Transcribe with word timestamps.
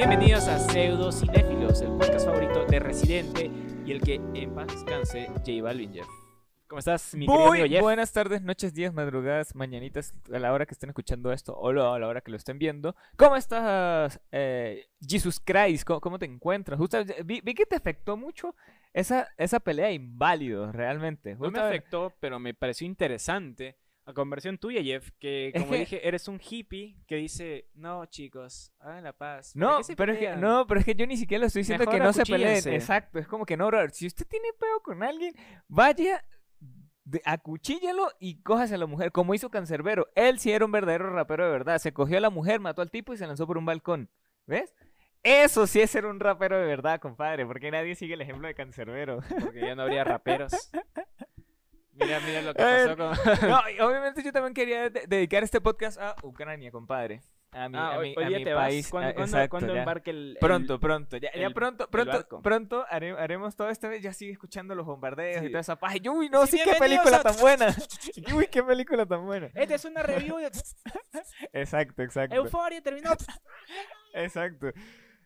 Bienvenidos 0.00 0.48
a 0.48 0.58
Pseudo 0.58 1.12
Cinéfilos, 1.12 1.82
el 1.82 1.90
podcast 1.90 2.24
favorito 2.24 2.64
de 2.64 2.80
Residente 2.80 3.50
y 3.84 3.92
el 3.92 4.00
que 4.00 4.14
en 4.14 4.54
paz 4.54 4.68
descanse 4.68 5.26
J 5.26 5.62
Balvin 5.62 5.92
Jeff. 5.92 6.08
¿Cómo 6.68 6.78
estás, 6.78 7.14
mi 7.14 7.26
querido 7.26 7.48
amigo 7.48 7.66
Jeff? 7.66 7.82
buenas 7.82 8.10
tardes, 8.10 8.40
noches, 8.40 8.72
días, 8.72 8.94
madrugadas, 8.94 9.54
mañanitas, 9.54 10.14
a 10.32 10.38
la 10.38 10.54
hora 10.54 10.64
que 10.64 10.72
estén 10.72 10.88
escuchando 10.88 11.30
esto 11.32 11.52
o 11.52 11.68
a 11.68 11.98
la 11.98 12.08
hora 12.08 12.22
que 12.22 12.30
lo 12.30 12.38
estén 12.38 12.58
viendo. 12.58 12.96
¿Cómo 13.18 13.36
estás, 13.36 14.18
eh, 14.32 14.86
Jesus 15.06 15.38
Christ? 15.38 15.84
¿Cómo, 15.84 16.00
cómo 16.00 16.18
te 16.18 16.24
encuentras? 16.24 16.78
Justo, 16.78 16.96
vi, 17.26 17.42
vi 17.42 17.52
que 17.52 17.66
te 17.66 17.76
afectó 17.76 18.16
mucho 18.16 18.54
esa, 18.94 19.28
esa 19.36 19.60
pelea 19.60 19.88
de 19.88 19.92
inválidos, 19.92 20.74
realmente. 20.74 21.36
No 21.38 21.50
me 21.50 21.60
afectó, 21.60 22.10
pero 22.20 22.38
me 22.38 22.54
pareció 22.54 22.86
interesante 22.86 23.76
a 24.10 24.14
conversión 24.14 24.58
tuya, 24.58 24.82
Jeff, 24.82 25.10
que 25.18 25.52
como 25.56 25.74
dije, 25.74 26.06
eres 26.06 26.28
un 26.28 26.40
hippie 26.40 26.96
que 27.06 27.16
dice, 27.16 27.68
no, 27.74 28.06
chicos, 28.06 28.72
hagan 28.78 29.04
la 29.04 29.12
paz. 29.12 29.52
¿para 29.54 29.66
No, 29.66 29.80
pero 29.96 30.12
es 30.12 30.18
que, 30.18 30.24
pelean?" 30.24 30.40
no, 30.40 30.66
pero 30.66 30.80
es 30.80 30.86
que 30.86 30.94
yo 30.94 31.06
ni 31.06 31.16
siquiera 31.16 31.40
lo 31.40 31.46
estoy 31.46 31.60
diciendo 31.60 31.86
que 31.86 31.98
no 31.98 32.12
se 32.12 32.24
peleen. 32.24 32.68
Exacto, 32.68 33.18
es 33.18 33.26
como 33.26 33.46
que 33.46 33.56
no, 33.56 33.66
brother. 33.66 33.90
Si 33.90 34.06
usted 34.06 34.26
tiene 34.26 34.48
peo 34.58 34.80
con 34.82 35.02
alguien, 35.02 35.34
vaya, 35.68 36.24
de, 37.04 37.22
acuchíllalo 37.24 38.10
y 38.18 38.42
cójase 38.42 38.74
a 38.74 38.78
la 38.78 38.86
mujer, 38.86 39.12
como 39.12 39.34
hizo 39.34 39.50
Cancerbero. 39.50 40.08
Él 40.14 40.38
sí 40.38 40.52
era 40.52 40.64
un 40.64 40.72
verdadero 40.72 41.10
rapero 41.10 41.44
de 41.44 41.50
verdad. 41.50 41.78
Se 41.78 41.92
cogió 41.92 42.18
a 42.18 42.20
la 42.20 42.30
mujer, 42.30 42.60
mató 42.60 42.82
al 42.82 42.90
tipo 42.90 43.12
y 43.12 43.16
se 43.16 43.26
lanzó 43.26 43.46
por 43.46 43.58
un 43.58 43.64
balcón. 43.64 44.10
¿Ves? 44.46 44.74
Eso 45.22 45.66
sí 45.66 45.80
es 45.80 45.90
ser 45.90 46.06
un 46.06 46.18
rapero 46.18 46.58
de 46.58 46.64
verdad, 46.64 46.98
compadre, 46.98 47.44
porque 47.44 47.70
nadie 47.70 47.94
sigue 47.94 48.14
el 48.14 48.22
ejemplo 48.22 48.48
de 48.48 48.54
Cancerbero. 48.54 49.20
Porque 49.40 49.60
ya 49.60 49.74
no 49.74 49.82
habría 49.82 50.04
raperos. 50.04 50.52
Mira, 52.00 52.20
mira 52.20 52.42
lo 52.42 52.54
que 52.54 52.62
A 52.62 52.66
pasó 52.66 52.96
ver, 52.96 52.96
con... 52.96 53.48
No, 53.50 53.86
obviamente 53.86 54.22
yo 54.22 54.32
también 54.32 54.54
quería 54.54 54.90
de- 54.90 55.06
dedicar 55.06 55.42
este 55.42 55.60
podcast 55.60 55.98
a 56.00 56.16
Ucrania, 56.22 56.70
compadre. 56.70 57.20
A 57.52 57.68
mi, 57.68 57.76
Ah, 57.76 57.94
a 57.94 57.98
mi- 57.98 58.14
hoy 58.16 58.24
a 58.24 58.30
mi 58.30 58.44
te 58.44 58.54
país. 58.54 58.84
vas. 58.86 58.90
¿Cuándo, 58.92 59.08
Ah, 59.08 59.22
exacto, 59.24 59.50
cuándo 59.50 59.74
embarque 59.76 60.10
el... 60.10 60.30
el- 60.30 60.36
Pronto, 60.40 60.78
pronto, 60.78 61.16
ya, 61.16 61.30
pronto, 61.52 61.90
pronto, 61.90 62.40
pronto 62.42 62.86
hare- 62.88 63.18
haremos 63.18 63.56
todo 63.56 63.68
esta 63.70 63.88
vez, 63.88 64.02
ya 64.02 64.12
sigue 64.12 64.30
escuchando 64.30 64.76
los 64.76 64.86
bombardeos 64.86 65.42
y 65.44 65.48
toda 65.48 65.60
esa 65.60 65.74
paja. 65.76 65.96
Uy, 66.12 66.28
no, 66.28 66.46
Sí, 66.46 66.58
sí, 66.58 66.62
qué 66.64 66.76
película 66.78 67.16
a- 67.16 67.22
tan 67.22 67.36
buena. 67.40 67.66
Uy, 68.36 68.46
qué 68.46 68.62
película 68.62 69.04
tan 69.04 69.26
buena. 69.26 69.48
Esta 69.54 69.74
es 69.74 69.84
una 69.84 70.02
review 70.04 70.36
de 70.38 70.50
Exacto, 71.52 72.02
exacto. 72.02 72.36
Euforia, 72.36 72.80
terminó... 72.82 73.10
Exacto. 74.14 74.68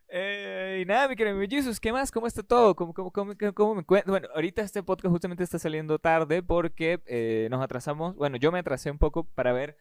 Eh, 0.07 0.79
y 0.81 0.85
nada, 0.85 1.07
mi 1.07 1.15
querido 1.15 1.37
Jesus, 1.49 1.79
¿qué 1.79 1.91
más? 1.91 2.11
¿Cómo 2.11 2.27
está 2.27 2.43
todo? 2.43 2.75
¿Cómo, 2.75 2.93
cómo, 2.93 3.11
cómo, 3.11 3.33
cómo- 3.53 3.75
me 3.75 3.81
encuentro? 3.81 4.11
Bueno, 4.11 4.27
ahorita 4.33 4.61
este 4.61 4.83
podcast 4.83 5.11
justamente 5.11 5.43
está 5.43 5.57
saliendo 5.59 5.99
tarde 5.99 6.43
porque 6.43 7.01
eh, 7.07 7.47
nos 7.49 7.61
atrasamos. 7.63 8.15
Bueno, 8.15 8.37
yo 8.37 8.51
me 8.51 8.59
atrasé 8.59 8.91
un 8.91 8.99
poco 8.99 9.23
para 9.23 9.51
ver 9.51 9.77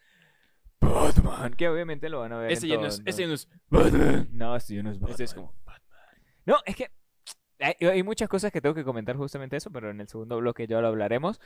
Batman, 0.81 1.53
que 1.55 1.69
obviamente 1.69 2.09
lo 2.09 2.21
van 2.21 2.33
a 2.33 2.39
ver. 2.39 2.53
Ese 2.53 2.69
ya 2.69 2.77
no 2.77 2.87
es... 2.87 3.03
Ese 3.05 3.23
ya 3.23 3.29
no 3.29 3.35
es... 3.35 3.49
Batman. 3.69 4.29
No, 4.33 4.57
este 4.57 4.75
ya 4.77 4.83
no 4.83 4.91
es 4.91 4.99
Batman. 4.99 5.11
Este 5.11 5.25
es 5.25 5.35
como... 5.35 5.55
No, 6.47 6.57
es 6.67 6.77
que 6.77 6.91
hay, 7.61 7.75
hay 7.87 8.03
muchas 8.03 8.29
cosas 8.29 8.51
que 8.53 8.61
tengo 8.61 8.75
que 8.75 8.85
comentar 8.85 9.17
justamente 9.17 9.57
eso, 9.57 9.71
pero 9.71 9.91
en 9.91 10.01
el 10.01 10.09
segundo 10.09 10.37
bloque 10.39 10.67
ya 10.67 10.81
lo 10.81 10.89
hablaremos. 10.89 11.41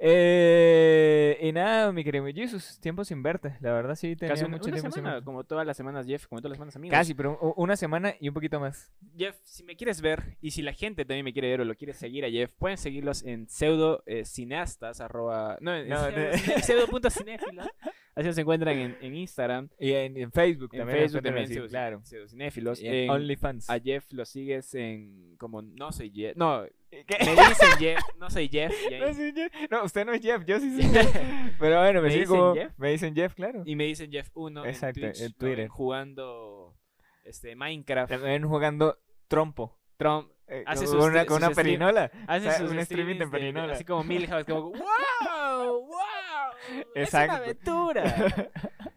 Eh, 0.00 1.38
y 1.42 1.52
nada, 1.52 1.92
mi 1.92 2.04
querido 2.04 2.24
Jesus, 2.26 2.78
tiempo 2.80 3.04
sin 3.04 3.22
verte. 3.22 3.56
La 3.60 3.72
verdad 3.72 3.94
sí 3.94 4.14
tenía 4.16 4.32
Casi 4.34 4.44
una, 4.44 4.56
mucho 4.56 4.68
una 4.68 4.74
tiempo 4.76 4.90
sin 4.90 4.94
semana, 5.02 5.14
verte. 5.14 5.24
como 5.24 5.44
todas 5.44 5.66
las 5.66 5.76
semanas, 5.76 6.06
Jeff, 6.06 6.26
como 6.26 6.40
todas 6.40 6.50
las 6.50 6.56
semanas, 6.56 6.76
amigos. 6.76 6.96
Casi, 6.98 7.14
pero 7.14 7.38
una 7.56 7.76
semana 7.76 8.14
y 8.20 8.28
un 8.28 8.34
poquito 8.34 8.60
más. 8.60 8.92
Jeff, 9.16 9.36
si 9.44 9.62
me 9.64 9.76
quieres 9.76 10.00
ver 10.00 10.36
y 10.40 10.50
si 10.52 10.62
la 10.62 10.72
gente 10.72 11.04
también 11.04 11.24
me 11.24 11.32
quiere 11.32 11.48
ver 11.48 11.60
o 11.60 11.64
lo 11.64 11.74
quiere 11.74 11.92
seguir 11.94 12.24
a 12.24 12.30
Jeff, 12.30 12.50
pueden 12.58 12.78
seguirlos 12.78 13.22
en 13.24 13.48
pseudo 13.48 14.02
eh, 14.06 14.24
cineastas, 14.24 15.00
arroba, 15.00 15.58
no, 15.60 15.74
en 15.74 15.88
No, 15.88 15.96
pseudo- 15.96 16.16
no. 16.30 16.32
cine- 16.38 16.62
pseudo.cinéfilos. 16.62 17.66
Así 18.14 18.26
nos 18.26 18.38
encuentran 18.38 18.76
en, 18.76 18.96
en 19.00 19.14
Instagram, 19.14 19.68
Y 19.78 19.92
en, 19.92 20.16
en 20.16 20.32
Facebook 20.32 20.70
en 20.72 20.78
también. 20.80 20.98
Facebook 21.00 21.22
también, 21.22 21.44
así, 21.44 21.54
pseudo, 21.54 21.68
claro. 21.68 22.00
pseudocinéfilos. 22.04 22.80
Y 22.80 22.86
en 22.88 22.94
En- 22.94 23.10
OnlyFans. 23.10 23.70
a 23.70 23.78
Jeff 23.78 24.06
lo 24.12 24.24
sigues 24.24 24.74
en 24.74 25.36
como 25.38 25.62
no 25.62 25.92
soy 25.92 26.10
Jeff, 26.10 26.36
no, 26.36 26.64
¿Qué? 26.90 27.16
me 27.24 27.30
dicen 27.48 27.68
Jeff, 27.78 28.00
no 28.18 28.30
soy 28.30 28.48
Jeff. 28.48 28.72
No, 29.00 29.12
sí, 29.14 29.32
Jeff. 29.34 29.52
No, 29.70 29.84
usted 29.84 30.06
no 30.06 30.12
es 30.12 30.20
Jeff, 30.22 30.42
yo 30.46 30.58
sí 30.58 30.74
soy 30.82 30.90
Jeff. 30.90 31.16
Pero 31.58 31.80
bueno, 31.80 32.00
me, 32.02 32.08
¿Me 32.08 32.14
dicen 32.14 32.28
como- 32.28 32.54
Jeff? 32.54 32.72
Me 32.78 32.90
dicen 32.90 33.14
Jeff, 33.14 33.34
claro. 33.34 33.62
Y 33.64 33.76
me 33.76 33.84
dicen 33.84 34.10
Jeff 34.10 34.28
1 34.34 34.64
Exacto, 34.66 35.00
en, 35.00 35.06
Twitch, 35.12 35.20
en 35.22 35.28
¿no? 35.30 35.36
Twitter. 35.38 35.68
jugando 35.68 36.76
este 37.24 37.54
Minecraft. 37.56 38.10
También 38.10 38.46
jugando 38.48 38.98
trompo. 39.28 39.78
Trump 39.98 40.30
eh, 40.46 40.62
Hace 40.66 40.86
con 40.86 40.94
sus 40.94 41.04
una, 41.04 41.26
con 41.26 41.36
una 41.38 41.48
sus 41.48 41.56
stream- 41.56 41.62
perinola. 41.64 42.10
hace 42.26 42.48
O 42.48 42.50
sea, 42.50 42.58
sus 42.60 42.70
un 42.70 42.78
streaming 42.78 43.18
de 43.18 43.26
perinola. 43.26 43.72
así 43.74 43.84
como 43.84 44.04
Milhouse, 44.04 44.44
como 44.44 44.62
wow, 44.70 45.86
wow, 45.86 46.78
es 46.94 47.04
Exacto. 47.04 47.34
una 47.34 47.42
aventura. 47.44 48.50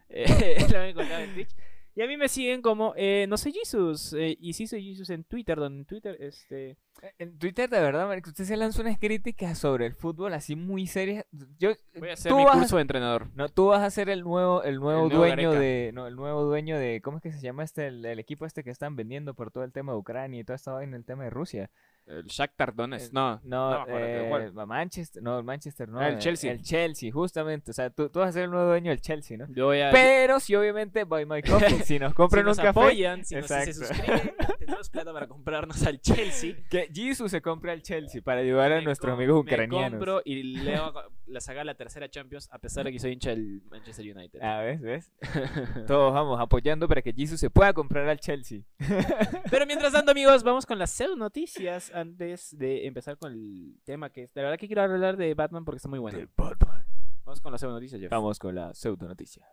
Eh, 0.08 0.66
lo 0.70 0.78
han 0.78 0.86
encontrado 0.86 1.22
en 1.24 1.34
Twitch. 1.34 1.50
Y 1.94 2.00
a 2.02 2.06
mí 2.06 2.16
me 2.16 2.28
siguen 2.28 2.62
como 2.62 2.94
eh, 2.96 3.26
no 3.28 3.36
soy 3.36 3.52
Jesus 3.52 4.14
eh, 4.14 4.36
y 4.40 4.54
sí 4.54 4.66
soy 4.66 4.82
Jesus 4.82 5.10
en 5.10 5.24
Twitter, 5.24 5.58
donde 5.58 5.80
en 5.80 5.84
Twitter 5.84 6.16
este 6.20 6.78
En 7.18 7.38
Twitter, 7.38 7.68
de 7.68 7.80
verdad, 7.80 8.06
marico, 8.06 8.30
usted 8.30 8.44
se 8.44 8.56
lanza 8.56 8.80
unas 8.80 8.98
críticas 8.98 9.58
sobre 9.58 9.84
el 9.86 9.94
fútbol 9.94 10.32
así 10.32 10.56
muy 10.56 10.86
serias. 10.86 11.26
Yo, 11.58 11.72
voy 11.98 12.08
a 12.08 12.12
hacer 12.14 12.30
tú 12.30 12.38
mi 12.38 12.44
vas 12.44 12.56
a- 12.56 12.58
curso 12.60 12.76
de 12.76 12.82
entrenador. 12.82 13.28
No, 13.34 13.48
tú 13.50 13.66
vas 13.66 13.82
a 13.82 13.90
ser 13.90 14.08
el 14.08 14.22
nuevo, 14.22 14.62
el 14.62 14.76
nuevo 14.80 15.02
El 15.04 15.08
nuevo 15.10 15.20
dueño 15.26 15.50
Gareca. 15.50 15.60
de, 15.60 15.90
no, 15.92 16.06
el 16.06 16.16
nuevo 16.16 16.42
dueño 16.44 16.78
de, 16.78 17.00
¿cómo 17.02 17.18
es 17.18 17.22
que 17.22 17.32
se 17.32 17.40
llama 17.40 17.62
este, 17.64 17.88
el, 17.88 18.04
el 18.06 18.18
equipo 18.18 18.46
este 18.46 18.64
que 18.64 18.70
están 18.70 18.96
vendiendo 18.96 19.34
por 19.34 19.50
todo 19.50 19.64
el 19.64 19.72
tema 19.72 19.92
de 19.92 19.98
Ucrania 19.98 20.40
y 20.40 20.44
toda 20.44 20.56
esta 20.56 20.72
vaina, 20.72 20.96
el 20.96 21.04
tema 21.04 21.24
de 21.24 21.30
Rusia? 21.30 21.70
El 22.06 22.24
Shakhtar 22.26 22.74
Donetsk, 22.74 23.12
no, 23.12 23.40
No, 23.44 23.70
me 23.70 23.76
acuerdo, 23.76 24.62
eh, 24.62 24.66
Manchester, 24.66 25.22
no, 25.22 25.38
el 25.38 25.44
Manchester, 25.44 25.88
no, 25.88 26.00
el 26.02 26.14
eh, 26.14 26.18
Chelsea. 26.18 26.50
El 26.52 26.60
Chelsea, 26.62 27.12
justamente, 27.12 27.70
o 27.70 27.74
sea, 27.74 27.90
tú, 27.90 28.08
tú 28.08 28.18
vas 28.18 28.30
a 28.30 28.32
ser 28.32 28.44
el 28.44 28.50
nuevo 28.50 28.66
dueño 28.66 28.90
del 28.90 29.00
Chelsea, 29.00 29.36
¿no? 29.38 29.46
Yo 29.54 29.66
voy 29.66 29.80
a 29.80 29.90
Pero 29.92 30.40
si 30.40 30.54
obviamente 30.56 31.04
Buy 31.04 31.26
My 31.26 31.42
Coffee, 31.42 31.84
si 31.84 31.98
nos 32.00 32.12
compran 32.14 32.42
si 32.44 32.48
nos 32.48 32.58
un 32.58 32.64
café, 32.64 32.80
apoyan, 32.80 33.24
si 33.24 33.36
nos 33.36 33.46
si 33.46 33.48
se 33.54 33.70
Exacto. 33.70 33.86
suscriben, 33.94 34.34
tenemos 34.58 34.90
plata 34.90 35.12
para 35.12 35.28
comprarnos 35.28 35.86
al 35.86 36.00
Chelsea. 36.00 36.56
que 36.68 36.88
Jesus 36.92 37.30
se 37.30 37.40
compre 37.40 37.70
al 37.70 37.82
Chelsea 37.82 38.20
para 38.20 38.40
ayudar 38.40 38.72
a 38.72 38.76
Me 38.76 38.82
nuestros 38.82 39.10
com- 39.12 39.18
amigos 39.20 39.44
Me 39.44 39.52
ucranianos. 39.52 39.90
compro 39.90 40.22
y 40.24 40.42
leo 40.42 40.92
la 41.26 41.40
saga 41.40 41.62
la 41.64 41.74
tercera 41.76 42.08
Champions 42.10 42.48
a 42.52 42.58
pesar 42.58 42.84
de 42.84 42.92
que 42.92 42.98
soy 42.98 43.12
hincha 43.12 43.30
del 43.30 43.62
Manchester 43.70 44.04
United. 44.16 44.40
Ah, 44.42 44.60
¿ves? 44.60 44.80
¿Ves? 44.80 45.12
Todos 45.86 46.12
vamos 46.12 46.40
apoyando 46.40 46.88
para 46.88 47.00
que 47.00 47.12
Jesus 47.12 47.38
se 47.38 47.48
pueda 47.48 47.72
comprar 47.72 48.08
al 48.08 48.18
Chelsea. 48.18 48.60
Pero 49.50 49.66
mientras 49.66 49.92
tanto, 49.92 50.10
amigos, 50.10 50.42
vamos 50.42 50.66
con 50.66 50.78
las 50.78 50.90
pseudo 50.90 51.16
noticias 51.16 51.91
antes 51.94 52.56
de 52.56 52.86
empezar 52.86 53.16
con 53.18 53.32
el 53.32 53.76
tema 53.84 54.10
que 54.10 54.24
es. 54.24 54.34
De 54.34 54.42
verdad 54.42 54.58
que 54.58 54.66
quiero 54.66 54.82
hablar 54.82 55.16
de 55.16 55.34
Batman 55.34 55.64
porque 55.64 55.76
está 55.76 55.88
muy 55.88 55.98
bueno. 55.98 56.18
Vamos 57.24 57.40
con 57.40 57.52
las 57.52 57.60
pseudo 57.60 57.74
noticias, 57.74 58.00
Jeff. 58.00 58.10
Vamos 58.10 58.38
con 58.38 58.54
la 58.54 58.74
pseudo 58.74 59.06
noticia. 59.06 59.46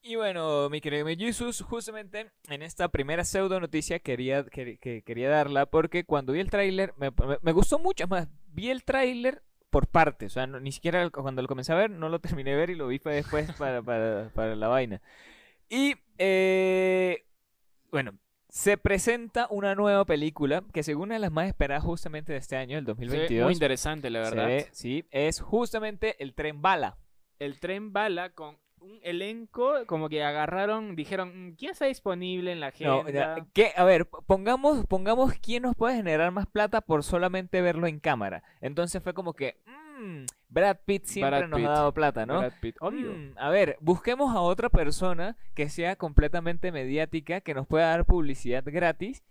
Y 0.00 0.16
bueno, 0.16 0.70
mi 0.70 0.80
querido 0.80 1.06
Jesus, 1.06 1.60
justamente 1.60 2.30
en 2.48 2.62
esta 2.62 2.88
primera 2.88 3.24
pseudo 3.24 3.60
noticia 3.60 3.98
quería, 3.98 4.44
que, 4.44 4.78
que- 4.78 5.02
quería 5.02 5.28
darla 5.28 5.66
porque 5.66 6.04
cuando 6.04 6.32
vi 6.32 6.40
el 6.40 6.48
tráiler 6.50 6.94
me, 6.96 7.10
me- 7.10 7.36
me 7.42 7.52
gustó 7.52 7.78
mucho, 7.78 8.06
más, 8.08 8.26
vi 8.46 8.70
el 8.70 8.84
tráiler 8.84 9.42
por 9.68 9.86
partes, 9.86 10.32
o 10.32 10.34
sea, 10.34 10.46
no- 10.46 10.60
ni 10.60 10.72
siquiera 10.72 11.10
cuando 11.10 11.42
lo 11.42 11.48
comencé 11.48 11.72
a 11.72 11.76
ver 11.76 11.90
no 11.90 12.08
lo 12.08 12.20
terminé 12.42 12.52
de 12.52 12.56
ver 12.56 12.70
y 12.70 12.74
lo 12.74 12.86
vi 12.88 12.98
después 13.04 13.52
para, 13.52 13.82
para, 13.82 14.30
para 14.34 14.56
la 14.56 14.68
vaina. 14.68 15.02
Y, 15.68 15.94
eh, 16.18 17.24
bueno, 17.90 18.12
se 18.48 18.78
presenta 18.78 19.46
una 19.50 19.74
nueva 19.74 20.04
película 20.04 20.62
que 20.72 20.82
según 20.82 21.12
es 21.12 21.20
las 21.20 21.30
más 21.30 21.46
esperadas 21.48 21.84
justamente 21.84 22.32
de 22.32 22.38
este 22.38 22.56
año, 22.56 22.78
el 22.78 22.84
Se 22.84 22.92
ve 22.92 22.94
2022. 22.94 23.44
muy 23.44 23.52
interesante, 23.52 24.10
la 24.10 24.20
verdad. 24.20 24.46
ve, 24.46 24.66
sí, 24.72 25.06
es 25.10 25.40
justamente 25.40 26.16
el 26.22 26.34
tren 26.34 26.62
bala. 26.62 26.96
El 27.38 27.60
tren 27.60 27.92
bala 27.92 28.30
con 28.30 28.56
un 28.80 29.00
elenco 29.02 29.72
como 29.86 30.08
que 30.08 30.22
agarraron, 30.22 30.94
dijeron, 30.96 31.48
"Mm, 31.50 31.54
¿quién 31.56 31.72
está 31.72 31.86
disponible 31.86 32.52
en 32.52 32.60
la 32.60 32.68
agenda? 32.68 33.46
que, 33.52 33.72
a 33.76 33.84
ver, 33.84 34.06
pongamos, 34.26 34.86
pongamos 34.86 35.34
quién 35.34 35.64
nos 35.64 35.74
puede 35.76 35.96
generar 35.96 36.30
más 36.30 36.46
plata 36.46 36.80
por 36.80 37.02
solamente 37.02 37.60
verlo 37.60 37.86
en 37.88 37.98
cámara. 38.00 38.42
Entonces 38.60 39.02
fue 39.02 39.14
como 39.14 39.34
que, 39.34 39.60
mm, 39.98 40.24
Brad 40.48 40.78
Pitt 40.84 41.04
siempre 41.04 41.38
Brad 41.38 41.48
nos 41.50 41.58
Pitt. 41.58 41.68
ha 41.68 41.72
dado 41.72 41.92
plata, 41.94 42.26
¿no? 42.26 42.38
Brad 42.38 42.52
Pitt, 42.60 42.76
obvio. 42.80 43.12
Mm, 43.12 43.34
a 43.36 43.50
ver, 43.50 43.76
busquemos 43.80 44.34
a 44.34 44.40
otra 44.40 44.68
persona 44.68 45.36
que 45.54 45.68
sea 45.68 45.96
completamente 45.96 46.72
mediática, 46.72 47.40
que 47.40 47.54
nos 47.54 47.66
pueda 47.66 47.88
dar 47.88 48.04
publicidad 48.06 48.64
gratis 48.66 49.22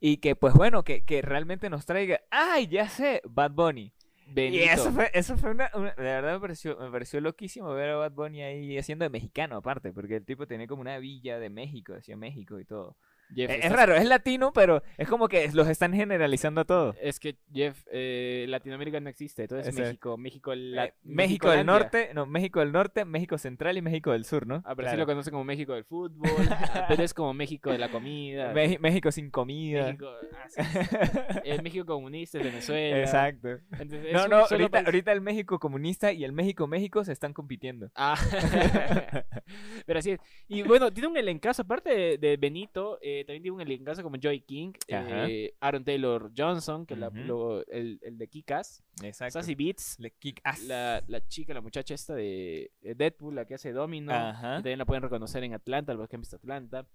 y 0.00 0.18
que, 0.18 0.36
pues 0.36 0.54
bueno, 0.54 0.84
que, 0.84 1.04
que 1.04 1.22
realmente 1.22 1.68
nos 1.70 1.84
traiga, 1.86 2.20
¡ay, 2.30 2.68
ya 2.68 2.88
sé! 2.88 3.20
Bad 3.28 3.50
Bunny. 3.52 3.92
Y 4.36 4.58
eso 4.58 4.92
fue, 4.92 5.10
eso 5.14 5.38
fue 5.38 5.50
una, 5.52 5.70
una- 5.74 5.94
de 5.94 6.02
verdad 6.02 6.34
me 6.34 6.40
pareció, 6.40 6.76
me 6.78 6.90
pareció 6.90 7.18
loquísimo 7.20 7.70
ver 7.72 7.88
a 7.90 7.96
Bad 7.96 8.12
Bunny 8.12 8.42
ahí 8.42 8.76
haciendo 8.76 9.04
de 9.04 9.08
mexicano 9.08 9.56
aparte, 9.56 9.90
porque 9.92 10.16
el 10.16 10.24
tipo 10.26 10.46
tenía 10.46 10.66
como 10.66 10.82
una 10.82 10.98
villa 10.98 11.38
de 11.38 11.48
México, 11.48 11.94
decía 11.94 12.14
México 12.16 12.60
y 12.60 12.64
todo. 12.66 12.96
Jeff, 13.34 13.50
Eh, 13.50 13.60
Es 13.62 13.72
raro, 13.72 13.94
es 13.94 14.04
latino, 14.06 14.52
pero 14.52 14.82
es 14.96 15.08
como 15.08 15.28
que 15.28 15.48
los 15.52 15.68
están 15.68 15.92
generalizando 15.92 16.60
a 16.62 16.64
todos. 16.64 16.96
Es 17.00 17.20
que, 17.20 17.36
Jeff, 17.52 17.84
eh, 17.92 18.46
Latinoamérica 18.48 19.00
no 19.00 19.08
existe. 19.10 19.46
Todo 19.48 19.58
es 19.60 19.74
México. 19.74 20.16
México, 20.16 20.54
la, 20.54 20.86
Eh, 20.86 20.94
México 21.02 21.50
del 21.50 21.66
norte, 21.66 22.10
no, 22.14 22.26
México 22.26 22.60
del 22.60 22.72
norte, 22.72 23.04
México 23.04 23.38
central 23.38 23.76
y 23.76 23.82
México 23.82 24.12
del 24.12 24.24
sur, 24.24 24.46
¿no? 24.46 24.62
A 24.64 24.74
Brasil 24.74 24.96
Claro. 24.96 24.98
lo 25.00 25.06
conocen 25.06 25.32
como 25.32 25.44
México 25.44 25.74
del 25.74 25.84
fútbol. 25.84 26.28
a 26.84 26.88
Perú 26.88 27.02
es 27.02 27.14
como 27.14 27.34
México 27.34 27.70
de 27.70 27.78
la 27.78 27.90
comida. 27.90 28.52
México 28.52 29.10
sin 29.12 29.30
comida. 29.30 29.84
México, 29.86 30.08
ah, 30.32 30.48
sí, 30.48 30.62
sí. 30.62 31.38
el 31.44 31.62
México 31.62 31.84
comunista, 31.86 32.38
el 32.38 32.44
Venezuela. 32.44 33.00
Exacto. 33.00 33.48
Entonces, 33.72 34.12
No, 34.12 34.26
no, 34.28 34.36
ahorita, 34.38 34.68
país. 34.70 34.86
ahorita 34.86 35.12
el 35.12 35.20
México 35.20 35.58
comunista 35.58 36.12
y 36.12 36.24
el 36.24 36.32
México 36.32 36.66
México 36.66 37.04
se 37.04 37.12
están 37.12 37.32
compitiendo. 37.32 37.90
Ah, 37.94 38.16
pero 39.86 39.98
así 39.98 40.12
es. 40.12 40.20
Y 40.48 40.62
bueno, 40.62 40.90
tiene 40.92 41.08
un 41.08 41.16
elencazo, 41.16 41.62
aparte 41.62 41.90
de, 41.94 42.18
de 42.18 42.36
Benito, 42.36 42.98
eh, 43.02 43.17
también 43.24 43.42
tiene 43.42 43.54
un 43.54 43.60
elencazo 43.60 44.02
como 44.02 44.16
Joy 44.16 44.40
King, 44.40 44.72
eh, 44.88 45.54
Aaron 45.60 45.84
Taylor 45.84 46.30
Johnson, 46.36 46.86
que 46.86 46.96
la- 46.96 47.10
lo- 47.10 47.64
el, 47.66 47.98
el 48.02 48.18
de 48.18 48.28
Kikas, 48.28 48.82
Exacto. 49.02 49.32
Sassy 49.40 49.54
Beats, 49.54 49.98
Le 49.98 50.10
kick 50.12 50.40
ass. 50.44 50.64
la, 50.64 51.02
la 51.06 51.26
chica, 51.28 51.54
la 51.54 51.60
muchacha 51.60 51.94
esta 51.94 52.14
de 52.14 52.70
eh, 52.82 52.94
Deadpool, 52.94 53.34
la 53.34 53.44
que 53.44 53.54
hace 53.54 53.72
Domino, 53.72 54.12
Ajá. 54.12 54.54
también 54.56 54.78
la 54.78 54.84
pueden 54.84 55.02
reconocer 55.02 55.42
en 55.44 55.54
Atlanta, 55.54 55.94
los 55.94 56.08
que 56.08 56.16
han 56.16 56.20
visto 56.22 56.36
Atlanta. 56.36 56.86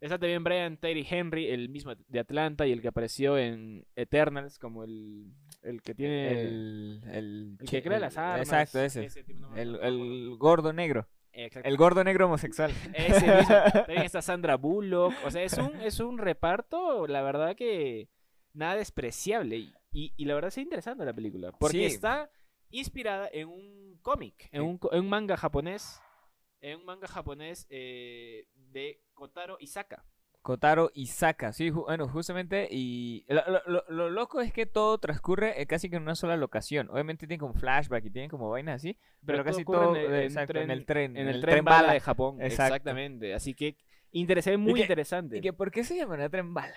Está 0.00 0.16
también 0.16 0.44
Brian 0.44 0.76
Terry 0.76 1.04
Henry, 1.10 1.48
el 1.48 1.68
mismo 1.70 1.92
de 2.06 2.20
Atlanta 2.20 2.64
y 2.66 2.70
el 2.72 2.80
que 2.80 2.86
apareció 2.86 3.36
en 3.36 3.84
Eternals 3.96 4.56
como 4.60 4.84
el, 4.84 5.32
el 5.64 5.82
que 5.82 5.92
tiene... 5.92 6.30
El, 6.42 7.00
el, 7.10 7.56
el 7.60 7.68
que 7.68 7.82
crea 7.82 7.98
las 7.98 8.16
armas. 8.16 8.42
Exacto, 8.46 8.80
ese. 8.80 9.24
tipo, 9.24 9.40
no 9.40 9.48
acuerdo. 9.48 9.82
el 9.82 10.36
gordo 10.38 10.72
negro. 10.72 11.08
Exacto. 11.32 11.68
El 11.68 11.76
gordo 11.76 12.02
negro 12.04 12.26
homosexual. 12.26 12.72
Ese 12.94 13.26
mismo. 13.36 13.54
También 13.72 14.02
está 14.02 14.22
Sandra 14.22 14.56
Bullock. 14.56 15.14
O 15.24 15.30
sea, 15.30 15.42
es 15.42 15.56
un, 15.58 15.74
es 15.80 16.00
un 16.00 16.18
reparto, 16.18 17.06
la 17.06 17.22
verdad 17.22 17.54
que 17.56 18.08
nada 18.52 18.76
despreciable. 18.76 19.56
Y, 19.58 19.74
y, 19.92 20.12
y 20.16 20.24
la 20.24 20.34
verdad 20.34 20.48
es 20.48 20.58
interesante 20.58 21.04
la 21.04 21.12
película. 21.14 21.52
Porque 21.52 21.76
Sí. 21.78 21.84
está 21.84 22.30
inspirada 22.70 23.28
en 23.32 23.48
un 23.48 23.98
cómic, 24.02 24.48
en 24.52 24.62
un, 24.62 24.80
en 24.92 25.00
un 25.00 25.08
manga 25.08 25.36
japonés. 25.36 26.00
En 26.60 26.78
un 26.80 26.84
manga 26.86 27.06
japonés 27.06 27.66
eh, 27.70 28.46
de 28.54 29.00
Kotaro 29.14 29.58
Isaka. 29.60 30.04
Kotaro 30.48 30.90
Isaka, 30.94 31.52
sí, 31.52 31.70
ju- 31.70 31.84
bueno, 31.84 32.08
justamente, 32.08 32.68
y 32.70 33.26
lo, 33.28 33.42
lo- 33.50 33.62
lo- 33.66 33.84
lo 33.90 34.08
loco 34.08 34.40
es 34.40 34.50
que 34.50 34.64
todo 34.64 34.96
transcurre 34.96 35.60
eh, 35.60 35.66
casi 35.66 35.90
que 35.90 35.96
en 35.96 36.02
una 36.04 36.14
sola 36.14 36.38
locación. 36.38 36.88
Obviamente 36.90 37.26
tiene 37.26 37.38
como 37.38 37.52
flashback 37.52 38.06
y 38.06 38.10
tiene 38.10 38.28
como 38.30 38.48
vainas 38.48 38.76
así, 38.76 38.96
pero, 39.26 39.44
casi 39.44 39.62
todo, 39.62 39.94
en 39.94 40.00
el- 40.06 40.10
eh, 40.14 40.18
en 40.20 40.24
exacto, 40.24 40.58
en 40.58 40.70
el 40.70 40.86
tren, 40.86 41.18
En 41.18 41.28
el, 41.28 41.42
tren, 41.42 41.62
bala 41.66 41.92
de 41.92 42.00
Japón. 42.00 42.40
Exacto. 42.40 42.62
Exactamente. 42.76 43.34
Así 43.34 43.52
que 43.52 43.76
interesante, 44.10 44.56
muy 44.56 44.72
que- 44.72 44.80
interesante. 44.80 45.36
¿Y 45.36 45.40
que 45.42 45.52
por 45.52 45.70
qué 45.70 45.84
se 45.84 45.94
llamará 45.98 46.30
tren 46.30 46.54
bala? 46.54 46.72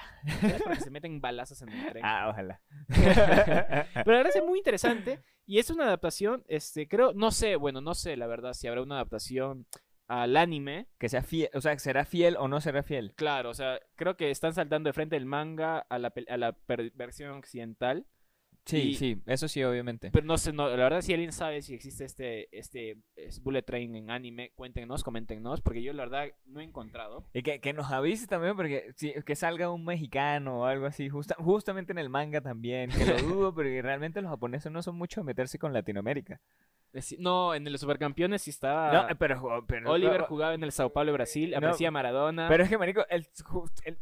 Porque 0.66 0.82
se 0.82 0.92
meten 0.92 1.22
balazos 1.22 1.62
en 1.62 1.70
el 1.70 1.88
tren. 1.88 2.04
Ah, 2.06 2.28
ojalá. 2.30 2.60
Pero 2.90 4.12
la 4.12 4.18
verdad 4.18 4.34
es 4.36 4.44
muy 4.44 4.58
interesante 4.58 5.20
y 5.46 5.60
es 5.60 5.70
una 5.70 5.86
adaptación, 5.86 6.44
este, 6.50 6.90
creo, 6.90 7.14
no 7.14 7.32
sé, 7.32 7.56
bueno, 7.56 7.80
no 7.80 7.94
sé 7.96 8.18
la 8.18 8.28
verdad 8.28 8.52
si 8.52 8.68
habrá 8.68 8.82
una 8.82 8.96
adaptación 8.96 9.66
al 10.20 10.36
anime. 10.38 10.88
que 11.00 11.10
sea 11.10 11.22
fiel, 11.24 11.50
o 11.54 11.62
sea, 11.62 11.78
¿será 11.80 12.06
fiel 12.06 12.36
o 12.38 12.48
no 12.48 12.60
será 12.62 12.84
fiel? 12.84 13.14
Claro, 13.16 13.50
o 13.50 13.54
sea, 13.54 13.80
creo 13.96 14.18
que 14.18 14.30
están 14.32 14.54
saltando 14.54 14.90
de 14.90 14.94
frente 14.94 15.16
el 15.16 15.26
manga 15.26 15.80
a 15.80 16.00
la, 16.00 16.14
a 16.30 16.38
la 16.38 16.58
versión 16.96 17.32
occidental. 17.32 18.06
Sí, 18.64 18.78
Y- 18.90 18.94
sí, 18.94 19.22
eso 19.26 19.48
sí, 19.48 19.64
obviamente. 19.64 20.12
Pero 20.12 20.24
no 20.28 20.38
sé, 20.38 20.54
no, 20.54 20.68
la 20.70 20.76
verdad 20.76 21.02
si 21.02 21.14
alguien 21.14 21.32
sabe 21.32 21.64
si 21.64 21.74
existe 21.74 22.06
este, 22.06 22.48
este 22.56 22.98
es 23.16 23.42
Bullet 23.42 23.64
Train 23.64 23.96
en 23.96 24.12
anime, 24.12 24.52
cuéntenos, 24.54 25.04
coméntenos, 25.04 25.62
porque 25.62 25.82
yo 25.82 25.94
la 25.94 26.04
verdad 26.04 26.28
no 26.46 26.60
he 26.60 26.64
encontrado. 26.64 27.26
Y 27.34 27.42
que, 27.42 27.60
que 27.60 27.74
nos 27.74 27.92
avise 27.92 28.28
también, 28.28 28.56
porque 28.56 28.92
si, 28.98 29.14
que 29.26 29.36
salga 29.36 29.72
un 29.72 29.84
mexicano 29.84 30.60
o 30.62 30.66
algo 30.66 30.86
así, 30.86 31.10
justa- 31.10 31.36
justamente 31.40 31.92
en 31.92 31.98
el 31.98 32.10
manga 32.10 32.42
también, 32.42 32.92
que 32.92 33.04
lo 33.04 33.18
dudo, 33.18 33.54
porque 33.56 33.82
realmente 33.82 34.22
los 34.22 34.30
japoneses 34.30 34.72
no 34.72 34.84
son 34.84 34.96
mucho 34.96 35.22
a 35.22 35.24
meterse 35.24 35.58
con 35.58 35.74
Latinoamérica. 35.74 36.40
No, 37.20 37.56
en 37.56 37.66
el 37.68 37.78
Supercampeones 37.78 38.42
sí 38.42 38.50
estaba... 38.50 38.92
No, 39.10 39.18
pero, 39.18 39.64
pero 39.68 39.92
Oliver 39.92 40.22
jugaba 40.24 40.54
en 40.54 40.64
el 40.64 40.72
Sao 40.72 40.92
Paulo, 40.92 41.14
Brasil, 41.14 41.52
No, 41.52 41.58
aparecía 41.58 41.90
Maradona. 41.92 42.48
Pero 42.50 42.64
es 42.64 42.70
que, 42.70 42.78
marico, 42.78 43.06
el, 43.10 43.26
ju- 43.28 43.70
el- 43.86 43.98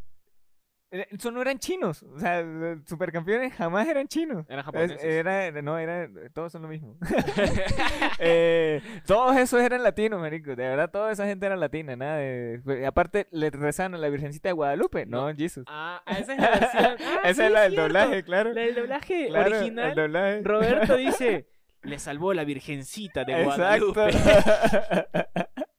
el- 0.91 1.05
eso 1.11 1.29
no 1.29 1.39
eran 1.41 1.59
chinos. 1.59 2.01
O 2.01 2.17
sea, 2.17 2.41
los 2.41 2.79
supercampeones 2.87 3.53
jamás 3.53 3.87
eran 3.87 4.07
chinos. 4.07 4.43
Eran 4.49 4.59
Es- 4.61 4.65
japoneses. 4.65 5.03
Era, 5.03 5.51
no, 5.61 5.77
era, 5.77 6.09
todos 6.33 6.51
son 6.51 6.63
lo 6.63 6.67
mismo. 6.67 6.97
Eh, 8.21 8.81
todos 9.05 9.37
esos 9.37 9.61
eran 9.61 9.83
latinos, 9.83 10.19
marico. 10.19 10.49
De 10.49 10.67
verdad, 10.67 10.89
toda 10.91 11.11
esa 11.11 11.25
gente 11.25 11.45
era 11.45 11.55
latina. 11.55 11.95
Nada 11.95 12.17
de- 12.17 12.59
fue- 12.63 12.85
aparte, 12.85 13.27
le 13.31 13.49
rezaban 13.51 13.95
a 13.95 13.97
la 13.97 14.09
Virgencita 14.09 14.49
de 14.49 14.53
Guadalupe. 14.53 15.05
No, 15.05 15.29
No. 15.29 15.35
Jesus. 15.37 15.63
Ah, 15.67 16.01
esa 16.07 16.33
es 16.33 16.39
la 16.39 16.49
versión. 16.49 16.85
Ah, 16.99 17.19
Esa 17.23 17.33
sí, 17.33 17.43
es 17.43 17.51
la 17.51 17.61
del 17.61 17.71
cierto. 17.73 17.87
doblaje, 17.87 18.23
claro. 18.23 18.53
La 18.53 18.61
del 18.61 18.75
doblaje 18.75 19.27
Claro, 19.27 19.57
original. 19.57 19.89
el 19.89 19.95
doblaje. 19.95 20.41
Roberto 20.43 20.95
dice, 20.97 21.47
le 21.83 21.99
salvó 21.99 22.33
la 22.33 22.43
virgencita 22.43 23.23
de 23.23 23.43
Exacto. 23.43 23.93
Guadalupe. 23.93 24.17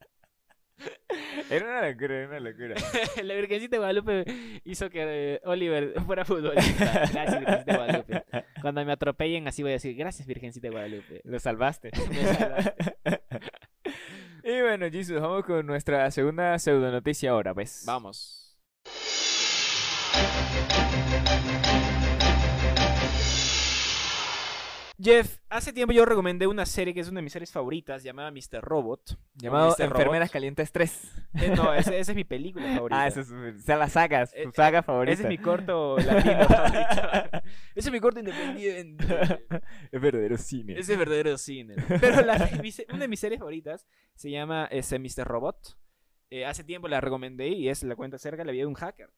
era 1.51 1.67
una 1.67 1.89
locura, 1.89 2.17
era 2.17 2.29
una 2.29 2.41
locura. 2.41 2.75
la 3.23 3.35
virgencita 3.35 3.77
de 3.77 3.79
Guadalupe 3.79 4.25
hizo 4.65 4.91
que 4.91 5.35
eh, 5.35 5.41
Oliver 5.45 5.95
fuera 6.07 6.25
futbolista. 6.25 7.07
Gracias, 7.13 7.41
virgencita 7.41 7.73
de 7.73 7.77
Guadalupe. 7.77 8.25
Cuando 8.61 8.85
me 8.85 8.93
atropellen 8.93 9.49
así 9.49 9.63
voy 9.63 9.73
a 9.73 9.75
decir, 9.75 9.95
gracias, 9.97 10.27
virgencita 10.27 10.69
de 10.69 10.73
Guadalupe. 10.73 11.21
Lo 11.25 11.39
salvaste. 11.39 11.91
Me 12.09 12.35
salvaste. 12.35 12.95
y 14.45 14.61
bueno, 14.63 14.87
Jesus, 14.91 15.21
vamos 15.21 15.45
con 15.45 15.67
nuestra 15.67 16.11
segunda 16.11 16.59
pseudo 16.59 16.91
noticia 16.91 17.31
ahora, 17.31 17.55
pues. 17.55 17.85
Vamos. 17.87 18.59
Jeff, 25.03 25.39
hace 25.49 25.73
tiempo 25.73 25.93
yo 25.95 26.05
recomendé 26.05 26.47
una 26.47 26.67
serie 26.67 26.93
que 26.93 27.01
es 27.01 27.09
una 27.09 27.21
de 27.21 27.23
mis 27.23 27.33
series 27.33 27.51
favoritas 27.51 28.03
llamada 28.03 28.31
Mr. 28.31 28.61
Robot. 28.61 29.17
Llamado 29.35 29.71
Mr. 29.71 29.85
Enfermeras 29.85 30.29
Robot. 30.29 30.33
Calientes 30.33 30.73
3. 30.73 31.13
Eh, 31.35 31.53
no, 31.57 31.73
esa, 31.75 31.97
es 31.97 32.15
mi 32.15 32.25
película 32.25 32.67
favorita. 32.75 33.03
Ah, 33.03 33.07
esa 33.07 33.21
es 33.21 33.29
su, 33.29 33.35
o 33.35 33.59
sea, 33.61 33.77
la 33.79 33.89
saga, 33.89 34.27
su 34.27 34.37
Eh, 34.37 34.51
saga 34.55 34.83
favorita. 34.83 35.13
Ese 35.15 35.23
es 35.23 35.29
mi 35.29 35.39
corto 35.39 35.97
latino 35.97 36.45
favorito. 36.45 37.39
Ese 37.75 37.89
es 37.89 37.93
mi 37.93 38.01
corto 38.01 38.21
independiente. 38.21 39.05
Es 39.93 40.01
verdadero 40.01 40.37
cine. 40.37 40.79
Ese 40.79 40.93
es 40.93 40.99
verdadero 40.99 41.39
cine. 41.39 41.77
Pero 42.01 42.21
la- 42.23 42.51
una 42.91 42.99
de 43.01 43.09
mis 43.09 43.21
series 43.21 43.39
favoritas 43.39 43.87
se 44.15 44.31
llama 44.31 44.67
ese 44.71 44.99
Mr. 44.99 45.25
Robot. 45.27 45.79
Eh, 46.29 46.45
hace 46.45 46.63
tiempo 46.63 46.89
la 46.89 47.01
recomendé 47.01 47.49
y 47.49 47.69
es 47.71 47.83
la 47.85 47.97
cuenta 47.97 48.19
cerca 48.19 48.39
de 48.43 48.45
la 48.45 48.53
vida 48.53 48.63
de 48.63 48.67
un 48.67 48.75
hacker. 48.75 49.11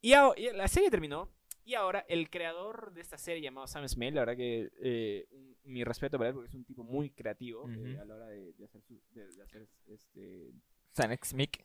Y 0.00 0.12
la 0.54 0.68
serie 0.68 0.90
terminó. 0.90 1.28
Y 1.68 1.74
ahora 1.74 2.02
el 2.08 2.30
creador 2.30 2.92
de 2.94 3.02
esta 3.02 3.18
serie 3.18 3.42
llamado 3.42 3.66
Sam 3.66 3.86
Smith, 3.86 4.14
la 4.14 4.20
verdad 4.22 4.36
que 4.38 4.70
eh, 4.80 5.28
mi 5.64 5.84
respeto 5.84 6.16
para 6.16 6.28
él 6.30 6.34
porque 6.34 6.48
es 6.48 6.54
un 6.54 6.64
tipo 6.64 6.82
muy 6.82 7.10
creativo 7.10 7.68
eh, 7.68 7.98
a 8.00 8.06
la 8.06 8.14
hora 8.14 8.26
de, 8.28 8.54
de 8.54 8.64
hacer, 8.64 8.80
su- 8.80 8.98
de- 9.10 9.28
de 9.34 9.42
hacer 9.42 9.68
este, 9.86 10.50
Sanex 10.92 11.34
Mick. 11.34 11.62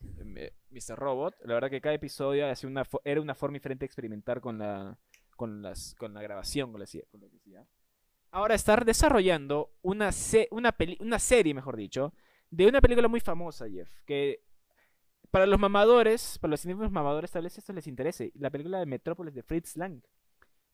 Mr. 0.72 0.98
Robot. 0.98 1.36
La 1.46 1.54
verdad 1.54 1.70
que 1.70 1.80
cada 1.80 1.96
episodio 1.96 2.50
hacía 2.52 2.68
una 2.70 2.84
era 3.06 3.22
una 3.22 3.34
forma 3.34 3.54
diferente 3.56 3.84
de 3.84 3.86
experimentar 3.86 4.42
con 4.42 4.58
la, 4.58 4.98
con 5.38 5.62
las, 5.62 5.96
con 5.96 6.14
la 6.14 6.22
grabación, 6.22 6.72
con, 6.74 6.82
la, 6.82 6.86
con 7.10 7.22
lo 7.22 7.30
que 7.30 7.38
hacía. 7.38 7.66
Ahora 8.32 8.56
estar 8.56 8.84
desarrollando 8.84 9.72
una, 9.84 10.12
se- 10.12 10.50
una, 10.52 10.74
peli- 10.74 10.98
una 11.00 11.18
serie, 11.20 11.54
mejor 11.54 11.78
dicho, 11.78 12.14
de 12.50 12.68
una 12.68 12.82
película 12.82 13.08
muy 13.08 13.22
famosa, 13.22 13.70
Jeff, 13.70 13.90
que 14.06 14.42
para 15.34 15.48
los 15.48 15.60
mamadores, 15.60 16.38
para 16.40 16.52
los 16.52 16.62
cinéfilos 16.62 16.92
mamadores, 16.92 17.32
tal 17.32 17.42
vez 17.42 17.58
esto 17.58 17.74
les 17.74 17.88
interese. 17.88 18.32
La 18.36 18.52
película 18.52 18.78
de 18.78 18.86
Metrópolis 18.86 19.34
de 19.34 19.42
Fritz 19.42 19.76
Lang. 19.78 20.00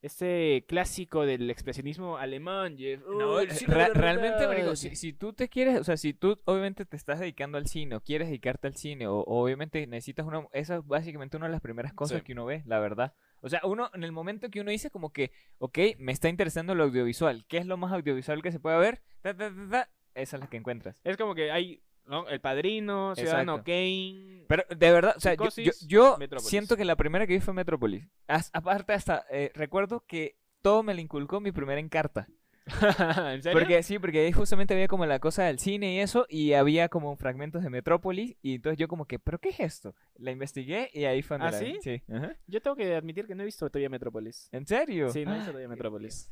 Este 0.02 0.66
clásico 0.68 1.26
del 1.26 1.50
expresionismo 1.50 2.18
alemán, 2.18 2.78
Jeff. 2.78 3.02
No, 3.08 3.40
eh, 3.40 3.48
re- 3.68 3.94
realmente, 3.94 4.48
marico, 4.48 4.76
si, 4.76 4.96
si 4.98 5.14
tú 5.14 5.32
te 5.32 5.48
quieres, 5.48 5.80
o 5.80 5.84
sea, 5.86 5.96
si 5.96 6.14
tú 6.14 6.38
obviamente 6.44 6.86
te 6.86 6.98
estás 6.98 7.20
dedicando 7.20 7.58
al 7.58 7.68
cine 7.68 7.96
o 7.96 8.02
quieres 8.02 8.28
dedicarte 8.28 8.68
al 8.68 8.76
cine 8.76 9.08
o, 9.08 9.20
obviamente 9.28 9.88
necesitas 9.88 10.26
una, 10.26 10.46
esa 10.52 10.78
es 10.78 10.86
básicamente 10.88 11.38
una 11.38 11.46
de 11.48 11.52
las 11.54 11.62
primeras 11.62 11.94
cosas 11.94 12.20
Sí. 12.20 12.24
que 12.26 12.34
uno 12.34 12.46
ve, 12.46 12.64
la 12.66 12.80
verdad. 12.80 13.14
O 13.42 13.48
sea, 13.48 13.62
uno 13.64 13.90
en 13.94 14.04
el 14.04 14.12
momento 14.12 14.50
que 14.50 14.60
uno 14.62 14.72
dice 14.72 14.90
como 14.90 15.12
que, 15.12 15.32
ok, 15.58 15.78
me 15.98 16.12
está 16.12 16.28
interesando 16.30 16.76
lo 16.76 16.84
audiovisual, 16.86 17.46
¿qué 17.48 17.58
es 17.58 17.66
lo 17.66 17.76
más 17.78 17.92
audiovisual 17.94 18.42
que 18.42 18.52
se 18.54 18.60
puede 18.60 18.78
ver? 18.78 19.02
Ta, 19.22 19.36
ta, 19.36 19.52
ta, 19.72 19.90
esa 20.16 20.36
es 20.38 20.42
la 20.42 20.48
que 20.50 20.58
encuentras. 20.58 21.00
Es 21.06 21.16
como 21.18 21.34
que 21.36 21.52
hay 21.52 21.82
¿no? 22.10 22.28
El 22.28 22.42
Padrino, 22.42 23.16
Ciudadano 23.16 23.54
Exacto. 23.54 23.72
Kane. 23.72 24.46
Pero 24.48 24.64
de 24.70 24.92
verdad, 24.92 25.14
o 25.16 25.20
sea, 25.20 25.36
yo, 25.36 25.48
yo, 25.88 26.18
siento 26.40 26.76
que 26.76 26.84
la 26.84 26.96
primera 26.96 27.28
que 27.28 27.34
vi 27.34 27.40
fue 27.40 27.54
Metrópolis. 27.54 28.08
Aparte, 28.28 28.94
hasta 28.94 29.26
eh, 29.30 29.52
recuerdo 29.54 30.04
que 30.08 30.38
todo 30.62 30.82
me 30.84 30.94
lo 30.94 31.02
inculcó 31.02 31.40
mi 31.40 31.52
primera 31.52 31.80
encarta. 31.80 32.28
¿En 33.34 33.42
serio? 33.42 33.58
Porque 33.58 33.82
sí, 33.84 34.00
porque 34.00 34.20
ahí 34.26 34.32
justamente 34.32 34.74
había 34.74 34.88
como 34.88 35.06
la 35.06 35.20
cosa 35.20 35.44
del 35.46 35.60
cine 35.60 35.96
y 35.96 36.00
eso, 36.00 36.26
y 36.30 36.54
había 36.54 36.90
como 36.90 37.16
fragmentos 37.16 37.64
de 37.64 37.70
Metrópolis, 37.70 38.38
y 38.42 38.56
entonces 38.56 38.78
yo 38.78 38.88
como 38.88 39.06
que, 39.06 39.18
¿pero 39.18 39.40
qué 39.40 39.50
es 39.50 39.60
esto? 39.60 39.96
La 40.18 40.32
investigué 40.32 40.90
y 40.94 41.06
ahí 41.06 41.22
fue 41.22 41.38
donde 41.38 41.58
¿Ah, 41.58 41.60
vi. 41.60 41.78
sí? 41.82 42.02
Ajá. 42.12 42.36
Yo 42.48 42.62
tengo 42.62 42.76
que 42.76 42.96
admitir 42.96 43.26
que 43.28 43.36
no 43.36 43.44
he 43.44 43.46
visto 43.46 43.70
todavía 43.70 43.90
Metrópolis. 43.90 44.50
¿En 44.52 44.66
serio? 44.66 45.10
Sí, 45.10 45.26
no 45.26 45.32
he 45.34 45.36
visto 45.36 45.52
todavía 45.52 45.68
Metrópolis. 45.70 46.32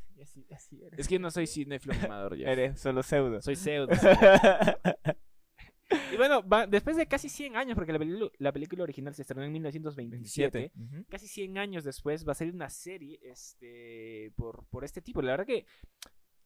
Es 0.98 1.08
que 1.08 1.20
no 1.20 1.32
soy 1.32 1.48
animador 1.92 2.36
ya. 2.36 2.48
Eres 2.52 2.80
solo 2.80 3.02
pseudo. 3.04 3.42
Soy 3.42 3.56
pseudo. 3.56 3.90
Y 6.12 6.18
bueno, 6.18 6.48
va- 6.48 6.68
después 6.68 6.98
de 6.98 7.08
casi 7.08 7.30
100 7.30 7.56
años, 7.56 7.76
porque 7.76 7.94
la, 7.94 8.30
la 8.40 8.52
película 8.52 8.84
original 8.84 9.14
se 9.16 9.22
estrenó 9.22 9.44
en 9.44 9.52
1927, 9.54 10.58
27. 10.74 10.96
Ujú. 10.98 11.06
casi 11.10 11.28
100 11.28 11.58
años 11.58 11.84
después 11.84 12.28
va 12.28 12.34
a 12.34 12.36
salir 12.36 12.54
una 12.54 12.70
serie 12.70 13.20
este, 13.24 14.32
por, 14.36 14.66
por 14.70 14.84
este 14.84 15.02
tipo. 15.02 15.22
La 15.22 15.32
verdad 15.32 15.46
que 15.46 15.66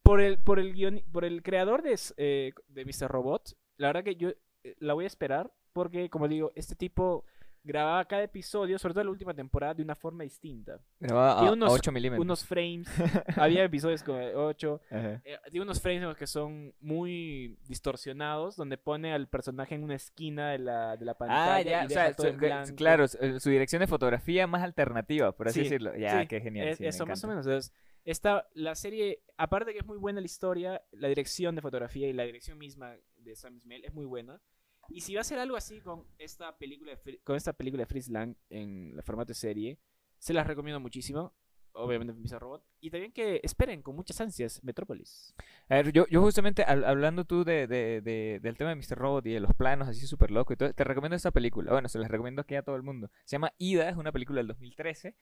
por 0.03 0.21
el, 0.21 0.38
por 0.39 0.60
el, 0.60 0.74
guion- 0.75 1.03
por 1.12 1.25
el 1.25 1.41
creador 1.43 1.81
de, 1.81 2.00
eh, 2.17 2.53
de 2.67 2.86
Mr. 2.86 3.07
Robot, 3.10 3.55
la 3.77 3.88
verdad 3.88 4.03
que 4.03 4.15
yo 4.15 4.29
eh, 4.63 4.75
la 4.79 4.93
voy 4.93 5.05
a 5.05 5.07
esperar 5.07 5.51
porque, 5.74 6.10
como 6.10 6.27
digo, 6.27 6.51
este 6.55 6.75
tipo 6.75 7.25
grababa 7.63 8.03
cada 8.05 8.23
episodio, 8.23 8.79
sobre 8.79 8.93
todo 8.95 9.03
la 9.03 9.11
última 9.11 9.33
temporada, 9.33 9.73
de 9.73 9.83
una 9.83 9.95
forma 9.95 10.23
distinta. 10.23 10.79
Grababa 10.99 11.33
a, 11.33 11.35
Tiene 11.35 11.49
a 11.49 11.53
unos- 11.53 11.71
8 11.73 11.91
milímetros. 11.91 12.23
Unos 12.23 12.45
frames, 12.45 12.87
había 13.37 13.63
episodios 13.63 14.03
con 14.03 14.15
8, 14.19 14.81
Ajá. 14.89 15.21
eh, 15.23 15.37
tiene 15.51 15.63
unos 15.63 15.79
frames 15.81 16.01
en 16.01 16.07
los 16.09 16.17
que 16.17 16.27
son 16.27 16.73
muy 16.79 17.57
distorsionados, 17.67 18.55
donde 18.55 18.77
pone 18.77 19.13
al 19.13 19.27
personaje 19.27 19.75
en 19.75 19.83
una 19.83 19.95
esquina 19.95 20.51
de 20.51 20.59
la, 20.59 20.97
de 20.97 21.05
la 21.05 21.13
pantalla. 21.15 21.55
Ah, 21.55 21.61
ya, 21.61 21.83
y 21.83 21.85
o 21.87 21.89
sea, 21.89 22.13
todo 22.13 22.27
su- 22.27 22.33
en 22.33 22.39
que- 22.39 22.45
blanco. 22.47 22.75
claro, 22.75 23.07
su, 23.07 23.17
eh, 23.23 23.39
su 23.39 23.49
dirección 23.49 23.79
de 23.81 23.87
fotografía 23.87 24.47
más 24.47 24.63
alternativa, 24.63 25.31
por 25.31 25.47
así 25.47 25.59
Sí, 25.59 25.63
decirlo. 25.65 25.95
Ya, 25.95 26.21
sí, 26.21 26.27
qué 26.27 26.41
genial. 26.41 26.67
Es- 26.69 26.77
sí, 26.77 26.85
eso 26.85 27.05
más 27.05 27.23
o 27.23 27.27
menos. 27.27 27.45
Entonces, 27.45 27.71
esta, 28.03 28.47
la 28.55 28.73
serie, 28.75 29.21
aparte 29.37 29.73
que 29.73 29.79
es 29.79 29.85
muy 29.85 29.97
buena 29.97 30.19
la 30.19 30.25
historia, 30.25 30.81
la 30.91 31.07
dirección 31.07 31.55
de 31.55 31.61
fotografía 31.61 32.07
y 32.07 32.13
la 32.13 32.23
dirección 32.23 32.57
misma 32.57 32.95
de 33.17 33.35
Sam 33.35 33.59
Smell 33.59 33.85
es 33.85 33.93
muy 33.93 34.05
buena. 34.05 34.41
Y 34.89 35.01
si 35.01 35.15
va 35.15 35.21
a 35.21 35.23
ser 35.23 35.39
algo 35.39 35.55
así 35.55 35.79
con 35.81 36.05
esta 36.17 36.57
película 36.57 36.93
de, 36.95 37.19
con 37.23 37.35
esta 37.35 37.53
película 37.53 37.81
de 37.83 37.88
Fritz 37.88 38.09
Lang 38.09 38.35
en 38.50 38.93
el 38.95 39.03
formato 39.03 39.29
de 39.29 39.35
serie, 39.35 39.79
se 40.19 40.33
las 40.33 40.45
recomiendo 40.47 40.79
muchísimo. 40.79 41.33
Obviamente 41.73 42.11
Mr. 42.13 42.39
Robot. 42.41 42.65
Y 42.81 42.91
también 42.91 43.13
que 43.13 43.39
esperen 43.43 43.81
con 43.81 43.95
muchas 43.95 44.19
ansias 44.19 44.61
Metrópolis. 44.61 45.33
A 45.69 45.75
ver, 45.75 45.93
yo, 45.93 46.05
yo 46.07 46.19
justamente 46.21 46.65
hab- 46.65 46.83
hablando 46.85 47.23
tú 47.23 47.45
de, 47.45 47.65
de- 47.65 48.01
de- 48.01 48.39
del 48.41 48.57
tema 48.57 48.71
de 48.71 48.75
Mr. 48.75 48.97
Robot 48.97 49.25
y 49.27 49.31
de 49.31 49.39
los 49.39 49.55
planos 49.55 49.88
así 49.88 50.05
súper 50.05 50.31
loco 50.31 50.51
y 50.51 50.57
todo, 50.57 50.73
te 50.73 50.83
recomiendo 50.83 51.15
esta 51.15 51.31
película. 51.31 51.71
Bueno, 51.71 51.88
se 51.88 51.97
las 51.97 52.11
recomiendo 52.11 52.41
aquí 52.41 52.55
a 52.55 52.61
todo 52.63 52.75
el 52.75 52.83
mundo. 52.83 53.09
Se 53.23 53.35
llama 53.38 53.53
Ida, 53.57 53.88
es 53.89 53.95
una 53.95 54.11
película 54.11 54.39
del 54.39 54.47
2013. 54.47 55.15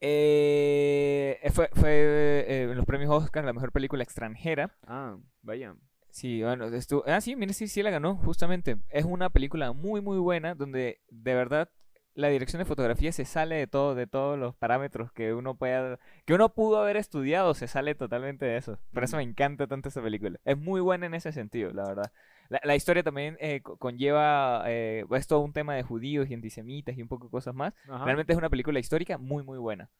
Eh, 0.00 1.40
fue 1.52 1.68
fue 1.72 1.90
eh, 2.46 2.62
en 2.70 2.76
los 2.76 2.86
premios 2.86 3.10
Oscar 3.10 3.44
la 3.44 3.52
mejor 3.52 3.72
película 3.72 4.04
extranjera. 4.04 4.76
Ah, 4.86 5.18
vaya. 5.42 5.74
Sí, 6.16 6.42
bueno, 6.42 6.64
estuvo... 6.68 7.04
Ah, 7.06 7.20
sí, 7.20 7.36
mire, 7.36 7.52
sí, 7.52 7.68
sí 7.68 7.82
la 7.82 7.90
ganó, 7.90 8.16
justamente. 8.16 8.78
Es 8.88 9.04
una 9.04 9.28
película 9.28 9.72
muy, 9.72 10.00
muy 10.00 10.16
buena, 10.16 10.54
donde 10.54 11.02
de 11.10 11.34
verdad 11.34 11.68
la 12.14 12.28
dirección 12.28 12.58
de 12.58 12.64
fotografía 12.64 13.12
se 13.12 13.26
sale 13.26 13.56
de 13.56 13.66
todo, 13.66 13.94
de 13.94 14.06
todos 14.06 14.38
los 14.38 14.56
parámetros 14.56 15.12
que 15.12 15.34
uno 15.34 15.56
pueda, 15.58 15.98
que 16.24 16.32
uno 16.32 16.54
pudo 16.54 16.78
haber 16.80 16.96
estudiado, 16.96 17.52
se 17.52 17.68
sale 17.68 17.94
totalmente 17.94 18.46
de 18.46 18.56
eso. 18.56 18.78
Por 18.94 19.04
eso 19.04 19.18
me 19.18 19.24
encanta 19.24 19.66
tanto 19.66 19.90
esa 19.90 20.00
película. 20.00 20.38
Es 20.46 20.56
muy 20.56 20.80
buena 20.80 21.04
en 21.04 21.12
ese 21.12 21.32
sentido, 21.32 21.70
la 21.74 21.84
verdad. 21.84 22.10
La, 22.48 22.60
la 22.64 22.76
historia 22.76 23.02
también 23.02 23.36
eh, 23.38 23.60
co- 23.60 23.76
conlleva, 23.76 24.62
eh, 24.68 25.04
es 25.10 25.26
todo 25.26 25.40
un 25.40 25.52
tema 25.52 25.74
de 25.74 25.82
judíos 25.82 26.30
y 26.30 26.34
antisemitas 26.34 26.96
y 26.96 27.02
un 27.02 27.08
poco 27.08 27.28
cosas 27.28 27.54
más. 27.54 27.74
Ajá. 27.90 28.04
Realmente 28.06 28.32
es 28.32 28.38
una 28.38 28.48
película 28.48 28.78
histórica 28.78 29.18
muy, 29.18 29.42
muy 29.42 29.58
buena. 29.58 29.90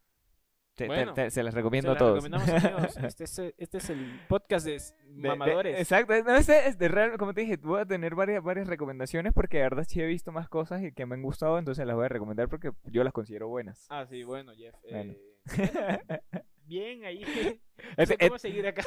Te- 0.77 0.85
te- 0.85 0.87
Bueno, 0.89 1.15
te- 1.15 1.31
se 1.31 1.43
las 1.43 1.55
Se 1.55 1.59
recomiendo 1.61 1.93
a 1.93 1.97
todos. 1.97 2.23
recomendamos. 2.23 2.97
Este 3.05 3.25
es, 3.25 3.39
este 3.57 3.79
es 3.79 3.91
el 3.91 4.21
podcast 4.29 4.67
de, 4.67 4.79
mamadores. 5.09 5.79
exacto, 5.81 6.13
no, 6.23 6.37
este 6.37 6.69
es 6.69 6.77
de 6.79 6.89
real, 6.89 7.17
como 7.17 7.33
te 7.33 7.41
dije, 7.41 7.57
voy 7.57 7.81
a 7.81 7.87
tener 7.87 8.15
varias, 8.15 8.43
varias 8.45 8.69
recomendaciones 8.69 9.33
porque 9.33 9.57
de 9.57 9.63
verdad 9.65 9.85
sí 9.89 10.03
he 10.03 10.07
visto 10.07 10.33
más 10.33 10.49
cosas 10.51 10.83
y 10.83 10.93
que 10.93 11.07
me 11.07 11.15
han 11.15 11.23
gustado, 11.23 11.59
entonces 11.59 11.87
las 11.87 11.97
voy 11.97 12.05
a 12.05 12.09
recomendar 12.09 12.49
porque 12.51 12.73
yo 12.85 13.03
las 13.05 13.13
considero 13.15 13.49
buenas. 13.49 13.87
Ah, 13.89 14.05
sí, 14.07 14.23
bueno, 14.23 14.53
Jeff. 14.55 14.75
Bueno. 14.91 15.15
eh, 15.15 16.21
bien 16.67 17.05
ahí. 17.07 17.23
No 17.25 17.83
Este- 17.97 18.17
sé 18.19 18.29
cómo 18.29 18.39
seguir 18.39 18.67
acá. 18.67 18.83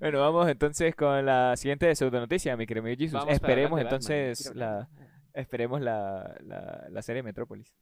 bueno, 0.00 0.20
vamos 0.20 0.48
entonces 0.50 0.94
con 0.94 1.24
la 1.24 1.56
siguiente 1.56 1.94
pseudo 1.94 2.20
noticia, 2.20 2.56
mi 2.58 2.66
querido 2.66 2.86
Jesus. 2.88 3.12
Vamos 3.14 3.32
Esperemos 3.32 3.80
entonces 3.80 4.54
la, 4.54 4.86
esperemos 5.32 5.80
la, 5.80 6.36
la, 6.44 6.86
la 6.90 7.00
serie 7.02 7.22
Metrópolis. 7.22 7.74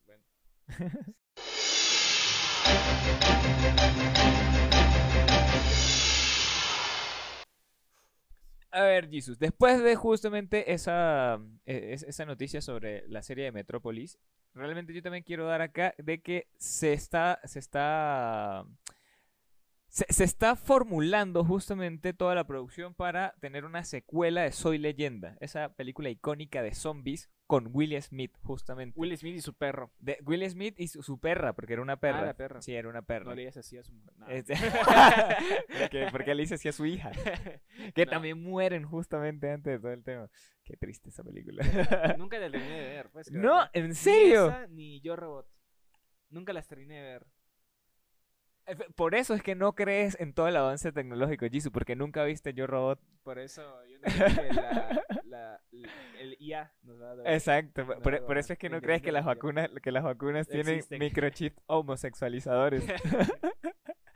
A 8.74 8.82
ver, 8.82 9.08
Jesus, 9.08 9.38
después 9.38 9.80
de 9.84 9.94
justamente 9.94 10.72
esa, 10.72 11.38
es- 11.64 12.02
esa 12.02 12.24
noticia 12.26 12.60
sobre 12.60 13.06
la 13.08 13.22
serie 13.22 13.44
de 13.44 13.52
Metrópolis, 13.52 14.18
realmente 14.52 14.92
yo 14.92 15.00
también 15.02 15.22
quiero 15.22 15.46
dar 15.46 15.60
acá 15.62 15.94
de 15.98 16.20
que 16.20 16.48
se 16.58 16.92
está, 16.92 17.38
se 17.44 17.60
está, 17.60 18.64
se, 19.94 20.12
se 20.12 20.24
está 20.24 20.56
formulando 20.56 21.44
justamente 21.44 22.12
toda 22.12 22.34
la 22.34 22.44
producción 22.48 22.94
para 22.94 23.32
tener 23.40 23.64
una 23.64 23.84
secuela 23.84 24.42
de 24.42 24.50
Soy 24.50 24.76
Leyenda, 24.78 25.36
esa 25.40 25.72
película 25.76 26.10
icónica 26.10 26.62
de 26.64 26.74
zombies 26.74 27.30
con 27.46 27.68
Will 27.72 28.02
Smith, 28.02 28.36
justamente. 28.42 28.98
Will 28.98 29.16
Smith 29.16 29.36
y 29.36 29.40
su 29.40 29.54
perro. 29.54 29.92
De 30.00 30.18
Will 30.24 30.50
Smith 30.50 30.74
y 30.80 30.88
su, 30.88 31.00
su 31.04 31.20
perra, 31.20 31.52
porque 31.52 31.74
era 31.74 31.82
una 31.82 31.96
perra. 32.00 32.22
Ah, 32.22 32.24
la 32.26 32.34
perra. 32.34 32.60
Sí, 32.60 32.74
era 32.74 32.88
una 32.88 33.02
perra. 33.02 33.26
No 33.26 33.34
le 33.36 33.42
digas 33.42 33.56
así 33.58 33.78
a 33.78 33.84
su 33.84 33.92
mujer. 33.92 34.12
No. 34.16 34.26
Este- 34.28 34.54
porque, 35.80 36.08
porque 36.10 36.34
le 36.34 36.42
así 36.42 36.68
a 36.68 36.72
su 36.72 36.86
hija. 36.86 37.12
Que 37.94 38.04
No. 38.06 38.10
también 38.10 38.42
mueren 38.42 38.84
justamente 38.84 39.48
antes 39.48 39.74
de 39.74 39.78
todo 39.78 39.92
el 39.92 40.02
tema. 40.02 40.28
Qué 40.64 40.76
triste 40.76 41.10
esa 41.10 41.22
película. 41.22 41.64
Nunca 42.18 42.38
la 42.40 42.50
terminé 42.50 42.80
de 42.80 42.88
ver. 42.88 43.10
¿puedes 43.10 43.30
no? 43.30 43.60
¿en 43.72 43.88
Ni 43.90 43.94
serio? 43.94 44.48
esa, 44.48 44.66
ni 44.66 45.00
Yo 45.02 45.14
Robot. 45.14 45.46
Nunca 46.30 46.52
las 46.52 46.66
terminé 46.66 46.96
de 46.96 47.02
ver. 47.02 47.26
Por 48.96 49.14
eso 49.14 49.34
es 49.34 49.42
que 49.42 49.54
no 49.54 49.74
crees 49.74 50.18
en 50.20 50.32
todo 50.32 50.48
el 50.48 50.56
avance 50.56 50.90
tecnológico, 50.92 51.46
Jisoo, 51.46 51.70
porque 51.70 51.96
nunca 51.96 52.24
viste 52.24 52.54
Yo 52.54 52.66
Robot. 52.66 52.98
Por 53.22 53.38
eso 53.38 53.62
yo 53.86 53.98
no 53.98 54.04
creo 54.04 54.48
que 54.48 54.54
la, 54.54 54.62
la- 55.24 55.24
la- 55.24 55.60
el 56.18 56.36
IA 56.40 56.72
nos 56.82 57.00
va 57.00 57.10
a 57.10 57.16
dar. 57.16 57.32
Exacto, 57.32 57.84
por, 57.86 58.00
por- 58.00 58.24
por 58.24 58.38
eso 58.38 58.52
es 58.54 58.58
que 58.58 58.70
no 58.70 58.80
crees 58.80 59.02
que 59.02 59.12
las 59.12 59.24
vacunas, 59.24 59.68
que 59.82 59.92
las 59.92 60.02
vacunas 60.04 60.48
tienen 60.48 60.76
Existen. 60.76 60.98
microchips 60.98 61.60
homosexualizadores. 61.66 62.84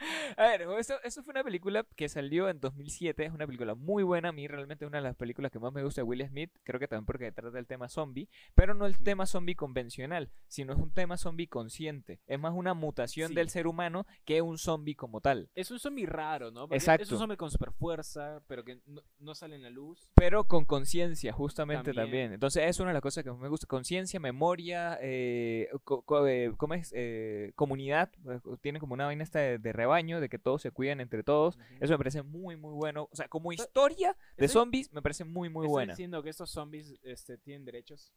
A 0.37 0.43
ver, 0.49 0.63
eso, 0.79 0.95
eso 1.03 1.23
fue 1.23 1.33
una 1.33 1.43
película 1.45 1.85
que 1.97 2.09
salió 2.09 2.49
en 2.49 2.61
2007, 2.61 3.25
es 3.25 3.33
una 3.33 3.47
película 3.47 3.75
muy 3.75 4.03
buena, 4.03 4.29
a 4.29 4.33
mí 4.33 4.47
realmente 4.47 4.85
es 4.85 4.89
una 4.89 4.99
de 4.99 5.05
las 5.05 5.17
películas 5.17 5.51
que 5.51 5.59
más 5.59 5.73
me 5.73 5.83
gusta 5.83 6.01
de 6.01 6.05
Will 6.05 6.27
Smith, 6.27 6.51
creo 6.65 6.79
que 6.79 6.87
también 6.89 7.07
porque 7.07 7.33
trata 7.33 7.59
el 7.59 7.67
tema 7.67 7.89
zombie, 7.89 8.29
pero 8.55 8.75
no 8.75 8.87
el 8.87 8.99
tema 8.99 9.27
zombie 9.27 9.55
convencional, 9.55 10.31
sino 10.47 10.73
es 10.73 10.79
un 10.79 10.93
tema 10.93 11.17
zombie 11.17 11.47
consciente, 11.49 12.21
es 12.27 12.39
más 12.39 12.53
una 12.55 12.75
mutación 12.75 13.29
Sí. 13.31 13.35
del 13.35 13.49
ser 13.51 13.67
humano 13.67 14.07
que 14.25 14.43
un 14.43 14.59
zombie 14.59 14.95
como 14.95 15.21
tal, 15.21 15.49
Es 15.55 15.71
un 15.71 15.79
zombie 15.79 16.07
raro, 16.07 16.51
¿no? 16.51 16.63
Porque 16.69 16.77
Es 16.77 16.85
Exacto. 16.85 17.15
un 17.15 17.19
zombie 17.21 17.37
con 17.37 17.51
super 17.51 17.73
fuerza, 17.73 18.43
pero 18.47 18.65
que 18.65 18.79
no, 18.87 19.03
no 19.19 19.35
sale 19.35 19.57
en 19.57 19.63
la 19.63 19.71
luz. 19.71 20.11
pero 20.15 20.45
con 20.45 20.65
conciencia 20.65 21.33
justamente 21.33 21.93
también. 21.93 21.99
También. 22.09 22.33
entonces 22.33 22.65
es 22.65 22.79
una 22.81 22.91
de 22.91 22.95
las 22.95 23.03
cosas 23.03 23.25
que 23.25 23.31
más 23.31 23.41
me 23.41 23.49
gusta, 23.49 23.67
conciencia, 23.67 24.21
memoria, 24.21 24.99
eh, 25.03 25.69
co- 25.85 26.03
co- 26.03 26.27
eh, 26.27 26.53
¿cómo 26.57 26.75
es? 26.75 26.93
Eh, 26.95 27.53
comunidad, 27.55 28.11
eh, 28.29 28.39
tiene 28.61 28.79
como 28.81 28.95
una 28.95 29.07
vaina 29.07 29.23
esta 29.25 29.41
de, 29.41 29.59
de 29.59 29.73
rebaño, 29.73 29.98
de 29.99 30.29
que 30.29 30.39
todos 30.39 30.63
se 30.63 30.71
cuidan 30.71 31.01
entre 31.01 31.23
todos, 31.23 31.57
Ujú. 31.57 31.65
Eso 31.81 31.93
me 31.95 31.99
parece 31.99 32.23
muy, 32.23 32.57
muy 32.57 32.73
bueno. 32.75 33.09
O 33.11 33.17
sea, 33.17 33.29
como 33.29 33.53
historia 33.53 34.17
de 34.37 34.47
estoy- 34.47 34.53
zombies, 34.53 34.93
me 34.93 35.03
parece 35.03 35.25
muy, 35.25 35.49
muy 35.49 35.67
buena. 35.67 35.93
diciendo 35.93 36.23
que 36.23 36.31
estos 36.31 36.51
zombies 36.51 36.95
este, 37.03 37.37
tienen 37.39 37.65
derechos. 37.65 38.13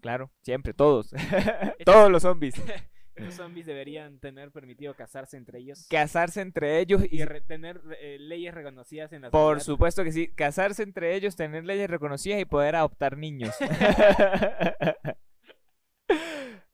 Claro, 0.00 0.30
siempre, 0.42 0.72
todos. 0.74 1.10
todos 1.84 2.10
los 2.10 2.22
zombies. 2.22 2.54
Estos 3.14 3.34
zombies 3.34 3.66
deberían 3.66 4.18
tener 4.20 4.50
permitido 4.52 4.94
casarse 4.94 5.36
entre 5.36 5.58
ellos. 5.58 5.86
Casarse 5.90 6.40
entre 6.40 6.80
ellos 6.80 7.02
y... 7.10 7.20
y 7.20 7.24
re- 7.26 7.42
tener 7.42 7.78
eh, 8.00 8.16
leyes 8.18 8.54
reconocidas 8.54 9.12
en 9.12 9.20
la 9.20 9.30
Por 9.30 9.56
sociedad. 9.58 9.74
supuesto 9.74 10.02
que 10.02 10.12
sí, 10.12 10.28
casarse 10.28 10.82
entre 10.82 11.14
ellos, 11.14 11.36
tener 11.36 11.62
leyes 11.66 11.90
reconocidas 11.90 12.40
y 12.40 12.46
poder 12.46 12.74
adoptar 12.74 13.18
niños. 13.18 13.54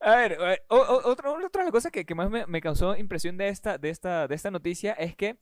A 0.01 0.15
ver, 0.17 0.39
o- 0.69 0.77
o- 0.77 1.11
otra, 1.11 1.31
otra 1.33 1.63
de 1.63 1.65
las 1.67 1.73
cosas 1.73 1.91
que, 1.91 2.05
que 2.05 2.15
más 2.15 2.31
me, 2.31 2.47
me 2.47 2.61
causó 2.61 2.97
impresión 2.97 3.37
de 3.37 3.49
esta, 3.49 3.79
de, 3.79 3.91
esta, 3.91 4.29
de 4.29 4.35
esta 4.35 4.51
noticia 4.51 4.93
es 4.93 5.17
que 5.17 5.39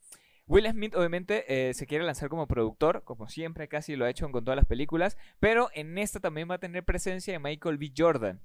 Will 0.47 0.67
Smith 0.71 0.95
obviamente 0.95 1.69
eh, 1.69 1.75
se 1.75 1.87
quiere 1.87 2.05
lanzar 2.05 2.29
como 2.31 2.47
productor, 2.47 3.03
como 3.05 3.29
siempre 3.29 3.69
casi 3.69 3.97
lo 3.97 4.05
ha 4.05 4.11
hecho 4.11 4.31
con 4.31 4.45
todas 4.45 4.57
las 4.57 4.65
películas, 4.67 5.19
pero 5.41 5.69
en 5.75 5.99
esta 5.99 6.21
también 6.21 6.49
va 6.51 6.55
a 6.55 6.59
tener 6.59 6.85
presencia 6.85 7.33
de 7.35 7.39
Michael 7.39 7.79
B. 7.79 7.93
Jordan. 7.97 8.41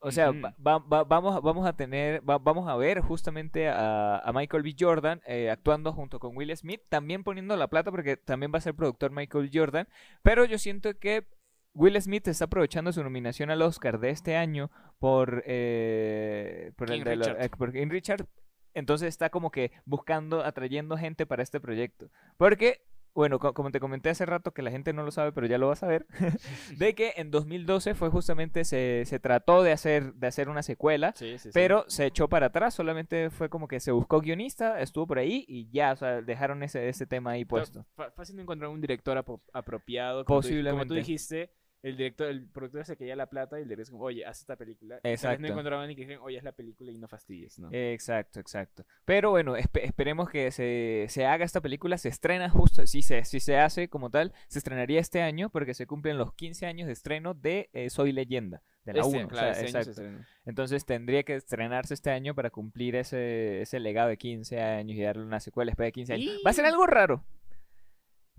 O 0.00 0.12
sea, 0.12 0.30
va- 0.30 0.78
va- 0.78 1.02
vamos, 1.04 1.36
a- 1.36 1.40
vamos 1.40 1.66
a 1.66 1.72
tener, 1.76 2.22
va- 2.28 2.38
vamos 2.38 2.68
a 2.68 2.76
ver 2.76 3.00
justamente 3.00 3.68
a, 3.68 4.18
a 4.20 4.32
Michael 4.32 4.62
B. 4.62 4.76
Jordan 4.78 5.20
eh, 5.26 5.50
actuando 5.50 5.92
junto 5.92 6.20
con 6.20 6.36
Will 6.36 6.56
Smith, 6.56 6.80
también 6.88 7.24
poniendo 7.24 7.56
la 7.56 7.66
plata 7.66 7.90
porque 7.90 8.16
también 8.16 8.52
va 8.54 8.58
a 8.58 8.60
ser 8.62 8.74
productor 8.74 9.10
Michael. 9.10 9.50
Jordan, 9.52 9.88
pero 10.22 10.44
yo 10.44 10.56
siento 10.56 10.96
que 10.98 11.26
Will 11.74 12.00
Smith 12.00 12.26
está 12.28 12.46
aprovechando 12.46 12.92
su 12.92 13.02
nominación 13.02 13.50
al 13.50 13.62
Oscar 13.62 14.00
de 14.00 14.10
este 14.10 14.36
año 14.36 14.70
por, 14.98 15.42
eh, 15.46 16.72
por 16.76 16.90
el 16.90 17.04
de 17.04 17.14
Richard. 17.14 17.40
eh, 17.42 17.48
por 17.50 17.72
King 17.72 17.88
Richard. 17.88 18.26
Entonces 18.74 19.08
está 19.08 19.30
como 19.30 19.50
que 19.50 19.72
buscando, 19.84 20.44
atrayendo 20.44 20.96
gente 20.96 21.26
para 21.26 21.42
este 21.42 21.60
proyecto. 21.60 22.10
Porque 22.36 22.82
bueno, 23.18 23.38
co- 23.40 23.52
como 23.52 23.70
te 23.72 23.80
comenté 23.80 24.10
hace 24.10 24.24
rato, 24.26 24.52
que 24.52 24.62
la 24.62 24.70
gente 24.70 24.92
no 24.92 25.02
lo 25.02 25.10
sabe, 25.10 25.32
pero 25.32 25.46
ya 25.48 25.58
lo 25.58 25.66
va 25.66 25.72
a 25.72 25.76
saber, 25.76 26.06
de 26.78 26.94
que 26.94 27.14
en 27.16 27.30
2012 27.32 27.94
fue 27.94 28.10
justamente, 28.10 28.64
se, 28.64 29.02
se 29.06 29.18
trató 29.18 29.62
de 29.64 29.72
hacer, 29.72 30.14
de 30.14 30.26
hacer 30.28 30.48
una 30.48 30.62
secuela, 30.62 31.12
Sí, 31.16 31.32
sí, 31.38 31.48
sí. 31.48 31.50
pero 31.52 31.84
se 31.88 32.06
echó 32.06 32.28
para 32.28 32.46
atrás, 32.46 32.74
solamente 32.74 33.30
fue 33.30 33.48
como 33.48 33.66
que 33.66 33.80
se 33.80 33.90
buscó 33.90 34.20
guionista, 34.20 34.80
estuvo 34.80 35.06
por 35.08 35.18
ahí 35.18 35.44
y 35.48 35.68
ya, 35.70 35.92
o 35.92 35.96
sea, 35.96 36.22
dejaron 36.22 36.62
ese, 36.62 36.88
ese 36.88 37.06
tema 37.06 37.32
ahí 37.32 37.44
puesto. 37.44 37.84
Fácil 38.14 38.36
no 38.36 38.42
encontrar 38.42 38.70
un 38.70 38.80
director 38.80 39.16
apro- 39.18 39.40
apropiado. 39.52 40.24
Como 40.24 40.40
tú, 40.40 40.48
dij- 40.48 40.70
como 40.70 40.82
tú 40.84 40.88
Posiblemente. 40.88 40.94
dijiste, 40.94 41.50
el 41.82 41.96
director, 41.96 42.28
el 42.28 42.46
productor 42.48 42.84
se 42.84 42.96
quería 42.96 43.14
la 43.14 43.26
plata 43.26 43.58
y 43.58 43.62
el 43.62 43.68
director 43.68 43.82
es 43.84 43.90
como, 43.90 44.04
oye, 44.04 44.24
haz 44.26 44.40
esta 44.40 44.56
película. 44.56 44.98
Exacto. 45.04 45.40
no 45.42 45.48
encontraban 45.48 45.90
y 45.90 45.94
que 45.94 46.02
dijeron, 46.02 46.22
oye, 46.24 46.36
haz 46.38 46.44
la 46.44 46.52
película 46.52 46.90
y 46.90 46.98
no 46.98 47.06
fastidies, 47.06 47.58
¿no? 47.58 47.68
Exacto, 47.72 48.40
exacto. 48.40 48.84
Pero 49.04 49.30
bueno, 49.30 49.56
espe- 49.56 49.84
esperemos 49.84 50.28
que 50.28 50.50
se, 50.50 51.06
se 51.08 51.24
haga 51.26 51.44
esta 51.44 51.60
película, 51.60 51.96
se 51.98 52.08
estrena 52.08 52.50
justo, 52.50 52.86
si 52.86 53.02
se, 53.02 53.24
si 53.24 53.38
se 53.40 53.58
hace 53.58 53.88
como 53.88 54.10
tal, 54.10 54.32
se 54.48 54.58
estrenaría 54.58 54.98
este 55.00 55.22
año 55.22 55.50
porque 55.50 55.74
se 55.74 55.86
cumplen 55.86 56.18
los 56.18 56.34
15 56.34 56.66
años 56.66 56.86
de 56.88 56.92
estreno 56.94 57.34
de 57.34 57.70
eh, 57.72 57.90
Soy 57.90 58.10
Leyenda, 58.12 58.62
de 58.84 58.94
la 58.94 59.00
Este, 59.02 59.16
1. 59.18 59.28
claro, 59.28 59.50
o 59.50 59.54
sea, 59.54 59.64
este 59.64 59.84
se 59.84 60.02
exacto. 60.02 60.24
Entonces 60.46 60.84
tendría 60.84 61.22
que 61.22 61.36
estrenarse 61.36 61.94
este 61.94 62.10
año 62.10 62.34
para 62.34 62.50
cumplir 62.50 62.96
ese, 62.96 63.60
ese 63.62 63.78
legado 63.78 64.08
de 64.08 64.16
15 64.16 64.60
años 64.60 64.96
y 64.96 65.02
darle 65.02 65.22
una 65.22 65.38
secuela 65.40 65.70
después 65.70 65.86
de 65.86 65.92
15 65.92 66.12
años. 66.14 66.40
Va 66.44 66.50
a 66.50 66.54
ser 66.54 66.64
algo 66.66 66.86
raro. 66.86 67.24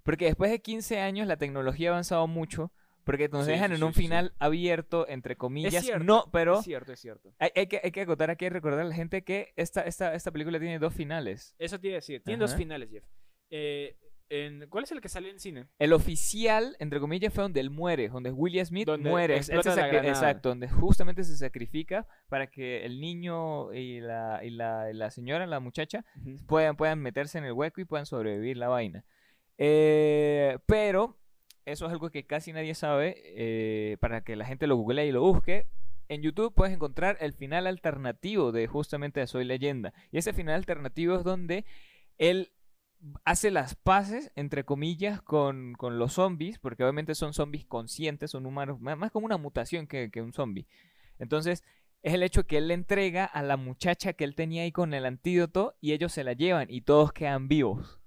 Porque 0.04 0.26
después 0.26 0.50
de 0.52 0.60
15 0.62 1.00
años 1.00 1.28
la 1.28 1.38
tecnología 1.38 1.90
ha 1.90 1.94
avanzado 1.94 2.28
mucho. 2.28 2.72
Porque 3.10 3.28
nos 3.30 3.46
Sí, 3.46 3.52
dejan 3.54 3.72
sí, 3.72 3.78
en 3.78 3.84
un 3.84 3.94
sí. 3.94 4.02
final 4.04 4.34
abierto, 4.38 5.08
entre 5.08 5.36
comillas. 5.36 5.84
cierto, 5.84 6.04
no, 6.04 6.26
pero 6.32 6.60
Es 6.60 6.66
cierto, 6.66 6.94
es 6.94 7.00
cierto. 7.00 7.34
hay, 7.40 7.50
hay 7.56 7.66
que, 7.68 7.82
hay 7.84 7.92
que 7.92 8.02
acotar 8.02 8.30
aquí 8.30 8.46
y 8.46 8.50
recordar 8.50 8.82
a 8.82 8.84
la 8.84 8.94
gente 8.94 9.24
que 9.24 9.52
esta, 9.56 9.82
esta, 9.82 10.14
esta 10.14 10.32
película 10.32 10.60
tiene 10.60 10.78
dos 10.78 10.94
finales. 10.94 11.56
Eso 11.58 11.80
te 11.80 11.88
iba 11.88 11.96
a 11.96 11.98
decir. 11.98 12.22
Tiene 12.24 12.40
dos 12.40 12.52
Ajá. 12.52 12.58
finales, 12.60 12.90
Jeff. 12.92 13.04
Eh, 13.50 13.98
en- 14.32 14.68
¿Cuál 14.70 14.84
es 14.84 14.92
el 14.92 15.02
que 15.02 15.10
sale 15.10 15.32
en 15.32 15.40
cine? 15.40 15.66
El 15.80 15.92
oficial, 15.92 16.76
entre 16.78 17.00
comillas, 17.00 17.34
fue 17.34 17.42
donde 17.42 17.60
él 17.62 17.72
muere, 17.72 18.10
donde 18.10 18.32
William 18.32 18.64
Smith 18.64 18.86
Donde 18.86 19.10
muere. 19.10 19.38
Explota 19.38 19.76
la 19.76 19.88
granada. 19.88 20.10
exacto, 20.10 20.50
donde 20.50 20.70
justamente 20.70 21.24
se 21.24 21.36
sacrifica 21.36 22.06
para 22.28 22.46
que 22.46 22.86
el 22.86 23.02
niño 23.02 23.74
y 23.74 24.02
la, 24.02 24.42
y 24.44 24.52
la, 24.52 24.92
y 24.92 24.94
la 24.94 25.10
señora, 25.10 25.48
la 25.48 25.60
muchacha, 25.60 26.06
puedan, 26.48 26.76
puedan 26.78 27.00
meterse 27.00 27.40
en 27.40 27.46
el 27.46 27.54
hueco 27.54 27.82
y 27.82 27.86
puedan 27.86 28.06
sobrevivir 28.06 28.56
la 28.58 28.68
vaina. 28.68 29.04
Eh, 29.62 30.58
pero 30.68 31.19
eso 31.72 31.86
es 31.86 31.92
algo 31.92 32.10
que 32.10 32.26
casi 32.26 32.54
nadie 32.54 32.76
sabe, 32.76 33.16
eh, 33.26 33.98
para 34.00 34.22
que 34.22 34.36
la 34.36 34.46
gente 34.46 34.68
lo 34.68 34.76
google 34.76 35.06
y 35.06 35.12
lo 35.12 35.22
busque. 35.22 35.68
En 36.08 36.22
YouTube 36.22 36.54
puedes 36.54 36.74
encontrar 36.74 37.18
el 37.20 37.34
final 37.34 37.68
alternativo 37.68 38.52
de 38.52 38.68
justamente 38.68 39.20
de 39.20 39.28
Soy 39.28 39.46
Leyenda. 39.46 39.94
Y 40.12 40.18
ese 40.18 40.34
final 40.34 40.56
alternativo 40.56 41.16
es 41.16 41.24
donde 41.24 41.66
él 42.18 42.52
hace 43.24 43.52
las 43.52 43.76
paces, 43.76 44.32
entre 44.36 44.64
comillas, 44.66 45.22
con, 45.22 45.74
con 45.74 46.00
los 46.00 46.14
zombies, 46.14 46.60
porque 46.60 46.84
obviamente 46.84 47.16
son 47.16 47.34
zombies 47.34 47.66
conscientes, 47.66 48.32
son 48.32 48.46
humanos, 48.46 48.80
más, 48.82 49.12
como 49.12 49.26
una 49.26 49.38
mutación 49.38 49.88
que, 49.88 50.10
que 50.12 50.22
un 50.22 50.34
zombie. 50.34 50.68
Entonces, 51.20 51.64
es 52.02 52.14
el 52.14 52.24
hecho 52.24 52.46
que 52.46 52.58
él 52.58 52.70
le 52.70 52.74
entrega 52.74 53.26
a 53.26 53.44
la 53.44 53.58
muchacha 53.58 54.14
que 54.14 54.24
él 54.24 54.36
tenía 54.36 54.64
ahí 54.64 54.72
con 54.72 54.94
el 54.94 55.06
antídoto 55.06 55.76
y 55.82 55.94
ellos 55.94 56.12
se 56.14 56.24
la 56.24 56.34
llevan 56.34 56.68
y 56.70 56.82
todos 56.82 57.12
quedan 57.14 57.48
vivos. 57.48 57.99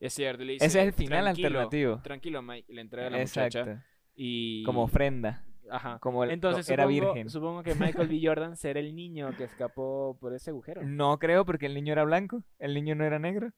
Es 0.00 0.14
cierto. 0.14 0.44
le 0.44 0.56
Ese 0.56 0.66
es 0.66 0.74
el 0.76 0.92
final 0.92 1.24
"Tranquilo, 1.24 1.48
alternativo. 1.48 2.00
Tranquilo, 2.02 2.42
Mike. 2.42 2.72
Le 2.72 2.80
entrega 2.80 3.06
a 3.08 3.10
la 3.10 3.20
Exacto. 3.20 3.58
muchacha. 3.60 3.84
Y... 4.14 4.62
Como 4.64 4.82
ofrenda. 4.82 5.44
Ajá. 5.70 5.98
Como 6.00 6.22
el- 6.24 6.30
Entonces 6.30 6.68
era 6.70 6.84
supongo, 6.84 7.12
virgen. 7.14 7.28
supongo 7.30 7.62
que 7.62 7.74
Michael 7.74 8.08
B. 8.08 8.20
Jordan 8.22 8.56
será 8.56 8.78
el 8.80 8.94
niño 8.94 9.30
que 9.36 9.44
escapó 9.44 10.16
por 10.20 10.32
ese 10.34 10.50
agujero. 10.50 10.82
No 10.84 11.18
creo 11.18 11.44
porque 11.44 11.66
el 11.66 11.74
niño 11.74 11.92
era 11.92 12.04
blanco, 12.04 12.42
el 12.58 12.74
niño 12.74 12.94
no 12.94 13.04
era 13.04 13.18
negro. 13.18 13.50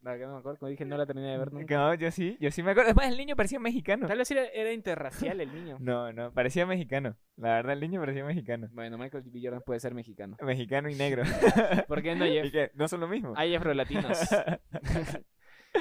No 0.00 0.12
me 0.16 0.22
acuerdo, 0.38 0.58
como 0.60 0.70
dije, 0.70 0.84
no 0.84 0.96
la 0.96 1.06
terminé 1.06 1.26
de 1.32 1.38
ver 1.38 1.52
nunca. 1.52 1.76
No, 1.76 1.92
yo 1.94 2.12
sí, 2.12 2.36
yo 2.40 2.52
sí 2.52 2.62
me 2.62 2.70
acuerdo. 2.70 2.90
Además, 2.92 3.10
el 3.10 3.18
niño 3.18 3.34
parecía 3.34 3.58
mexicano. 3.58 4.06
Tal 4.06 4.16
vez 4.18 4.30
era, 4.30 4.46
era 4.46 4.72
interracial 4.72 5.40
el 5.40 5.52
niño. 5.52 5.76
No, 5.80 6.12
no, 6.12 6.32
parecía 6.32 6.64
mexicano. 6.66 7.16
La 7.36 7.54
verdad, 7.54 7.72
el 7.72 7.80
niño 7.80 7.98
parecía 7.98 8.24
mexicano. 8.24 8.68
Bueno, 8.72 8.96
Michael 8.96 9.24
B. 9.26 9.40
Jordan 9.42 9.62
puede 9.66 9.80
ser 9.80 9.94
mexicano. 9.94 10.36
Mexicano 10.40 10.88
y 10.88 10.94
negro. 10.94 11.24
¿Por 11.88 12.00
qué 12.02 12.14
no, 12.14 12.24
¿Y 12.26 12.48
Jeff? 12.48 12.70
¿No 12.74 12.86
son 12.86 13.00
lo 13.00 13.08
mismo? 13.08 13.32
Hay 13.36 13.56
afrolatinos. 13.56 14.20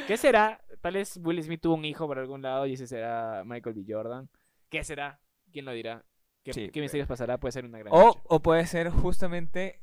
¿Qué 0.08 0.18
será? 0.18 0.62
Tal 0.82 0.94
vez 0.96 1.18
Will 1.24 1.42
Smith 1.44 1.62
tuvo 1.62 1.76
un 1.76 1.86
hijo 1.86 2.08
por 2.08 2.20
algún 2.20 2.42
lado 2.42 2.66
y 2.66 2.74
ese 2.74 2.88
será 2.88 3.44
Michael 3.46 3.76
B. 3.76 3.84
Jordan. 3.88 4.30
¿Qué 4.70 4.84
será? 4.84 5.20
¿Quién 5.52 5.66
lo 5.66 5.72
dirá? 5.72 6.04
¿Qué, 6.44 6.54
Sí, 6.54 6.70
qué 6.70 6.82
misterios 6.82 7.08
pasará? 7.08 7.40
Puede 7.40 7.52
ser 7.52 7.66
una 7.66 7.80
gran 7.80 7.94
O, 7.94 8.06
noche. 8.08 8.20
o 8.26 8.40
puede 8.42 8.66
ser 8.68 8.90
justamente 8.90 9.82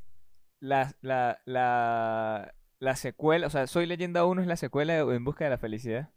la, 0.60 0.94
la, 1.02 1.38
la, 1.44 2.54
la 2.78 2.96
secuela, 2.96 3.46
o 3.46 3.50
sea, 3.50 3.66
Soy 3.66 3.86
Leyenda 3.86 4.24
1 4.24 4.42
es 4.42 4.46
la 4.46 4.56
secuela 4.56 4.94
de 4.94 5.14
En 5.14 5.24
Busca 5.24 5.44
de 5.44 5.50
la 5.50 5.58
Felicidad. 5.58 6.10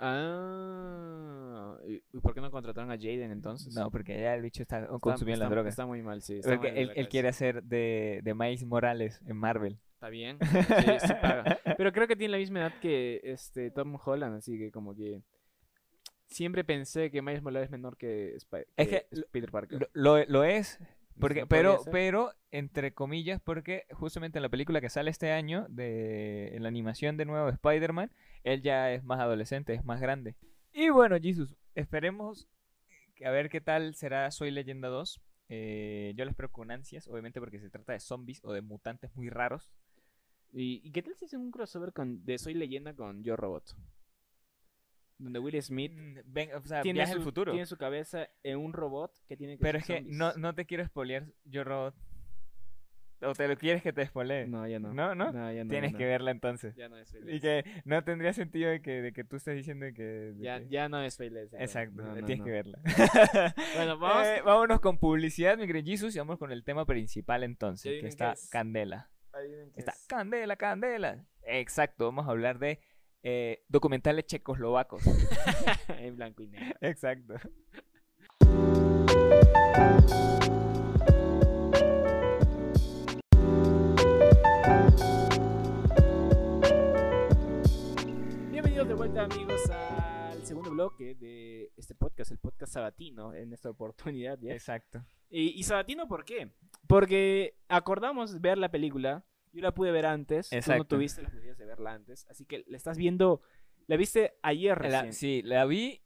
Ah, 0.00 1.76
¿y 1.86 2.00
por 2.20 2.34
qué 2.34 2.40
no 2.40 2.50
contrataron 2.50 2.90
a 2.90 2.96
Jaden 2.96 3.30
entonces? 3.30 3.74
No, 3.74 3.90
porque 3.90 4.20
ya 4.20 4.34
el 4.34 4.42
bicho 4.42 4.62
está 4.62 4.80
Está- 4.80 4.98
consumiendo 4.98 5.34
está- 5.34 5.44
las 5.44 5.50
drogas. 5.50 5.72
Está 5.72 5.86
muy 5.86 6.02
mal, 6.02 6.22
sí. 6.22 6.36
está 6.38 6.50
Porque 6.50 6.68
mal 6.68 6.78
él, 6.78 6.92
él 6.96 7.08
quiere 7.08 7.28
hacer 7.28 7.62
de, 7.62 8.20
de 8.22 8.34
Miles 8.34 8.64
Morales 8.64 9.22
en 9.26 9.36
Marvel. 9.36 9.78
Está 9.98 10.10
bien. 10.10 10.38
Sí, 10.40 11.06
sí 11.06 11.12
paga. 11.20 11.58
Pero 11.76 11.92
creo 11.92 12.06
que 12.06 12.14
tiene 12.14 12.30
la 12.32 12.38
misma 12.38 12.60
edad 12.60 12.72
que 12.80 13.20
este 13.24 13.72
Tom 13.72 13.98
Holland, 14.04 14.36
así 14.36 14.56
que 14.56 14.70
como 14.70 14.94
que 14.94 15.22
siempre 16.26 16.62
pensé 16.62 17.10
que 17.10 17.20
Miles 17.22 17.42
Morales 17.42 17.66
es 17.66 17.70
menor 17.72 17.96
que, 17.96 18.36
Spi- 18.38 18.64
Es 18.76 18.88
que 18.88 19.06
Peter 19.32 19.50
Parker. 19.50 19.90
Lo, 19.92 20.18
lo- 20.18 20.24
lo 20.26 20.44
es, 20.44 20.78
porque, 21.18 21.40
No 21.40 21.46
pero, 21.48 21.80
pero, 21.90 22.32
entre 22.52 22.92
comillas, 22.94 23.40
porque 23.40 23.86
justamente 23.90 24.38
en 24.38 24.42
la 24.42 24.48
película 24.48 24.80
que 24.80 24.88
sale 24.88 25.10
este 25.10 25.32
año, 25.32 25.66
de, 25.68 26.54
en 26.54 26.62
la 26.62 26.68
animación 26.68 27.16
de 27.16 27.24
nuevo 27.24 27.46
de 27.46 27.52
Spider-Man, 27.52 28.12
él 28.44 28.62
ya 28.62 28.92
es 28.92 29.02
más 29.02 29.18
adolescente, 29.20 29.74
es 29.74 29.84
más 29.84 30.00
grande. 30.00 30.36
Y 30.72 30.90
bueno, 30.90 31.16
Jesus, 31.20 31.56
esperemos 31.74 32.46
que 33.16 33.26
a 33.26 33.32
ver 33.32 33.48
qué 33.48 33.60
tal 33.60 33.96
será 33.96 34.30
Soy 34.30 34.52
Leyenda 34.52 34.86
2. 34.88 35.20
Eh, 35.48 36.12
yo 36.14 36.24
lo 36.24 36.30
espero 36.30 36.52
con 36.52 36.70
ansias, 36.70 37.08
obviamente 37.08 37.40
porque 37.40 37.58
se 37.58 37.70
trata 37.70 37.94
de 37.94 38.00
zombies 38.00 38.40
o 38.44 38.52
de 38.52 38.60
mutantes 38.60 39.10
muy 39.16 39.30
raros. 39.30 39.72
¿Y, 40.52 40.80
y 40.82 40.90
qué 40.92 41.02
tal 41.02 41.14
si 41.16 41.26
hacen 41.26 41.40
un 41.40 41.50
crossover 41.50 41.92
con, 41.92 42.24
de 42.24 42.38
Soy 42.38 42.54
Leyenda 42.54 42.94
con 42.94 43.22
Yo 43.22 43.36
Robot? 43.36 43.76
Donde 45.18 45.38
Will 45.40 45.60
Smith 45.62 45.92
Mm, 45.92 46.18
Ven, 46.26 46.50
o 46.54 46.60
sea, 46.62 46.80
tiene 46.82 47.04
su, 47.06 47.14
al 47.14 47.22
futuro. 47.22 47.52
tiene 47.52 47.66
su 47.66 47.76
cabeza 47.76 48.28
en 48.44 48.58
un 48.58 48.72
robot 48.72 49.12
que 49.26 49.36
tiene 49.36 49.56
que 49.58 49.62
Pero 49.62 49.78
es 49.78 49.84
que 49.84 49.96
zombies. 49.98 50.16
no, 50.16 50.32
no 50.34 50.54
te 50.54 50.64
quiero 50.64 50.84
spoilear, 50.86 51.26
yo 51.44 51.64
robot. 51.64 51.94
¿O 53.20 53.32
te 53.34 53.48
lo 53.48 53.56
quieres 53.58 53.82
que 53.82 53.92
te 53.92 54.06
spoilee? 54.06 54.46
No, 54.46 54.64
ya 54.68 54.78
no. 54.78 54.94
No, 54.94 55.12
no. 55.16 55.32
ya 55.52 55.64
no, 55.64 55.70
Tienes 55.70 55.90
ya 55.90 55.98
que 55.98 56.06
verla 56.06 56.30
entonces. 56.30 56.76
Ya 56.76 56.88
no 56.88 56.96
es 56.96 57.12
Y 57.26 57.40
que 57.40 57.64
no 57.84 58.04
tendría 58.04 58.32
sentido 58.32 58.70
de 58.70 58.80
que, 58.80 59.02
de 59.02 59.12
que 59.12 59.24
tú 59.24 59.34
estés 59.34 59.56
diciendo 59.56 59.86
que... 59.92 60.02
de 60.04 60.40
Ya, 60.40 60.60
que- 60.60 60.68
ya 60.68 60.88
no 60.88 61.00
es 61.02 61.18
Leyenda. 61.18 61.58
Exacto, 61.58 62.00
No, 62.00 62.08
no, 62.14 62.14
tienes 62.14 62.38
no. 62.38 62.44
que 62.44 62.50
verla. 62.52 62.78
Bueno, 63.74 63.98
vamos. 63.98 64.24
Eh, 64.24 64.40
vámonos 64.44 64.78
con 64.78 64.98
publicidad, 64.98 65.58
mi 65.58 65.66
querido 65.66 65.84
Jesus, 65.84 66.14
y 66.14 66.18
vamos 66.20 66.38
con 66.38 66.52
el 66.52 66.62
tema 66.62 66.86
principal 66.86 67.42
entonces, 67.42 68.00
que 68.00 68.06
está 68.06 68.34
es. 68.34 68.48
Candela. 68.50 69.10
Adivinen 69.32 69.70
qué 69.72 69.80
Está 69.80 69.92
es. 69.92 70.06
Candela, 70.06 70.56
Candela. 70.56 71.24
Exacto, 71.42 72.06
vamos 72.06 72.26
a 72.26 72.30
hablar 72.30 72.58
de 72.58 72.80
eh, 73.22 73.64
documentales 73.68 74.26
checoslovacos. 74.26 75.02
en 75.88 76.16
blanco 76.16 76.42
y 76.42 76.48
negro. 76.48 76.76
Exacto. 76.80 77.34
Bienvenidos 88.50 88.88
de 88.88 88.94
vuelta 88.94 89.24
amigos 89.24 89.60
segundo 89.62 90.17
bloque 90.78 91.16
de 91.16 91.72
este 91.76 91.94
podcast, 91.96 92.30
el 92.30 92.38
podcast 92.38 92.72
sabatino 92.74 93.34
en 93.34 93.52
esta 93.52 93.68
oportunidad. 93.68 94.38
¿ya? 94.40 94.52
Exacto. 94.52 95.04
Y, 95.28 95.48
y 95.58 95.62
sabatino 95.64 96.06
¿por 96.06 96.24
qué? 96.24 96.52
Porque 96.86 97.56
acordamos 97.68 98.40
ver 98.40 98.58
la 98.58 98.70
película, 98.70 99.24
yo 99.52 99.60
la 99.62 99.74
pude 99.74 99.90
ver 99.90 100.06
antes, 100.06 100.50
tú 100.50 100.54
no 100.54 100.58
Exacto. 100.60 100.84
tuviste 100.84 101.20
la 101.22 101.28
posibilidad 101.30 101.56
de 101.56 101.64
verla 101.64 101.92
antes, 101.94 102.26
así 102.30 102.44
que 102.46 102.62
la 102.68 102.76
estás 102.76 102.96
viendo, 102.96 103.42
la 103.88 103.96
viste 103.96 104.34
ayer 104.42 104.80
La- 104.82 105.02
recién. 105.02 105.12
sí, 105.12 105.42
la 105.42 105.64
vi. 105.64 106.00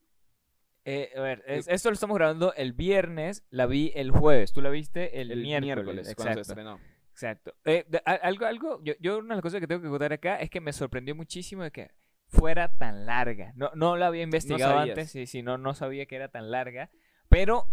eh, 0.86 1.10
a 1.16 1.20
ver, 1.20 1.44
es- 1.46 1.68
esto 1.68 1.90
lo 1.90 1.94
estamos 1.94 2.16
grabando 2.16 2.54
el 2.54 2.72
viernes, 2.72 3.44
la 3.50 3.66
vi 3.66 3.92
el 3.94 4.10
jueves. 4.10 4.52
Tú 4.54 4.62
la 4.62 4.70
viste 4.70 5.20
el, 5.20 5.30
el 5.32 5.42
miércoles. 5.42 5.84
cuando 5.84 6.02
se 6.04 6.12
exacto. 6.12 6.40
estrenó. 6.40 6.80
Exacto. 7.12 7.54
Eh, 7.66 7.84
de- 7.86 8.02
algo, 8.06 8.46
algo, 8.46 8.80
yo, 8.82 8.94
yo 9.00 9.18
una 9.18 9.28
de 9.28 9.36
las 9.36 9.42
cosas 9.42 9.60
que 9.60 9.66
tengo 9.66 9.82
que 9.82 9.88
contar 9.90 10.12
acá 10.14 10.36
es 10.36 10.48
que 10.48 10.60
me 10.62 10.72
sorprendió 10.72 11.14
muchísimo 11.14 11.62
de 11.62 11.70
que 11.70 11.90
fuera 12.32 12.76
tan 12.76 13.06
larga. 13.06 13.52
No, 13.54 13.70
no 13.74 13.96
la 13.96 14.06
había 14.08 14.22
investigado 14.22 14.72
antes, 14.90 15.10
sí, 15.10 15.26
sí, 15.26 15.42
no, 15.42 15.58
no 15.58 15.74
sabía 15.74 16.06
que 16.06 16.16
era 16.16 16.28
tan 16.28 16.50
larga. 16.50 16.90
Pero 17.28 17.66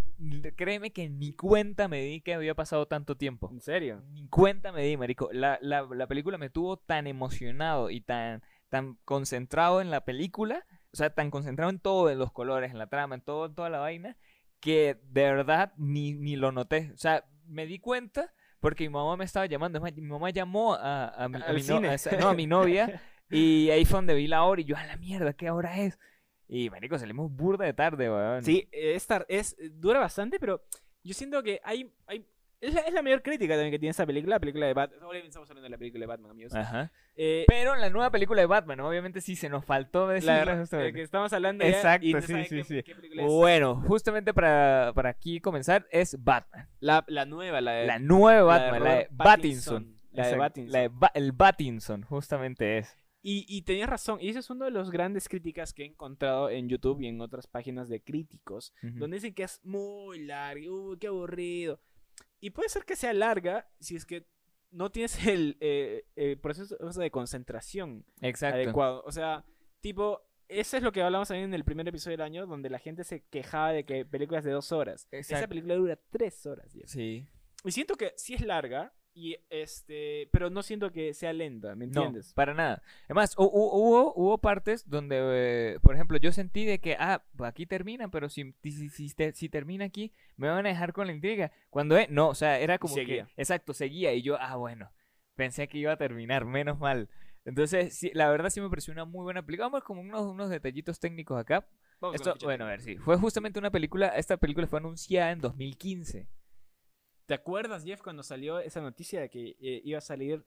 créeme 0.56 0.90
que 0.90 1.10
ni 1.10 1.34
cuenta 1.34 1.86
me 1.86 2.00
di 2.00 2.22
que 2.22 2.32
había 2.32 2.54
pasado 2.54 2.86
tanto 2.86 3.16
tiempo. 3.16 3.50
¿En 3.52 3.60
serio? 3.60 4.02
Ni 4.12 4.26
cuenta 4.28 4.72
me 4.72 4.82
di, 4.84 4.96
marico. 4.96 5.28
La, 5.32 5.58
la, 5.60 5.82
la 5.82 6.06
película 6.06 6.38
me 6.38 6.48
tuvo 6.48 6.78
tan 6.78 7.06
emocionado 7.06 7.90
y 7.90 8.00
tan, 8.00 8.42
tan 8.70 8.94
concentrado 9.04 9.82
en 9.82 9.90
la 9.90 10.04
película, 10.06 10.64
o 10.92 10.96
sea, 10.96 11.10
tan 11.10 11.30
concentrado 11.30 11.70
en 11.70 11.78
todo, 11.78 12.08
en 12.10 12.18
los 12.18 12.32
colores, 12.32 12.70
en 12.70 12.78
la 12.78 12.86
trama, 12.86 13.16
en 13.16 13.20
todo, 13.20 13.46
en 13.46 13.54
toda 13.54 13.68
la 13.68 13.80
vaina, 13.80 14.16
que 14.60 14.98
de 15.04 15.22
verdad 15.24 15.72
ni, 15.76 16.14
ni 16.14 16.36
lo 16.36 16.52
noté. 16.52 16.90
O 16.94 16.98
sea, 16.98 17.24
me 17.44 17.66
di 17.66 17.78
cuenta 17.80 18.32
porque 18.60 18.84
mi 18.84 18.90
mamá 18.94 19.16
me 19.18 19.24
estaba 19.26 19.44
llamando. 19.44 19.78
Es 19.78 19.82
más, 19.82 19.94
mi 19.94 20.02
mamá 20.08 20.30
llamó 20.30 20.72
a, 20.74 21.08
a 21.08 21.28
mi, 21.28 21.36
a 21.36 21.52
mi 21.52 21.60
no- 21.62 21.76
a 21.90 21.96
no, 22.18 22.28
a 22.28 22.34
mi 22.34 22.46
novia 22.46 23.00
Y 23.30 23.70
ahí 23.70 23.84
fue 23.84 23.98
donde 23.98 24.14
vi 24.14 24.26
la 24.26 24.42
hora 24.44 24.60
y 24.60 24.64
yo, 24.64 24.76
a 24.76 24.84
la 24.86 24.96
mierda, 24.96 25.32
¿qué 25.32 25.50
hora 25.50 25.78
es? 25.80 25.98
Y, 26.48 26.68
marico, 26.70 26.98
salimos 26.98 27.30
burda 27.30 27.64
de 27.64 27.72
tarde, 27.72 28.10
weón. 28.10 28.42
Sí, 28.42 28.68
es, 28.72 29.06
tar- 29.06 29.26
es 29.28 29.56
dura 29.80 30.00
bastante, 30.00 30.38
pero 30.40 30.62
yo 31.04 31.14
siento 31.14 31.42
que 31.42 31.60
hay... 31.64 31.92
hay 32.06 32.26
es, 32.60 32.74
la, 32.74 32.80
es 32.82 32.92
la 32.92 33.00
mayor 33.00 33.22
crítica 33.22 33.54
también 33.54 33.70
que 33.70 33.78
tiene 33.78 33.90
esta 33.92 34.04
película, 34.04 34.34
la 34.36 34.40
película 34.40 34.66
de 34.66 34.74
Batman. 34.74 35.02
Obviamente 35.04 35.28
estamos 35.28 35.48
hablando 35.48 35.64
de 35.64 35.70
la 35.70 35.78
película 35.78 36.00
de 36.02 36.06
Batman, 36.06 36.30
amigos. 36.32 36.54
Ajá. 36.54 36.92
Eh, 37.16 37.44
Pero 37.48 37.74
en 37.74 37.80
la 37.80 37.88
nueva 37.88 38.10
película 38.10 38.42
de 38.42 38.46
Batman, 38.46 38.80
obviamente 38.80 39.22
sí 39.22 39.34
se 39.34 39.48
nos 39.48 39.64
faltó 39.64 40.08
la, 40.08 40.12
decirlo 40.12 40.52
eh, 40.52 40.56
justamente. 40.58 40.92
que 40.92 41.02
estamos 41.02 41.32
hablando 41.32 41.64
ya 41.64 41.70
Exacto, 41.70 42.06
y 42.06 42.12
no 42.12 42.20
sí, 42.20 42.34
sí, 42.44 42.56
qué- 42.56 42.64
sí. 42.64 42.82
qué 42.82 42.94
película 42.94 43.22
es. 43.22 43.28
Bueno, 43.32 43.76
justamente 43.86 44.34
para, 44.34 44.92
para 44.94 45.08
aquí 45.08 45.40
comenzar 45.40 45.86
es 45.90 46.22
Batman. 46.22 46.68
La, 46.80 47.02
la 47.08 47.24
nueva, 47.24 47.62
la 47.62 47.72
de... 47.72 47.86
La 47.86 47.98
nueva 47.98 48.58
la 48.58 48.64
de 48.64 48.70
Batman, 48.70 48.82
la 48.84 48.90
de. 48.90 49.08
La 50.12 50.24
de 50.24 50.30
Exacto, 50.32 50.42
Pattinson. 50.42 50.72
la 50.72 50.78
de 50.80 50.88
Ba- 50.88 51.12
el 51.14 52.04
justamente 52.08 52.76
es. 52.78 52.94
Y, 53.22 53.44
y 53.48 53.62
tenías 53.62 53.88
razón, 53.90 54.18
y 54.20 54.30
ese 54.30 54.38
es 54.38 54.48
uno 54.48 54.64
de 54.64 54.70
los 54.70 54.90
grandes 54.90 55.28
críticas 55.28 55.74
que 55.74 55.82
he 55.82 55.86
encontrado 55.86 56.48
en 56.48 56.68
YouTube 56.68 57.02
y 57.02 57.06
en 57.06 57.20
otras 57.20 57.46
páginas 57.46 57.88
de 57.88 58.02
críticos, 58.02 58.72
donde 58.82 59.16
dicen 59.16 59.34
que 59.34 59.42
es 59.42 59.60
muy 59.62 60.24
larga, 60.24 60.70
uy, 60.70 60.96
qué 60.98 61.08
aburrido. 61.08 61.80
Y 62.40 62.50
puede 62.50 62.70
ser 62.70 62.84
que 62.84 62.96
sea 62.96 63.12
larga 63.12 63.68
si 63.78 63.96
es 63.96 64.06
que 64.06 64.26
no 64.70 64.90
tienes 64.90 65.14
el 65.26 65.56
eh, 65.60 66.06
eh, 66.16 66.36
proceso 66.36 66.76
de 66.76 67.10
concentración 67.10 68.04
Exacto. 68.20 68.56
adecuado. 68.56 69.02
O 69.04 69.12
sea, 69.12 69.44
tipo, 69.80 70.22
eso 70.48 70.76
es 70.76 70.82
lo 70.82 70.92
que 70.92 71.02
hablamos 71.02 71.28
también 71.28 71.50
en 71.50 71.54
el 71.54 71.64
primer 71.64 71.86
episodio 71.88 72.16
del 72.16 72.24
año, 72.26 72.46
donde 72.46 72.70
la 72.70 72.78
gente 72.78 73.04
se 73.04 73.22
quejaba 73.24 73.72
de 73.72 73.84
que 73.84 74.04
películas 74.04 74.44
de 74.44 74.52
dos 74.52 74.72
horas. 74.72 75.06
Esa 75.10 75.34
Exacto. 75.34 75.50
película 75.50 75.74
dura 75.74 75.98
tres 76.10 76.46
horas. 76.46 76.72
Jeff. 76.72 76.88
Sí. 76.88 77.26
Y 77.64 77.70
siento 77.72 77.96
que 77.96 78.14
sí 78.16 78.34
es 78.34 78.40
larga, 78.40 78.94
y 79.20 79.36
este, 79.50 80.28
pero 80.32 80.48
no 80.50 80.62
siento 80.62 80.90
que 80.92 81.12
sea 81.14 81.32
lenta, 81.32 81.74
¿me 81.74 81.86
No, 81.86 82.04
entiendes? 82.04 82.32
para 82.32 82.54
nada. 82.54 82.82
Además, 83.04 83.36
hu- 83.36 83.44
hu- 83.50 83.70
hubo, 83.72 84.14
hubo 84.14 84.38
partes 84.38 84.88
donde, 84.88 85.16
eh, 85.74 85.78
por 85.82 85.94
ejemplo, 85.94 86.16
yo 86.18 86.32
sentí 86.32 86.64
de 86.64 86.78
que, 86.80 86.96
ah, 86.98 87.22
pues 87.36 87.48
aquí 87.48 87.66
termina, 87.66 88.08
pero 88.10 88.28
si, 88.28 88.54
si, 88.62 88.88
si, 88.88 89.10
te- 89.14 89.32
si 89.32 89.48
termina 89.48 89.84
aquí, 89.84 90.12
me 90.36 90.48
van 90.48 90.64
a 90.64 90.68
dejar 90.70 90.92
con 90.92 91.06
la 91.06 91.12
intriga. 91.12 91.52
Cuando 91.68 91.96
eh, 91.98 92.06
no, 92.10 92.28
o 92.28 92.34
sea, 92.34 92.58
era 92.58 92.78
como 92.78 92.94
seguía. 92.94 93.24
que, 93.26 93.32
exacto, 93.42 93.74
seguía 93.74 94.12
y 94.14 94.22
yo, 94.22 94.36
ah, 94.40 94.56
bueno, 94.56 94.90
pensé 95.36 95.68
que 95.68 95.78
iba 95.78 95.92
a 95.92 95.96
terminar, 95.96 96.44
menos 96.44 96.78
mal. 96.78 97.08
Entonces, 97.44 97.94
sí, 97.96 98.10
la 98.14 98.30
verdad 98.30 98.50
sí 98.50 98.60
me 98.60 98.68
pareció 98.68 98.92
una 98.92 99.04
muy 99.04 99.22
buena 99.22 99.44
película. 99.44 99.68
Vamos 99.68 99.84
con 99.84 99.98
unos, 99.98 100.22
unos 100.22 100.50
detallitos 100.50 101.00
técnicos 101.00 101.38
acá. 101.40 101.66
Vamos 102.00 102.16
Esto, 102.16 102.32
ficha 102.34 102.46
bueno, 102.46 102.64
a 102.64 102.68
ver, 102.68 102.80
sí. 102.82 102.96
Fue 102.96 103.16
justamente 103.16 103.58
una 103.58 103.70
película, 103.70 104.08
esta 104.08 104.36
película 104.36 104.66
fue 104.66 104.78
anunciada 104.78 105.30
en 105.32 105.40
2015. 105.40 106.28
¿Te 107.30 107.34
acuerdas, 107.34 107.84
Jeff, 107.84 108.02
cuando 108.02 108.24
salió 108.24 108.58
esa 108.58 108.80
noticia 108.80 109.20
de 109.20 109.30
que 109.30 109.56
eh, 109.60 109.80
iba 109.84 109.98
a 109.98 110.00
salir 110.00 110.44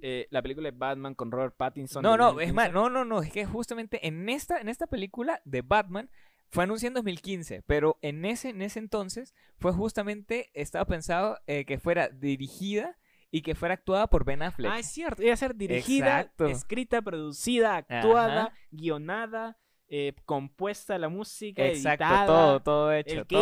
eh, 0.00 0.28
la 0.30 0.40
película 0.40 0.70
de 0.70 0.74
Batman 0.78 1.14
con 1.14 1.30
Robert 1.30 1.54
Pattinson? 1.58 2.02
No, 2.02 2.16
no, 2.16 2.40
es 2.40 2.50
2015? 2.50 2.54
más, 2.54 2.72
no, 2.72 2.88
no, 2.88 3.04
no, 3.04 3.20
es 3.20 3.30
que 3.30 3.44
justamente 3.44 4.06
en 4.08 4.26
esta, 4.30 4.58
en 4.58 4.70
esta 4.70 4.86
película 4.86 5.42
de 5.44 5.60
Batman 5.60 6.08
fue 6.48 6.64
anunciada 6.64 6.88
en 6.88 6.94
2015, 6.94 7.64
pero 7.66 7.98
en 8.00 8.24
ese, 8.24 8.48
en 8.48 8.62
ese 8.62 8.78
entonces 8.78 9.34
fue 9.58 9.74
justamente, 9.74 10.50
estaba 10.54 10.86
pensado 10.86 11.38
eh, 11.46 11.66
que 11.66 11.78
fuera 11.78 12.08
dirigida 12.08 12.96
y 13.30 13.42
que 13.42 13.54
fuera 13.54 13.74
actuada 13.74 14.06
por 14.06 14.24
Ben 14.24 14.40
Affleck. 14.40 14.72
Ah, 14.72 14.78
es 14.78 14.86
cierto. 14.86 15.22
Iba 15.22 15.34
a 15.34 15.36
ser 15.36 15.54
dirigida, 15.54 16.20
Exacto. 16.20 16.46
escrita, 16.46 17.02
producida, 17.02 17.76
actuada, 17.76 18.44
Ajá. 18.44 18.54
guionada, 18.70 19.58
eh, 19.94 20.14
compuesta 20.24 20.96
la 20.96 21.10
música, 21.10 21.66
Exacto, 21.66 22.04
editada. 22.04 22.26
todo, 22.26 22.60
todo 22.60 22.92
hecho. 22.94 23.14
el 23.14 23.26
catering, 23.26 23.38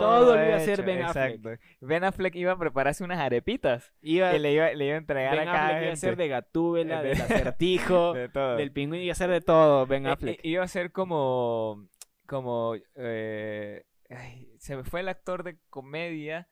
todo 0.00 0.34
lo 0.36 0.44
iba 0.44 0.54
a 0.54 0.56
hacer 0.56 0.82
Ben 0.82 1.02
Affleck. 1.02 1.34
exacto. 1.36 1.62
Ben 1.80 2.02
Affleck 2.04 2.34
iba 2.34 2.50
a 2.50 2.58
prepararse 2.58 3.04
unas 3.04 3.20
arepitas 3.20 3.92
Iba, 4.02 4.32
que 4.32 4.40
le 4.40 4.52
iba, 4.54 4.72
le 4.72 4.86
iba 4.86 4.94
a 4.96 4.98
entregar 4.98 5.36
Ben 5.38 5.48
a 5.48 5.52
cada 5.52 5.66
Affleck 5.68 5.82
iba 5.84 5.92
a 5.92 5.96
ser 5.96 6.16
de 6.16 6.28
Gatúbela, 6.28 7.00
De- 7.02 7.08
del 7.10 7.20
acertijo, 7.22 8.12
De 8.14 8.28
todo. 8.28 8.56
del 8.56 8.72
pingüino, 8.72 9.04
iba 9.04 9.12
a 9.12 9.14
ser 9.14 9.30
de 9.30 9.40
todo 9.40 9.86
Ben 9.86 10.06
Eh, 10.06 10.10
Affleck. 10.10 10.38
eh, 10.38 10.48
iba 10.48 10.64
a 10.64 10.68
ser 10.68 10.90
como. 10.90 11.86
Como. 12.26 12.74
eh, 12.96 13.84
ay, 14.10 14.50
se 14.58 14.76
me 14.76 14.82
fue 14.82 14.98
el 15.00 15.08
actor 15.08 15.44
de 15.44 15.58
comedia 15.70 16.48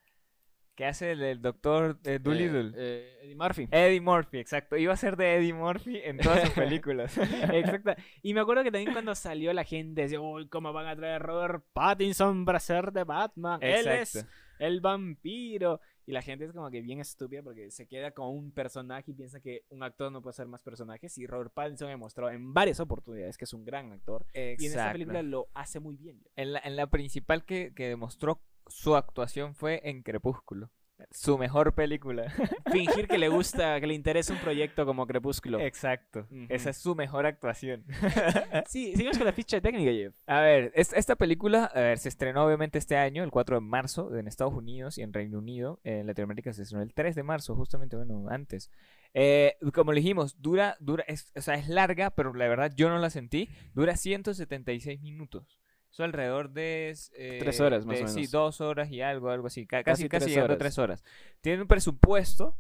que 0.75 0.87
hace 0.87 1.13
el, 1.13 1.23
el 1.23 1.43
doctor 1.43 1.99
eh. 2.05 2.19
Eh, 2.25 2.73
eh, 2.77 3.19
Eddie 3.23 3.35
Murphy. 3.35 3.69
Eddie 3.71 4.01
Murphy, 4.01 4.39
exacto. 4.39 4.77
Iba 4.77 4.95
a 4.95 4.97
ser 4.97 5.17
de 5.17 5.37
Eddie 5.37 5.53
Murphy 5.53 6.01
en 6.03 6.19
todas 6.19 6.43
sus 6.43 6.51
películas. 6.55 7.17
Exacto. 7.53 7.95
Y 8.23 8.35
me 8.35 8.41
acuerdo 8.41 8.63
que 8.63 8.71
también 8.71 8.93
cuando 8.93 9.15
salió 9.15 9.53
la 9.53 9.65
gente 9.65 10.03
decía, 10.03 10.21
uy, 10.21 10.49
¿cómo 10.49 10.73
van 10.73 10.87
a 10.87 10.97
traer 10.97 11.15
a 11.15 11.19
Robert 11.19 11.65
Pattinson 11.73 12.45
para 12.45 12.59
ser 12.59 12.93
de 12.93 13.05
Batman? 13.05 13.59
Él 13.63 13.87
es 13.87 14.17
Exacto. 14.17 14.33
el 14.59 14.81
vampiro. 14.81 15.81
Y 16.05 16.11
la 16.11 16.21
gente 16.21 16.47
es 16.47 16.53
como 16.53 16.69
que 16.69 16.81
bien 16.81 16.99
estúpida 16.99 17.43
porque 17.43 17.71
se 17.71 17.87
queda 17.87 18.11
con 18.11 18.27
un 18.29 18.51
personaje 18.51 19.13
y 19.13 19.15
piensa 19.15 19.41
que 19.41 19.65
un 19.69 19.85
actor 19.85 20.11
no 20.11 20.21
puede 20.21 20.35
ser 20.35 20.49
más 20.49 20.63
personajes. 20.63 21.17
Y 21.17 21.27
Robert 21.27 21.53
Pattinson 21.55 21.89
demostró 21.89 22.29
en 22.29 22.53
varias 22.53 22.81
oportunidades 22.81 23.39
que 23.39 23.45
es 23.45 23.53
un 23.53 23.65
gran 23.65 23.93
actor. 23.93 24.27
Y 24.35 24.39
en 24.39 24.51
esta 24.55 24.67
Exacto. 24.67 24.93
película 24.95 25.23
lo 25.23 25.49
hace 25.55 25.79
muy 25.79 25.97
bien. 25.97 26.21
En 26.35 26.55
la, 26.55 26.59
en 26.65 26.75
la 26.75 26.89
principal 26.89 27.45
que, 27.45 27.73
que 27.77 27.87
demostró 27.89 28.43
su 28.67 28.97
actuación 28.97 29.55
fue 29.55 29.81
en 29.85 30.03
Crepúsculo. 30.03 30.71
Su 31.11 31.37
mejor 31.37 31.75
película. 31.75 32.31
Fingir 32.71 33.09
que 33.09 33.19
le 33.19 33.29
gusta, 33.29 33.81
que 33.81 33.89
le 33.89 33.95
interesa 33.95 34.33
un 34.35 34.39
proyecto 34.39 34.87
como 34.87 35.05
Crepúsculo. 35.05 35.59
Exacto. 35.59 36.29
Esa 36.49 36.71
es 36.71 36.77
su 36.77 36.95
mejor 36.95 37.27
actuación. 37.27 37.85
Sí, 38.69 38.93
seguimos 38.95 39.19
con 39.19 39.27
la 39.27 39.33
ficha 39.33 39.61
técnica, 39.61 39.91
Jeff. 39.91 40.15
A 40.27 40.41
ver, 40.41 40.71
es- 40.77 40.93
esta 40.93 41.17
película 41.17 41.65
a 41.75 41.81
ver, 41.81 41.99
se 41.99 42.09
estrenó 42.09 42.45
obviamente 42.45 42.79
este 42.79 42.97
año, 42.97 43.25
el 43.25 43.31
4 43.33 43.57
de 43.57 43.61
marzo, 43.63 44.17
en 44.17 44.29
Estados 44.29 44.55
Unidos 44.55 44.97
y 44.99 45.03
en 45.03 45.13
Reino 45.13 45.39
Unido. 45.39 45.81
En 45.83 46.07
Latinoamérica 46.07 46.53
se 46.53 46.63
estrenó 46.63 46.85
el 46.85 46.95
3 46.95 47.17
de 47.17 47.23
marzo, 47.25 47.57
justamente, 47.57 47.97
bueno, 47.97 48.27
antes. 48.29 48.71
Eh, 49.15 49.57
como 49.75 49.93
le 49.93 50.01
dijimos, 50.03 50.41
dura, 50.41 50.77
dura, 50.79 51.05
es, 51.09 51.33
o 51.35 51.41
sea, 51.41 51.55
es 51.55 51.69
larga, 51.69 52.11
pero 52.11 52.33
la 52.33 52.47
verdad 52.47 52.73
yo 52.77 52.89
no 52.91 52.99
la 52.99 53.11
sentí. 53.11 53.49
Dura 53.75 53.97
176 53.97 55.01
minutos. 55.01 55.59
Eso 55.93 56.05
alrededor 56.05 56.51
de... 56.51 56.97
eh, 57.15 57.37
Tres 57.39 57.61
horas, 57.61 57.85
más 57.85 57.99
de- 57.99 58.05
o 58.05 58.09
Sí, 58.09 58.15
menos. 58.17 58.31
dos 58.31 58.61
horas 58.63 58.91
y 58.91 59.03
algo, 59.03 59.29
algo 59.31 59.47
así. 59.49 59.67
ca- 59.67 59.85
Casi 59.85 60.05
Casi, 60.05 60.09
casi, 60.09 60.25
tres 60.25 60.35
llegando 60.35 60.53
a 60.53 60.57
horas. 60.57 60.59
tres 60.59 60.79
horas. 60.79 61.05
Tiene 61.43 61.63
un 61.63 61.69
presupuesto 61.69 62.57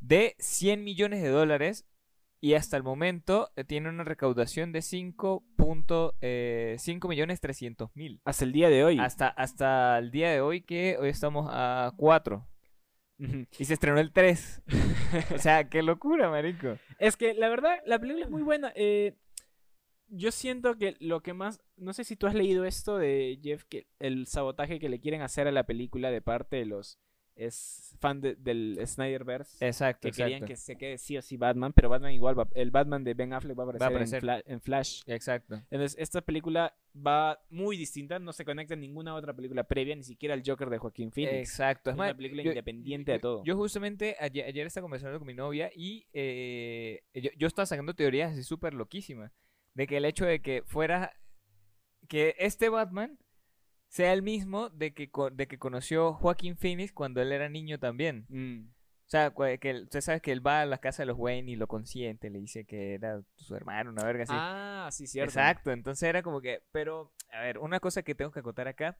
de 0.00 0.36
100 0.38 0.84
millones 0.84 1.20
de 1.22 1.28
dólares 1.28 1.86
y 2.40 2.54
hasta 2.54 2.76
el 2.76 2.84
momento 2.84 3.50
eh, 3.56 3.64
tiene 3.64 3.88
una 3.88 4.04
recaudación 4.04 4.70
de 4.70 4.80
5.5 6.20 7.08
millones 7.08 7.40
300 7.40 7.90
mil. 7.96 8.20
Hasta 8.24 8.44
el 8.44 8.52
día 8.52 8.68
de 8.68 8.84
hoy. 8.84 8.98
Hasta, 9.00 9.28
hasta 9.28 9.98
el 9.98 10.10
día 10.10 10.30
de 10.30 10.40
hoy 10.40 10.62
que 10.62 10.96
hoy 11.00 11.08
estamos 11.08 11.48
a 11.50 11.92
4 11.96 12.46
Ujú. 13.18 13.46
y 13.58 13.64
se 13.64 13.74
estrenó 13.74 13.98
el 13.98 14.12
3. 14.12 14.62
o 15.34 15.38
sea, 15.38 15.68
qué 15.68 15.82
locura, 15.82 16.30
marico. 16.30 16.78
Es 17.00 17.16
que 17.16 17.34
la 17.34 17.48
verdad, 17.48 17.78
la 17.86 17.98
película 17.98 18.24
es 18.26 18.30
muy 18.30 18.42
buena. 18.42 18.72
eh, 18.76 19.16
yo 20.08 20.30
siento 20.32 20.76
que 20.76 20.96
lo 21.00 21.20
que 21.22 21.32
más. 21.34 21.60
No 21.76 21.92
sé 21.92 22.04
si 22.04 22.16
tú 22.16 22.26
has 22.26 22.34
leído 22.34 22.64
esto 22.64 22.98
de 22.98 23.38
Jeff, 23.42 23.64
que 23.64 23.86
el 23.98 24.26
sabotaje 24.26 24.78
que 24.80 24.88
le 24.88 25.00
quieren 25.00 25.22
hacer 25.22 25.46
a 25.46 25.52
la 25.52 25.64
película 25.64 26.10
de 26.10 26.20
parte 26.22 26.56
de 26.56 26.66
los. 26.66 26.98
Es 27.36 27.94
fan 28.00 28.20
de- 28.20 28.34
del 28.34 28.80
Snyderverse. 28.84 29.64
Exacto, 29.64 30.08
que 30.08 30.10
querían 30.10 30.38
exacto. 30.42 30.46
que 30.48 30.56
se 30.56 30.76
quede 30.76 30.98
sí 30.98 31.16
o 31.16 31.22
sí 31.22 31.36
Batman, 31.36 31.72
pero 31.72 31.88
Batman 31.88 32.12
igual 32.12 32.36
va- 32.36 32.48
el 32.56 32.72
Batman 32.72 33.04
de 33.04 33.14
Ben 33.14 33.32
Affleck 33.32 33.56
va 33.56 33.62
a 33.62 33.66
aparecer, 33.66 33.86
en 33.86 33.92
aparecer. 33.94 34.20
Fla- 34.20 34.42
en, 34.44 34.60
Flash. 34.60 35.02
Exacto. 35.06 35.54
Entonces, 35.70 35.94
esta 36.00 36.20
película 36.20 36.76
va 36.96 37.40
muy 37.48 37.76
distinta, 37.76 38.18
no 38.18 38.32
se 38.32 38.44
conecta 38.44 38.74
a 38.74 38.76
ninguna 38.76 39.14
otra 39.14 39.32
película 39.36 39.62
previa, 39.62 39.94
ni 39.94 40.02
siquiera 40.02 40.34
al 40.34 40.42
Joker 40.44 40.68
de 40.68 40.78
Joaquín 40.78 41.12
Phoenix. 41.12 41.48
Exacto. 41.50 41.90
Es 41.90 41.96
más, 41.96 42.08
una 42.08 42.16
película 42.16 42.42
independiente 42.42 43.12
de 43.12 43.18
todo. 43.20 43.44
Yo 43.44 43.56
justamente 43.56 44.16
ayer, 44.18 44.44
ayer 44.44 44.66
estaba 44.66 44.82
conversando 44.86 45.16
con 45.20 45.26
mi 45.28 45.34
novia 45.34 45.70
y 45.76 46.08
eh, 46.12 47.02
yo, 47.14 47.30
yo 47.36 47.46
estaba 47.46 47.66
sacando 47.66 47.94
teorías 47.94 48.32
así 48.32 48.42
súper 48.42 48.74
loquísimas. 48.74 49.30
De 49.78 49.86
que 49.86 49.96
el 49.98 50.04
hecho 50.04 50.26
de 50.26 50.42
que 50.42 50.64
fuera. 50.66 51.12
Que 52.08 52.34
este 52.38 52.68
Batman 52.68 53.16
sea 53.86 54.12
el 54.12 54.22
mismo 54.22 54.70
de 54.70 54.92
que, 54.92 55.08
de 55.32 55.46
que 55.46 55.58
conoció 55.58 56.14
Joaquín 56.14 56.56
Phoenix 56.56 56.92
cuando 56.92 57.22
él 57.22 57.30
era 57.30 57.48
niño 57.48 57.78
también. 57.78 58.26
Mm. 58.28 58.70
O 58.70 59.10
sea, 59.10 59.32
que 59.60 59.70
él- 59.70 59.84
usted 59.84 60.00
sabe 60.00 60.20
que 60.20 60.32
él 60.32 60.44
va 60.44 60.62
a 60.62 60.66
la 60.66 60.78
casa 60.78 61.02
de 61.02 61.06
los 61.06 61.16
Wayne 61.16 61.52
y 61.52 61.56
lo 61.56 61.68
consiente, 61.68 62.28
le 62.28 62.40
dice 62.40 62.64
que 62.64 62.94
era 62.94 63.22
su 63.36 63.54
hermano, 63.54 63.90
una 63.90 64.04
verga 64.04 64.24
así. 64.24 64.32
Ah, 64.36 64.88
sí, 64.90 65.06
cierto. 65.06 65.30
Exacto, 65.30 65.70
entonces 65.70 66.08
era 66.08 66.22
como 66.22 66.40
que, 66.40 66.62
pero, 66.72 67.12
a 67.32 67.40
ver, 67.42 67.58
una 67.58 67.78
cosa 67.78 68.02
que 68.02 68.16
tengo 68.16 68.32
que 68.32 68.40
acotar 68.40 68.66
acá 68.66 68.98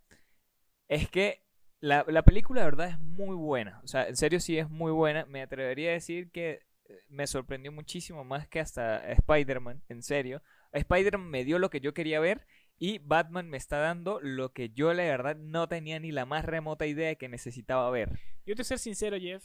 es 0.87 1.11
que 1.11 1.43
la, 1.81 2.05
la 2.07 2.23
película, 2.23 2.61
de 2.61 2.67
verdad, 2.67 2.89
es 2.91 3.01
muy 3.01 3.35
buena. 3.35 3.81
O 3.83 3.89
sea, 3.89 4.07
en 4.07 4.17
serio 4.17 4.39
sí 4.39 4.57
es 4.59 4.71
muy 4.71 4.93
buena. 4.93 5.27
Me 5.27 5.43
atrevería 5.43 5.91
a 5.91 5.95
decir 5.95 6.31
que 6.31 6.63
eh, 6.87 7.01
me 7.09 7.27
sorprendió 7.27 7.73
muchísimo 7.73 8.25
más 8.25 8.47
que 8.49 8.61
hasta 8.61 9.11
Spider-Man, 9.13 9.83
en 9.89 10.03
serio. 10.03 10.41
Spider-Man 10.73 11.29
me 11.31 11.45
dio 11.45 11.59
lo 11.59 11.71
que 11.71 11.81
yo 11.81 11.95
quería 11.95 12.21
ver 12.21 12.47
y 12.79 12.99
Batman 12.99 13.49
me 13.49 13.57
está 13.57 13.79
dando 13.79 14.21
lo 14.21 14.53
que 14.53 14.71
yo, 14.71 14.93
la 14.95 15.03
verdad, 15.03 15.37
no 15.37 15.69
tenía 15.69 15.99
ni 15.99 16.13
la 16.13 16.27
más 16.27 16.45
remota 16.45 16.87
idea 16.87 17.09
de 17.09 17.17
que 17.17 17.29
necesitaba 17.29 17.91
ver. 17.91 18.19
Yo 18.47 18.55
te 18.55 18.63
ser 18.65 18.79
sincero, 18.79 19.17
Jeff. 19.19 19.45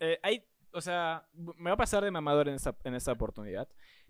eh, 0.00 0.18
hay, 0.22 0.44
o 0.72 0.80
sea, 0.80 1.26
me 1.32 1.70
va 1.70 1.74
a 1.74 1.76
pasar 1.78 2.04
de 2.04 2.10
mamador 2.10 2.48
en 2.48 2.54
esta, 2.56 2.76
en 2.84 2.94
esta 2.94 3.12
oportunidad. 3.12 3.68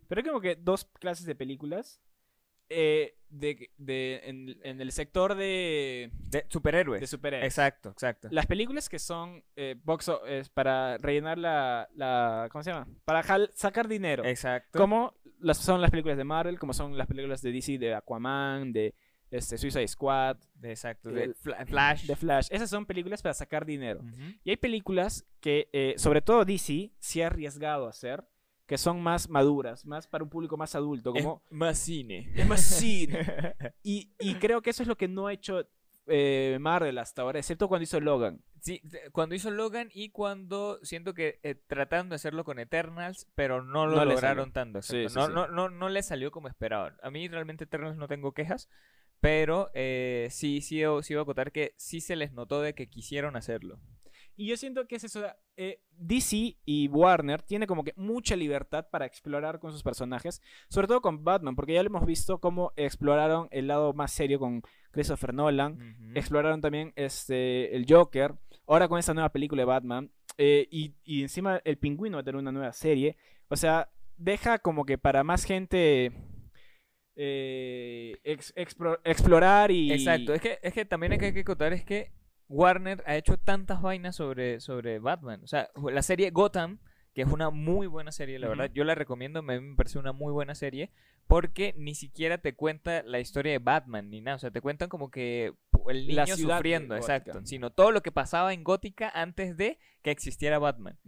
Pero 0.08 0.18
hay 0.20 0.26
como 0.26 0.40
que 0.40 0.56
dos 0.56 0.86
clases 0.98 1.24
de 1.26 1.34
películas 1.34 2.00
eh, 2.68 3.16
de, 3.28 3.70
de- 3.76 4.20
en, 4.24 4.58
en 4.64 4.80
el 4.80 4.90
sector 4.90 5.34
de, 5.34 6.10
De 6.30 6.44
superhéroes. 6.48 7.00
de 7.00 7.06
superhéroes. 7.06 7.46
Exacto, 7.46 7.90
exacto. 7.90 8.28
Las 8.30 8.46
películas 8.46 8.88
que 8.88 8.98
son 8.98 9.44
eh, 9.54 9.76
box 9.84 10.10
es 10.26 10.48
para 10.48 10.96
rellenar 10.98 11.38
la, 11.38 11.88
la 11.94 12.48
¿cómo 12.50 12.64
se 12.64 12.70
llama? 12.72 12.88
Para 13.04 13.22
jal- 13.22 13.50
sacar 13.54 13.86
dinero. 13.86 14.24
Exacto. 14.24 14.78
Como 14.78 15.14
las, 15.44 15.58
son 15.58 15.80
las 15.80 15.90
películas 15.90 16.16
de 16.16 16.24
Marvel, 16.24 16.58
como 16.58 16.72
son 16.72 16.96
las 16.98 17.06
películas 17.06 17.42
de 17.42 17.52
DC, 17.52 17.78
de 17.78 17.94
Aquaman, 17.94 18.72
de 18.72 18.94
este, 19.30 19.58
Suicide 19.58 19.88
Squad, 19.88 20.36
De- 20.54 20.70
Exacto. 20.70 21.10
El- 21.10 21.14
De 21.14 21.34
Fla- 21.34 21.66
Flash. 21.66 22.06
de 22.06 22.16
Flash. 22.16 22.48
Esas 22.50 22.70
son 22.70 22.86
películas 22.86 23.20
para 23.22 23.34
sacar 23.34 23.64
dinero. 23.66 24.00
Ujú. 24.00 24.22
Y 24.44 24.50
hay 24.50 24.56
películas 24.56 25.24
que, 25.40 25.68
eh, 25.72 25.94
sobre 25.96 26.20
todo 26.22 26.44
DC, 26.44 26.92
se 26.98 27.24
ha 27.24 27.26
arriesgado 27.28 27.86
a 27.86 27.90
hacer, 27.90 28.24
que 28.66 28.78
son 28.78 29.02
más 29.02 29.28
maduras, 29.28 29.84
más 29.84 30.06
para 30.06 30.24
un 30.24 30.30
público 30.30 30.56
más 30.56 30.74
adulto, 30.74 31.12
como 31.12 31.42
Es 31.46 31.52
más 31.52 31.78
cine. 31.78 32.30
es 32.34 32.46
más 32.46 32.60
cine. 32.62 33.18
Y, 33.82 34.10
y 34.18 34.34
creo 34.36 34.62
que 34.62 34.70
eso 34.70 34.82
es 34.82 34.88
lo 34.88 34.96
que 34.96 35.08
no 35.08 35.26
ha 35.26 35.32
hecho 35.34 35.66
eh, 36.06 36.56
Marvel 36.60 36.96
hasta 36.98 37.22
ahora, 37.22 37.38
excepto 37.38 37.68
cuando 37.68 37.82
hizo 37.84 38.00
Logan. 38.00 38.40
Sí, 38.64 38.80
cuando 39.12 39.34
hizo 39.34 39.50
Logan 39.50 39.90
y 39.92 40.08
cuando 40.08 40.78
siento 40.82 41.12
que 41.12 41.38
eh, 41.42 41.54
trataron 41.54 42.08
de 42.08 42.14
hacerlo 42.14 42.44
con 42.44 42.58
Eternals, 42.58 43.26
pero 43.34 43.62
no 43.62 43.86
lo 43.86 43.96
No 43.96 44.04
lograron 44.06 44.52
tanto. 44.52 44.80
Sí, 44.80 45.06
sí, 45.06 45.14
no, 45.14 45.26
sí. 45.26 45.32
No, 45.34 45.48
no, 45.48 45.68
no 45.68 45.90
le 45.90 46.02
salió 46.02 46.30
como 46.30 46.48
esperaban. 46.48 46.96
A 47.02 47.10
mí 47.10 47.28
realmente 47.28 47.64
Eternals 47.64 47.98
no 47.98 48.08
tengo 48.08 48.32
quejas, 48.32 48.70
pero 49.20 49.70
eh, 49.74 50.28
sí, 50.30 50.62
sí, 50.62 50.80
sí 51.02 51.12
iba 51.12 51.20
a 51.20 51.24
acotar 51.24 51.52
que 51.52 51.74
sí 51.76 52.00
se 52.00 52.16
les 52.16 52.32
notó 52.32 52.62
de 52.62 52.74
que 52.74 52.88
quisieron 52.88 53.36
hacerlo. 53.36 53.78
Y 54.36 54.48
yo 54.48 54.56
siento 54.56 54.88
que 54.88 54.96
es 54.96 55.04
eso. 55.04 55.24
eh, 55.56 55.80
DC 55.90 56.56
y 56.64 56.88
Warner 56.88 57.42
tiene 57.42 57.66
como 57.66 57.84
que 57.84 57.92
mucha 57.96 58.34
libertad 58.34 58.88
para 58.90 59.04
explorar 59.06 59.60
con 59.60 59.72
sus 59.72 59.82
personajes, 59.82 60.40
sobre 60.68 60.88
todo 60.88 61.02
con 61.02 61.22
Batman, 61.22 61.54
porque 61.54 61.74
ya 61.74 61.82
lo 61.82 61.88
hemos 61.90 62.06
visto 62.06 62.40
cómo 62.40 62.72
exploraron 62.76 63.46
el 63.52 63.68
lado 63.68 63.92
más 63.92 64.10
serio 64.10 64.40
con 64.40 64.62
Christopher 64.90 65.34
Nolan, 65.34 65.74
Ujú. 65.74 66.18
exploraron 66.18 66.60
también 66.60 66.92
este, 66.96 67.76
el 67.76 67.84
Joker, 67.88 68.34
ahora 68.66 68.88
con 68.88 68.98
esta 68.98 69.14
nueva 69.14 69.30
película 69.30 69.62
de 69.62 69.66
Batman, 69.66 70.10
eh, 70.38 70.66
y, 70.70 70.94
y 71.04 71.22
encima 71.22 71.60
el 71.64 71.78
pingüino 71.78 72.16
va 72.16 72.22
a 72.22 72.24
tener 72.24 72.40
una 72.40 72.52
nueva 72.52 72.72
serie, 72.72 73.16
o 73.48 73.56
sea, 73.56 73.88
deja 74.16 74.58
como 74.58 74.84
que 74.84 74.98
para 74.98 75.24
más 75.24 75.44
gente 75.44 76.12
eh, 77.16 78.16
explorar 78.24 79.70
y... 79.70 79.92
Exacto, 79.92 80.34
es 80.34 80.40
que, 80.40 80.58
es 80.62 80.72
que 80.72 80.84
también 80.84 81.12
hay 81.12 81.18
que 81.18 81.26
hay 81.26 81.38
acotar 81.38 81.72
es 81.72 81.84
que 81.84 82.12
Warner 82.48 83.02
ha 83.06 83.16
hecho 83.16 83.36
tantas 83.36 83.82
vainas 83.82 84.16
sobre, 84.16 84.60
sobre 84.60 84.98
Batman. 84.98 85.40
O 85.42 85.46
sea, 85.46 85.70
la 85.92 86.02
serie 86.02 86.30
Gotham, 86.30 86.78
que 87.14 87.22
es 87.22 87.28
una 87.28 87.50
muy 87.50 87.86
buena 87.86 88.10
serie, 88.12 88.38
la 88.38 88.48
verdad, 88.48 88.70
yo 88.74 88.82
la 88.84 88.94
recomiendo, 88.94 89.40
me, 89.42 89.60
me 89.60 89.76
parece 89.76 89.98
una 89.98 90.12
muy 90.12 90.32
buena 90.32 90.54
serie, 90.54 90.90
porque 91.26 91.74
ni 91.78 91.94
siquiera 91.94 92.38
te 92.38 92.54
cuenta 92.54 93.02
la 93.04 93.20
historia 93.20 93.52
de 93.52 93.58
Batman 93.58 94.10
ni 94.10 94.20
nada. 94.20 94.36
O 94.36 94.40
sea, 94.40 94.50
te 94.50 94.60
cuentan 94.60 94.88
como 94.88 95.10
que 95.10 95.54
el 95.88 96.14
La 96.14 96.24
niño 96.24 96.36
ciudad 96.36 96.56
sufriendo, 96.56 96.96
exacto. 96.96 97.40
Sino 97.44 97.70
todo 97.70 97.92
lo 97.92 98.02
que 98.02 98.12
pasaba 98.12 98.52
en 98.52 98.64
Gótica 98.64 99.10
antes 99.14 99.56
de 99.56 99.78
que 100.02 100.10
existiera 100.10 100.58
Batman. 100.58 100.98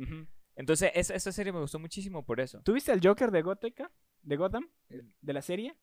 Entonces, 0.55 0.93
esa, 0.95 1.15
esa 1.15 1.33
serie 1.33 1.53
me 1.53 1.61
gustó 1.61 1.79
muchísimo 1.79 2.25
por 2.25 2.41
eso. 2.41 2.61
¿Tuviste 2.63 2.93
el 2.93 3.01
Joker 3.03 3.31
de 3.31 3.43
Gótica? 3.43 3.91
¿De 4.23 4.37
Gotham? 4.37 4.69
¿De 4.89 5.33
la 5.33 5.43
serie? 5.43 5.77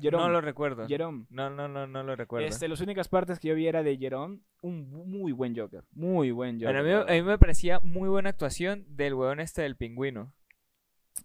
Jerome. 0.00 0.24
No 0.24 0.30
lo 0.30 0.40
recuerdo. 0.40 0.86
Jerome. 0.86 1.26
No, 1.30 1.50
no, 1.50 1.68
no, 1.68 1.86
no 1.86 2.02
lo 2.02 2.16
recuerdo. 2.16 2.46
Este, 2.46 2.68
las 2.68 2.80
únicas 2.80 3.08
partes 3.08 3.38
que 3.38 3.48
yo 3.48 3.54
vi 3.54 3.66
era 3.66 3.82
de 3.82 3.96
Jerome. 3.96 4.38
Un 4.62 4.88
muy 5.10 5.32
buen 5.32 5.56
Joker. 5.56 5.84
Muy 5.92 6.30
buen 6.30 6.60
Joker. 6.60 6.74
Bueno, 6.82 7.00
a, 7.02 7.04
mí, 7.06 7.18
a 7.18 7.22
me 7.22 7.38
parecía 7.38 7.80
muy 7.80 8.08
buena 8.08 8.30
actuación 8.30 8.84
del 8.88 9.14
huevón 9.14 9.40
este 9.40 9.62
del 9.62 9.76
pingüino. 9.76 10.32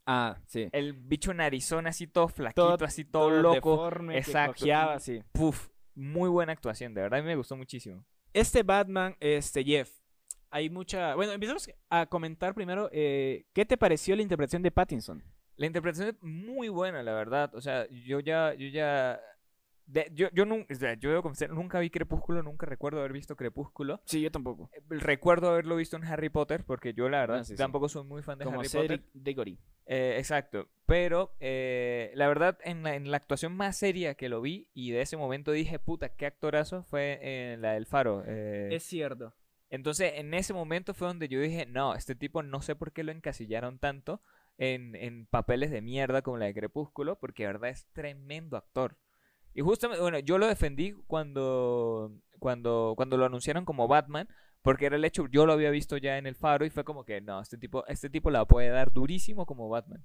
Ah, 0.06 0.38
sí. 0.48 0.68
El 0.72 0.94
bicho 0.94 1.34
narizón 1.34 1.88
así 1.88 2.08
todo 2.08 2.28
flaquito, 2.28 2.76
Todo- 2.78 2.86
así 2.86 3.06
todo, 3.06 3.30
loco. 3.42 3.54
deforme, 3.72 4.14
que 4.14 4.20
Exacto. 4.20 4.66
sí. 5.00 5.22
Puf, 5.32 5.70
muy 5.94 6.30
buena 6.30 6.52
actuación, 6.54 6.94
de 6.94 7.02
verdad 7.02 7.20
a 7.20 7.22
mí 7.24 7.28
me 7.28 7.36
gustó 7.36 7.56
muchísimo. 7.56 8.04
Este 8.34 8.64
Batman, 8.64 9.16
este 9.20 9.64
Jeff. 9.64 9.90
Hay 10.50 10.70
mucha. 10.70 11.16
Bueno, 11.16 11.32
empezamos 11.34 11.70
a 11.90 12.06
comentar 12.06 12.54
primero. 12.54 12.90
eh, 12.92 13.46
¿Qué 13.54 13.66
te 13.66 13.78
pareció 13.78 14.16
la 14.16 14.22
interpretación 14.22 14.62
de 14.62 14.72
Pattinson? 14.72 15.24
La 15.58 15.66
interpretación 15.66 16.10
es 16.10 16.22
muy 16.22 16.70
buena, 16.70 17.02
la 17.04 17.14
verdad. 17.14 17.54
O 17.56 17.62
sea, 17.62 17.88
yo 17.90 18.20
ya, 18.20 18.54
yo 18.54 18.68
ya. 18.68 19.20
de- 19.88 20.10
yo, 20.16 20.30
yo, 20.34 20.46
nun- 20.46 20.66
o 20.70 20.76
sea, 20.76 20.96
yo 20.96 21.10
debo 21.12 21.22
confesar, 21.22 21.52
nunca 21.52 21.80
vi 21.80 21.90
Crepúsculo, 21.92 22.42
nunca 22.42 22.66
recuerdo 22.66 23.00
haber 23.00 23.14
visto 23.14 23.36
Crepúsculo. 23.36 24.02
Sí, 24.06 24.20
yo 24.22 24.32
tampoco. 24.32 24.70
Eh, 24.74 24.82
Recuerdo 24.90 25.50
haberlo 25.50 25.76
visto 25.76 25.96
en 25.96 26.04
Harry 26.06 26.30
Potter, 26.30 26.64
porque 26.66 26.94
yo 26.94 27.08
la 27.08 27.20
verdad 27.20 27.38
Ah, 27.40 27.44
sí, 27.44 27.54
sí. 27.54 27.58
tampoco 27.58 27.88
soy 27.88 28.04
muy 28.04 28.24
fan 28.24 28.40
de 28.40 28.46
Como 28.46 28.60
Harry 28.60 28.68
Cedric 28.70 29.02
Potter. 29.04 29.22
Diggory. 29.24 29.60
Eh, 29.86 30.16
exacto. 30.18 30.68
Pero 30.88 31.36
eh, 31.40 32.12
la 32.16 32.28
verdad, 32.28 32.58
en 32.64 32.82
la, 32.82 32.96
en 32.96 33.12
la 33.12 33.18
actuación 33.18 33.56
más 33.56 33.78
seria 33.78 34.16
que 34.16 34.28
lo 34.28 34.42
vi, 34.42 34.68
y 34.74 34.90
de 34.92 35.02
ese 35.02 35.18
momento 35.18 35.52
dije, 35.52 35.78
puta, 35.78 36.10
qué 36.10 36.26
actorazo, 36.26 36.82
fue 36.84 37.20
en 37.54 37.62
la 37.62 37.74
del 37.74 37.86
Faro. 37.86 38.24
eh, 38.26 38.70
Es 38.72 38.84
cierto. 38.84 39.36
Entonces, 39.70 40.14
en 40.16 40.34
ese 40.34 40.54
momento 40.54 40.94
fue 40.96 41.08
donde 41.08 41.28
yo 41.28 41.40
dije, 41.40 41.66
no, 41.68 41.94
este 41.94 42.16
tipo 42.16 42.42
no 42.42 42.62
sé 42.64 42.76
por 42.76 42.92
qué 42.92 43.04
lo 43.04 43.12
encasillaron 43.12 43.78
tanto 43.78 44.22
en, 44.58 44.96
en 44.96 45.26
papeles 45.28 45.72
de 45.72 45.82
mierda 45.82 46.22
como 46.22 46.38
la 46.38 46.46
de 46.46 46.54
Crepúsculo, 46.54 47.18
porque 47.20 47.44
de 47.44 47.48
verdad 47.54 47.70
es 47.70 47.86
tremendo 47.94 48.58
actor. 48.58 48.98
Y 49.54 49.62
justamente, 49.62 50.02
bueno, 50.02 50.20
yo 50.20 50.38
lo 50.38 50.48
defendí 50.48 50.94
cuando, 51.08 52.12
cuando, 52.40 52.94
cuando 52.98 53.18
lo 53.18 53.26
anunciaron 53.26 53.66
como 53.66 53.88
Batman, 53.88 54.28
porque 54.62 54.88
era 54.88 54.96
el 54.98 55.06
hecho, 55.06 55.28
yo 55.28 55.46
lo 55.46 55.54
había 55.54 55.70
visto 55.70 55.98
ya 55.98 56.18
en 56.18 56.28
el 56.28 56.36
faro 56.36 56.66
y 56.66 56.70
fue 56.70 56.84
como 56.84 57.06
que, 57.06 57.22
no, 57.22 57.40
este 57.42 57.58
tipo, 57.58 57.86
este 57.88 58.10
tipo 58.10 58.32
la 58.32 58.46
puede 58.46 58.70
dar 58.70 58.92
durísimo 58.92 59.46
como 59.46 59.70
Batman. 59.70 60.04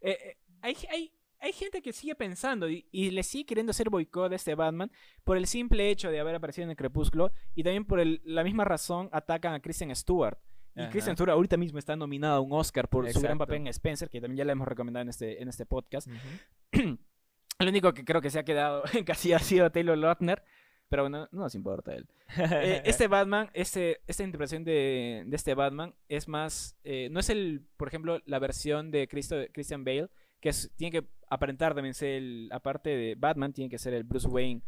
Eh, 0.00 0.16
eh, 0.24 0.36
hay, 0.62 0.76
hay, 0.90 1.12
hay 1.40 1.52
gente 1.52 1.82
que 1.82 1.92
sigue 1.92 2.14
pensando 2.14 2.68
y, 2.68 2.86
y 2.92 3.10
le 3.10 3.22
sigue 3.22 3.46
queriendo 3.46 3.70
hacer 3.70 3.90
boicot 3.90 4.32
a 4.32 4.36
este 4.36 4.54
Batman 4.54 4.90
por 5.24 5.36
el 5.36 5.46
simple 5.46 5.90
hecho 5.90 6.10
de 6.10 6.20
haber 6.20 6.36
aparecido 6.36 6.64
en 6.64 6.70
el 6.70 6.76
Crepúsculo 6.76 7.32
y 7.54 7.62
también 7.64 7.84
por 7.84 8.00
el- 8.00 8.20
la 8.24 8.44
misma 8.44 8.64
razón 8.64 9.08
atacan 9.12 9.54
a 9.54 9.60
Kristen 9.60 9.94
Stewart. 9.94 10.38
Y 10.74 10.80
Ajá. 10.80 10.90
Kristen 10.90 11.14
Stewart 11.14 11.30
ahorita 11.30 11.56
mismo 11.56 11.78
está 11.78 11.96
nominada 11.96 12.36
a 12.36 12.40
un 12.40 12.52
Oscar 12.52 12.88
por 12.88 13.04
su 13.10 13.20
gran 13.20 13.32
Exacto. 13.32 13.38
papel 13.38 13.56
en 13.62 13.66
Spencer, 13.68 14.08
que 14.10 14.20
también 14.20 14.38
ya 14.38 14.44
la 14.44 14.52
hemos 14.52 14.68
recomendado 14.68 15.02
en 15.02 15.08
este, 15.08 15.42
en 15.42 15.48
este 15.48 15.66
podcast. 15.66 16.08
Ujú. 16.08 16.98
El 17.58 17.68
único 17.68 17.92
que 17.92 18.04
creo 18.04 18.20
que 18.20 18.30
se 18.30 18.38
ha 18.38 18.44
quedado 18.44 18.82
en 18.94 19.04
casi 19.04 19.32
ha 19.32 19.38
sido 19.40 19.70
Taylor 19.72 19.98
Lautner, 19.98 20.44
pero 20.88 21.02
bueno, 21.02 21.28
no 21.32 21.40
nos 21.42 21.54
importa 21.54 21.94
él. 21.94 22.06
Eh, 22.38 22.82
este 22.84 23.08
Batman, 23.08 23.50
este, 23.54 24.00
esta 24.06 24.22
interpretación 24.22 24.62
de, 24.64 25.24
de 25.26 25.36
este 25.36 25.54
Batman 25.54 25.94
es 26.08 26.28
más, 26.28 26.76
eh, 26.84 27.08
no 27.10 27.18
es 27.20 27.30
el, 27.30 27.66
por 27.76 27.88
ejemplo, 27.88 28.20
la 28.26 28.38
versión 28.38 28.90
de 28.90 29.08
Cristo, 29.08 29.36
Christian 29.52 29.82
Bale, 29.84 30.08
que 30.40 30.50
es- 30.50 30.70
tiene 30.76 30.92
que 31.00 31.08
aparentar 31.28 31.74
también 31.74 31.94
ser 31.94 32.10
el, 32.10 32.48
aparte 32.52 32.90
de 32.90 33.14
Batman, 33.16 33.52
tiene 33.52 33.68
que 33.68 33.78
ser 33.78 33.92
el 33.94 34.04
Bruce 34.04 34.28
Wayne, 34.28 34.62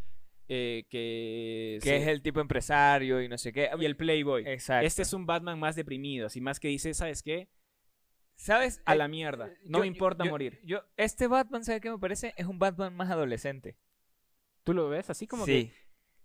eh, 0.53 0.85
que, 0.91 1.77
es 1.77 2.07
el 2.09 2.23
tipo 2.23 2.41
empresario 2.41 3.23
y 3.23 3.29
no 3.29 3.39
sé 3.39 3.53
qué. 3.53 3.71
y 3.79 3.85
el 3.85 3.97
Playboy. 3.97 4.43
Exacto. 4.49 4.85
Este 4.85 5.03
es 5.03 5.13
un 5.13 5.25
Batman 5.25 5.61
más 5.61 5.77
deprimido, 5.77 6.27
así 6.27 6.41
más 6.41 6.59
que 6.59 6.67
dice, 6.67 6.93
¿sabes 6.93 7.23
qué? 7.23 7.49
¿Sabes? 8.35 8.83
A 8.85 8.95
Eh, 8.95 8.99
la 8.99 9.07
mierda, 9.07 9.53
no 9.65 9.79
yo- 9.79 9.83
me 9.83 9.87
importa 9.87 10.25
yo- 10.25 10.31
morir. 10.31 10.59
Yo, 10.65 10.83
este 10.97 11.29
Batman, 11.29 11.63
¿sabe 11.65 11.81
qué 11.81 11.91
me 11.91 11.99
parece? 11.99 12.35
Es 12.37 12.47
un 12.47 12.59
Batman 12.59 12.97
más 12.97 13.11
adolescente. 13.11 13.77
¿Tú 14.65 14.75
lo 14.75 14.89
ves 14.89 15.09
así 15.09 15.27
como 15.29 15.47
sí. 15.47 15.71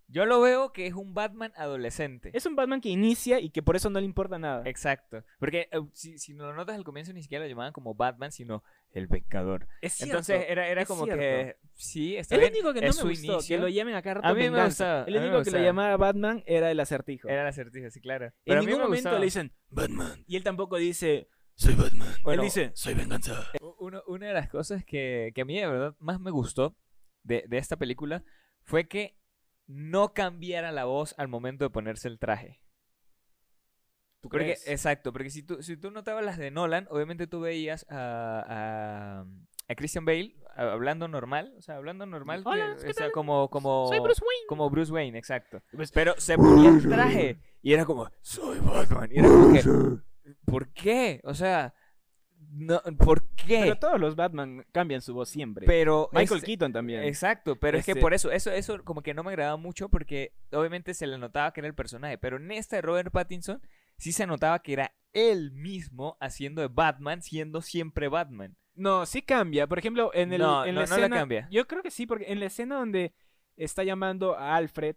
Yo 0.08 0.24
lo 0.24 0.40
veo 0.40 0.72
que 0.72 0.86
es 0.86 0.94
un 0.94 1.14
Batman 1.14 1.52
adolescente. 1.56 2.30
es 2.32 2.46
un 2.46 2.54
Batman 2.54 2.80
que 2.80 2.88
inicia 2.88 3.40
y 3.40 3.50
que 3.50 3.60
por 3.62 3.74
eso 3.74 3.90
no 3.90 3.98
le 3.98 4.06
importa 4.06 4.38
nada? 4.38 4.62
Exacto. 4.64 5.24
Porque 5.40 5.68
eh, 5.72 5.80
si, 5.92 6.18
si 6.18 6.32
lo 6.32 6.54
notas 6.54 6.76
al 6.76 6.84
comienzo 6.84 7.12
ni 7.12 7.22
siquiera 7.22 7.44
lo 7.44 7.48
llamaban 7.48 7.72
como 7.72 7.94
Batman, 7.94 8.30
sino 8.30 8.62
el 8.92 9.08
Vengador. 9.08 9.66
Es 9.82 9.94
cierto. 9.94 10.12
Entonces 10.12 10.44
era, 10.48 10.68
era 10.68 10.82
es 10.82 10.88
como 10.88 11.04
cierto. 11.06 11.20
que 11.20 11.56
sí, 11.74 12.16
está 12.16 12.36
El 12.36 12.42
bien, 12.42 12.52
único 12.52 12.72
que 12.72 12.80
no 12.82 12.86
es 12.86 12.96
me 12.96 13.02
su 13.02 13.08
gustó, 13.08 13.32
inicio. 13.32 13.56
que 13.56 13.60
lo 13.60 13.68
llamen 13.68 13.94
acá 13.96 14.20
A 14.22 14.32
mí 14.32 14.38
me 14.38 14.44
venganza. 14.50 15.00
gustaba, 15.00 15.04
El 15.06 15.16
único 15.16 15.42
que 15.42 15.50
lo 15.50 15.58
llamaba 15.58 15.96
Batman 15.96 16.42
era 16.46 16.70
el 16.70 16.78
acertijo. 16.78 17.28
Era 17.28 17.42
el 17.42 17.48
acertijo, 17.48 17.90
sí, 17.90 18.00
claro. 18.00 18.26
en 18.26 18.32
Pero 18.44 18.60
a 18.60 18.62
mí 18.62 18.66
ningún 18.66 18.80
me 18.82 18.84
momento 18.84 19.08
gustaba. 19.08 19.18
le 19.18 19.24
dicen 19.24 19.52
Batman. 19.70 20.24
Y 20.28 20.36
él 20.36 20.44
tampoco 20.44 20.76
dice 20.76 21.28
soy 21.56 21.74
Batman. 21.74 22.14
Bueno, 22.22 22.42
él 22.42 22.46
dice 22.46 22.70
soy 22.74 22.94
venganza. 22.94 23.44
U- 23.60 23.74
uno- 23.80 24.02
una 24.06 24.28
de 24.28 24.34
las 24.34 24.48
cosas 24.48 24.84
que, 24.84 25.32
que 25.34 25.40
a 25.40 25.44
mí 25.44 25.58
de 25.58 25.66
verdad 25.66 25.96
más 25.98 26.20
me 26.20 26.30
gustó 26.30 26.76
de, 27.24 27.44
de 27.48 27.58
esta 27.58 27.76
película 27.76 28.22
fue 28.62 28.86
que 28.86 29.15
no 29.66 30.12
cambiara 30.14 30.72
la 30.72 30.84
voz 30.84 31.14
al 31.18 31.28
momento 31.28 31.64
de 31.64 31.70
ponerse 31.70 32.08
el 32.08 32.18
traje. 32.18 32.60
¿Tú 34.20 34.28
Porque, 34.30 34.44
crees? 34.46 34.66
exacto, 34.68 35.12
porque 35.12 35.30
si 35.30 35.42
tú, 35.42 35.62
si 35.62 35.76
tú 35.76 35.90
notabas 35.90 36.24
las 36.24 36.38
de 36.38 36.50
Nolan, 36.50 36.86
obviamente 36.90 37.26
tú 37.26 37.40
veías 37.40 37.86
a, 37.88 38.44
a, 38.48 39.26
a 39.68 39.74
Christian 39.74 40.04
Bale 40.04 40.34
hablando 40.56 41.06
normal, 41.06 41.52
o 41.58 41.62
sea, 41.62 41.76
hablando 41.76 42.06
normal, 42.06 42.42
Hola, 42.44 42.76
que- 42.78 42.84
¿qué 42.86 42.90
o 42.90 42.94
sea, 42.94 43.10
como, 43.12 43.50
como, 43.50 43.88
Soy 43.88 44.00
Bruce 44.00 44.22
Wayne. 44.22 44.46
como 44.48 44.70
Bruce 44.70 44.90
Wayne, 44.92 45.18
exacto. 45.18 45.62
Pues- 45.72 45.92
Pero 45.92 46.14
se 46.18 46.36
ponía 46.36 46.70
el 46.70 46.82
traje 46.88 47.38
y 47.62 47.72
era 47.74 47.84
como, 47.84 48.10
soy 48.22 48.58
Batman. 48.60 49.10
Y 49.12 49.18
era 49.18 49.28
como 49.28 49.52
que, 49.52 49.62
¿por 50.46 50.72
qué? 50.72 51.20
O 51.24 51.34
sea, 51.34 51.74
no, 52.50 52.80
¿por 52.98 53.28
qué? 53.34 53.60
Pero 53.62 53.76
todos 53.76 54.00
los 54.00 54.16
Batman 54.16 54.64
cambian 54.72 55.00
su 55.02 55.14
voz 55.14 55.28
siempre. 55.28 55.66
Pero 55.66 56.08
Michael 56.12 56.38
es- 56.38 56.44
Keaton 56.44 56.72
también. 56.72 57.02
Exacto, 57.04 57.56
pero 57.56 57.78
es 57.78 57.84
que 57.84 57.92
Este- 57.92 58.00
por 58.00 58.14
eso, 58.14 58.30
eso, 58.30 58.50
eso 58.50 58.82
como 58.84 59.02
que 59.02 59.14
no 59.14 59.22
me 59.24 59.30
agradaba 59.30 59.56
mucho 59.56 59.88
porque 59.88 60.32
obviamente 60.52 60.94
se 60.94 61.06
le 61.06 61.18
notaba 61.18 61.52
que 61.52 61.60
era 61.60 61.68
el 61.68 61.74
personaje, 61.74 62.18
pero 62.18 62.36
en 62.36 62.50
esta 62.52 62.76
de 62.76 62.82
Robert 62.82 63.10
Pattinson 63.12 63.60
sí 63.98 64.12
se 64.12 64.26
notaba 64.26 64.58
que 64.60 64.72
era 64.74 64.92
él 65.12 65.50
mismo 65.52 66.16
haciendo 66.20 66.60
de 66.62 66.68
Batman, 66.68 67.22
siendo 67.22 67.62
siempre 67.62 68.08
Batman. 68.08 68.56
No, 68.74 69.06
sí 69.06 69.22
cambia. 69.22 69.66
Por 69.66 69.78
ejemplo, 69.78 70.10
en, 70.12 70.32
el, 70.34 70.40
No, 70.42 70.64
en 70.66 70.74
no, 70.74 70.80
la 70.80 70.84
escena. 70.84 71.16
cambia. 71.16 71.48
Yo 71.50 71.66
creo 71.66 71.82
que 71.82 71.90
sí, 71.90 72.06
porque 72.06 72.30
en 72.30 72.40
la 72.40 72.46
escena 72.46 72.76
donde 72.76 73.14
está 73.56 73.82
llamando 73.84 74.36
a 74.36 74.54
Alfred 74.56 74.96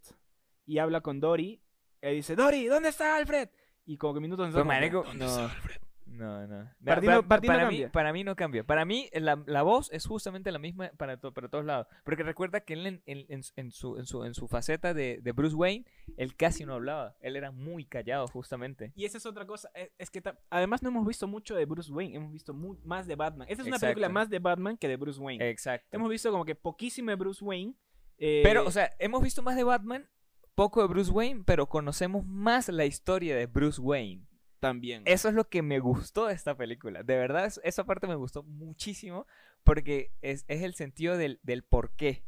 y 0.65 0.79
habla 0.79 0.99
con 0.99 1.21
Dory, 1.21 1.61
él 2.01 2.15
dice: 2.15 2.35
Dory, 2.35 2.65
¿dónde 2.65 2.89
está 2.89 3.15
Alfred? 3.15 3.47
Y 3.85 3.95
como 3.97 4.13
que 4.13 4.19
minutos 4.19 4.47
Pues, 4.47 4.55
después, 4.55 4.67
marico, 4.67 5.03
"¿Dónde 5.03 5.25
no. 5.25 5.31
está 5.31 5.43
Alfred?". 5.45 5.77
No, 6.11 6.47
no. 6.47 6.69
Para 6.83 7.01
no- 7.01 7.27
para 7.27 7.69
mí, 7.69 7.77
para 7.91 8.13
mí 8.13 8.23
no 8.23 8.35
cambia. 8.35 8.63
Para 8.63 8.83
mí 8.85 9.09
la, 9.13 9.41
la 9.45 9.61
voz 9.61 9.89
es 9.91 10.05
justamente 10.05 10.51
la 10.51 10.59
misma 10.59 10.91
para, 10.97 11.17
to- 11.17 11.33
para 11.33 11.49
todos 11.49 11.65
lados. 11.65 11.87
Porque 12.03 12.23
recuerda 12.23 12.61
que 12.61 12.73
él 12.73 12.85
en, 12.87 13.01
en- 13.05 13.41
en 13.55 13.71
su- 13.71 13.97
en 13.97 14.05
su, 14.33 14.47
faceta 14.47 14.93
de, 14.93 15.19
de 15.21 15.31
Bruce 15.31 15.55
Wayne, 15.55 15.85
él 16.17 16.35
casi 16.35 16.65
no 16.65 16.73
hablaba. 16.73 17.15
Él 17.21 17.35
era 17.35 17.51
muy 17.51 17.85
callado, 17.85 18.27
justamente. 18.27 18.91
Y 18.95 19.05
esa 19.05 19.17
es 19.17 19.25
otra 19.25 19.45
cosa, 19.45 19.69
es, 19.73 19.91
es 19.97 20.09
que 20.09 20.21
además 20.49 20.81
no 20.83 20.89
hemos 20.89 21.05
visto 21.07 21.27
mucho 21.27 21.55
de 21.55 21.65
Bruce 21.65 21.91
Wayne, 21.91 22.15
hemos 22.17 22.31
visto 22.33 22.53
más 22.53 23.05
de 23.07 23.15
Batman. 23.15 23.47
Esta 23.49 23.61
es 23.63 23.67
una 23.67 23.77
película 23.79 24.07
más 24.13 24.29
de 24.29 24.39
Batman 24.39 24.77
que 24.77 24.87
de 24.87 24.97
Bruce 24.97 25.19
Wayne. 25.19 25.49
Exacto. 25.49 25.87
Hemos 25.91 26.09
visto 26.09 26.31
como 26.31 26.45
que 26.45 26.55
poquísimo 26.55 27.09
de 27.11 27.15
Bruce 27.15 27.43
Wayne. 27.43 27.75
eh, 28.17 28.41
Pero, 28.43 28.65
o 28.65 28.71
sea, 28.71 28.89
hemos 28.99 29.21
visto 29.21 29.41
más 29.43 29.55
de 29.55 29.63
Batman, 29.63 30.07
poco 30.55 30.81
de 30.81 30.87
Bruce 30.87 31.11
Wayne, 31.11 31.43
pero 31.45 31.67
conocemos 31.67 32.25
más 32.25 32.67
la 32.69 32.85
historia 32.85 33.35
de 33.37 33.45
Bruce 33.45 33.79
Wayne. 33.79 34.25
También. 34.59 35.03
Eso 35.05 35.29
es 35.29 35.33
lo 35.33 35.49
que 35.49 35.61
me 35.61 35.79
gustó 35.79 36.27
de 36.27 36.33
esta 36.33 36.55
película. 36.55 37.03
De 37.03 37.15
verdad, 37.17 37.45
es- 37.45 37.59
esa 37.63 37.85
parte 37.85 38.07
me 38.07 38.15
gustó 38.15 38.43
muchísimo 38.43 39.25
porque 39.63 40.11
es, 40.21 40.45
es 40.47 40.61
el 40.63 40.73
sentido 40.75 41.17
del, 41.17 41.39
del 41.43 41.63
por 41.63 41.91
qué. 41.95 42.23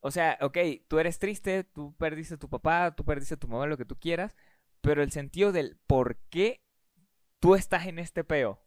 O 0.00 0.10
sea, 0.10 0.36
ok, 0.42 0.58
tú 0.86 0.98
eres 0.98 1.18
triste, 1.18 1.64
tú 1.64 1.94
perdiste 1.96 2.34
a 2.34 2.38
tu 2.38 2.48
papá, 2.50 2.94
tú 2.94 3.04
perdiste 3.04 3.34
a 3.34 3.38
tu 3.38 3.48
mamá, 3.48 3.66
lo 3.66 3.78
que 3.78 3.86
tú 3.86 3.98
quieras, 3.98 4.36
pero 4.82 5.02
el 5.02 5.10
sentido 5.12 5.50
del 5.50 5.78
por 5.86 6.18
qué 6.28 6.62
tú 7.40 7.54
estás 7.54 7.86
en 7.86 7.98
este 7.98 8.22
peo. 8.24 8.60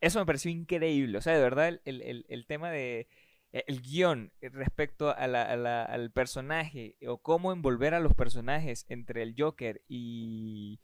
Eso 0.00 0.18
me 0.18 0.26
pareció 0.26 0.50
increíble. 0.50 1.16
O 1.18 1.22
sea, 1.22 1.34
de 1.34 1.40
verdad, 1.40 1.68
el, 1.68 1.80
el- 2.02 2.26
el- 2.28 2.46
tema 2.46 2.70
de... 2.70 3.08
e, 3.52 3.64
El 3.66 3.80
guion 3.80 4.32
respecto 4.42 5.10
a 5.16 5.26
la- 5.26 5.84
al 5.84 6.10
personaje 6.10 6.96
o 7.06 7.18
cómo 7.18 7.52
envolver 7.52 7.94
a 7.94 8.00
los 8.00 8.14
personajes 8.14 8.84
entre 8.88 9.22
el 9.22 9.34
Joker 9.38 9.80
y, 9.88 10.80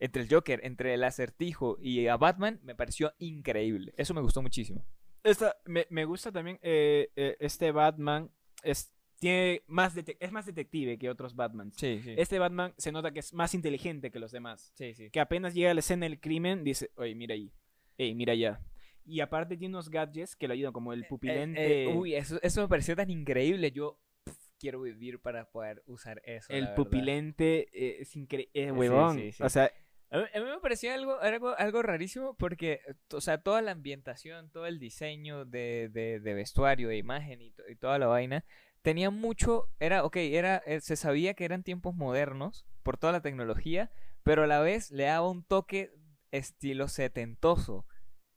entre 0.00 0.22
el 0.22 0.28
Joker, 0.28 0.60
entre 0.64 0.94
el 0.94 1.04
acertijo 1.04 1.78
y 1.80 2.06
a 2.06 2.16
Batman, 2.16 2.60
me 2.62 2.74
pareció 2.74 3.12
increíble. 3.18 3.92
Eso 3.96 4.14
me 4.14 4.20
gustó 4.20 4.42
muchísimo. 4.42 4.86
Esta- 5.22 5.56
me, 5.64 5.86
me 5.90 6.04
gusta 6.04 6.30
también 6.30 6.58
eh, 6.62 7.10
eh, 7.16 7.36
este 7.40 7.72
Batman. 7.72 8.30
Es, 8.62 8.92
tiene 9.18 9.62
más 9.66 9.94
es 9.96 10.32
más 10.32 10.44
detective 10.46 10.98
que 10.98 11.08
otros 11.08 11.34
Batmans. 11.34 11.76
Sí, 11.76 12.00
sí. 12.02 12.14
Este 12.18 12.38
Batman 12.38 12.74
se 12.76 12.92
nota 12.92 13.12
que 13.12 13.20
es 13.20 13.32
más 13.32 13.54
inteligente 13.54 14.10
que 14.10 14.18
los 14.18 14.32
demás. 14.32 14.72
Sí, 14.74 14.94
sí. 14.94 15.10
Que 15.10 15.20
apenas 15.20 15.54
llega 15.54 15.70
a 15.70 15.74
la 15.74 15.80
escena 15.80 16.04
del 16.06 16.20
crimen, 16.20 16.64
dice, 16.64 16.90
oye, 16.96 17.14
mira 17.14 17.34
ahí. 17.34 17.50
Ey, 17.96 18.14
mira 18.14 18.32
allá. 18.32 18.60
Y 19.06 19.20
aparte 19.20 19.56
tiene 19.56 19.74
unos 19.74 19.88
gadgets 19.90 20.34
que 20.34 20.48
lo 20.48 20.54
ayudan, 20.54 20.72
como 20.72 20.92
el 20.92 21.06
pupilente. 21.06 21.60
Eh, 21.60 21.84
eh, 21.90 21.94
uy, 21.96 22.14
eso, 22.14 22.38
eso 22.42 22.62
me 22.62 22.68
pareció 22.68 22.96
tan 22.96 23.10
increíble. 23.10 23.70
Yo 23.70 23.98
pf, 24.24 24.36
quiero 24.58 24.80
vivir 24.82 25.20
para 25.20 25.50
poder 25.50 25.82
usar 25.86 26.20
eso. 26.24 26.52
el 26.52 26.64
la 26.64 26.74
pupilente 26.74 27.68
eh, 27.72 27.98
es 28.00 28.16
increíble. 28.16 28.50
Sí, 28.54 28.70
huevón. 28.70 29.16
sí, 29.16 29.32
sí. 29.32 29.42
O 29.42 29.48
sea, 29.48 29.70
A 30.14 30.18
mí, 30.18 30.24
a 30.34 30.38
mí 30.40 30.46
me 30.46 30.58
pareció 30.60 30.92
algo, 30.94 31.18
algo, 31.20 31.54
algo 31.58 31.82
rarísimo 31.82 32.34
porque, 32.36 32.80
o 33.12 33.20
sea, 33.20 33.38
toda 33.38 33.60
la 33.62 33.72
ambientación, 33.72 34.50
todo 34.50 34.66
el 34.66 34.78
diseño 34.78 35.44
de, 35.44 35.90
de, 35.92 36.20
de 36.20 36.34
vestuario, 36.34 36.88
de 36.88 36.96
imagen 36.96 37.42
y, 37.42 37.50
to- 37.50 37.68
y 37.68 37.76
toda 37.76 37.98
la 37.98 38.06
vaina, 38.06 38.44
tenía 38.82 39.10
mucho, 39.10 39.68
era, 39.80 40.04
ok, 40.04 40.16
era, 40.16 40.62
eh, 40.66 40.80
se 40.80 40.96
sabía 40.96 41.34
que 41.34 41.44
eran 41.44 41.62
tiempos 41.64 41.94
modernos 41.94 42.64
por 42.82 42.96
toda 42.96 43.12
la 43.12 43.22
tecnología, 43.22 43.90
pero 44.22 44.44
a 44.44 44.46
la 44.46 44.60
vez 44.60 44.90
le 44.90 45.04
daba 45.04 45.28
un 45.28 45.42
toque 45.44 45.90
estilo 46.30 46.88
setentoso. 46.88 47.86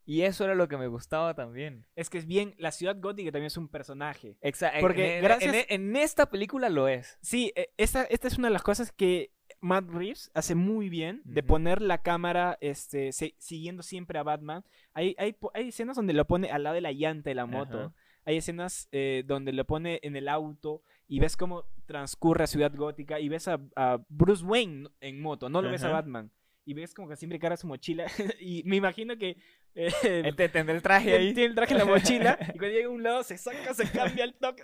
Y 0.05 0.21
eso 0.21 0.45
era 0.45 0.55
lo 0.55 0.69
que 0.69 0.77
me 0.77 0.87
gustaba 0.87 1.33
también. 1.35 1.85
es 1.95 2.09
que 2.09 2.17
es 2.17 2.25
bien. 2.25 2.55
La 2.57 2.71
ciudad 2.71 2.95
gótica 2.97 3.29
también 3.29 3.47
es 3.47 3.57
un 3.57 3.67
personaje. 3.67 4.37
Exacto. 4.39 4.79
Porque 4.79 5.17
en, 5.17 5.23
gracias- 5.23 5.53
en- 5.67 5.89
en 5.89 5.95
esta 5.97 6.29
película 6.29 6.69
lo 6.69 6.87
es. 6.87 7.17
Sí, 7.21 7.51
esta, 7.75 8.03
esta 8.05 8.27
es 8.29 8.37
una 8.37 8.47
de 8.47 8.53
las 8.53 8.63
cosas 8.63 8.93
que 8.93 9.33
Matt 9.59 9.89
Reeves 9.89 10.29
hace 10.33 10.55
muy 10.55 10.89
bien, 10.89 11.21
de 11.25 11.43
poner 11.43 11.81
la 11.81 11.97
cámara 11.99 12.57
este, 12.61 13.11
se- 13.11 13.33
siguiendo 13.37 13.83
siempre 13.83 14.19
a 14.19 14.23
Batman. 14.23 14.63
Hay, 14.93 15.15
hay, 15.17 15.35
hay 15.53 15.69
escenas 15.69 15.95
donde 15.95 16.13
lo 16.13 16.25
pone 16.25 16.49
al 16.51 16.63
lado 16.63 16.75
de 16.75 16.81
la 16.81 16.91
llanta 16.91 17.29
de 17.29 17.35
la 17.35 17.45
moto. 17.45 17.93
Hay 18.25 18.37
escenas 18.37 18.89
eh, 18.91 19.23
donde 19.25 19.53
lo 19.53 19.65
pone 19.65 19.99
en 20.03 20.15
el 20.15 20.27
auto 20.27 20.81
y 21.07 21.19
ves 21.19 21.37
cómo 21.37 21.63
transcurre 21.85 22.43
a 22.43 22.47
Ciudad 22.47 22.73
Gótica 22.75 23.19
y 23.19 23.29
ves 23.29 23.47
a, 23.47 23.59
a 23.75 23.99
Bruce 24.09 24.43
Wayne 24.43 24.89
en 24.99 25.21
moto, 25.21 25.47
no 25.49 25.61
lo 25.61 25.71
ves 25.71 25.83
a. 25.83 25.89
Batman. 25.91 26.29
Y 26.65 26.73
ves 26.73 26.93
como 26.93 27.07
que 27.07 27.15
siempre 27.15 27.39
carga 27.39 27.55
su 27.55 27.65
mochila 27.67 28.05
y 28.41 28.61
me 28.65 28.75
imagino 28.75 29.17
que... 29.17 29.37
eh, 29.73 30.33
tendrá 30.51 30.75
el 30.75 30.81
traje 30.81 31.13
ahí. 31.13 31.33
tiene 31.33 31.49
el 31.51 31.55
traje 31.55 31.71
en 31.73 31.77
la 31.79 31.85
mochila 31.85 32.37
y 32.53 32.57
cuando 32.57 32.67
llega 32.75 32.87
a 32.87 32.91
un 32.91 33.03
lado 33.03 33.23
se 33.23 33.37
saca, 33.37 33.73
se 33.73 33.89
cambia 33.89 34.25
el 34.25 34.33
toque 34.33 34.63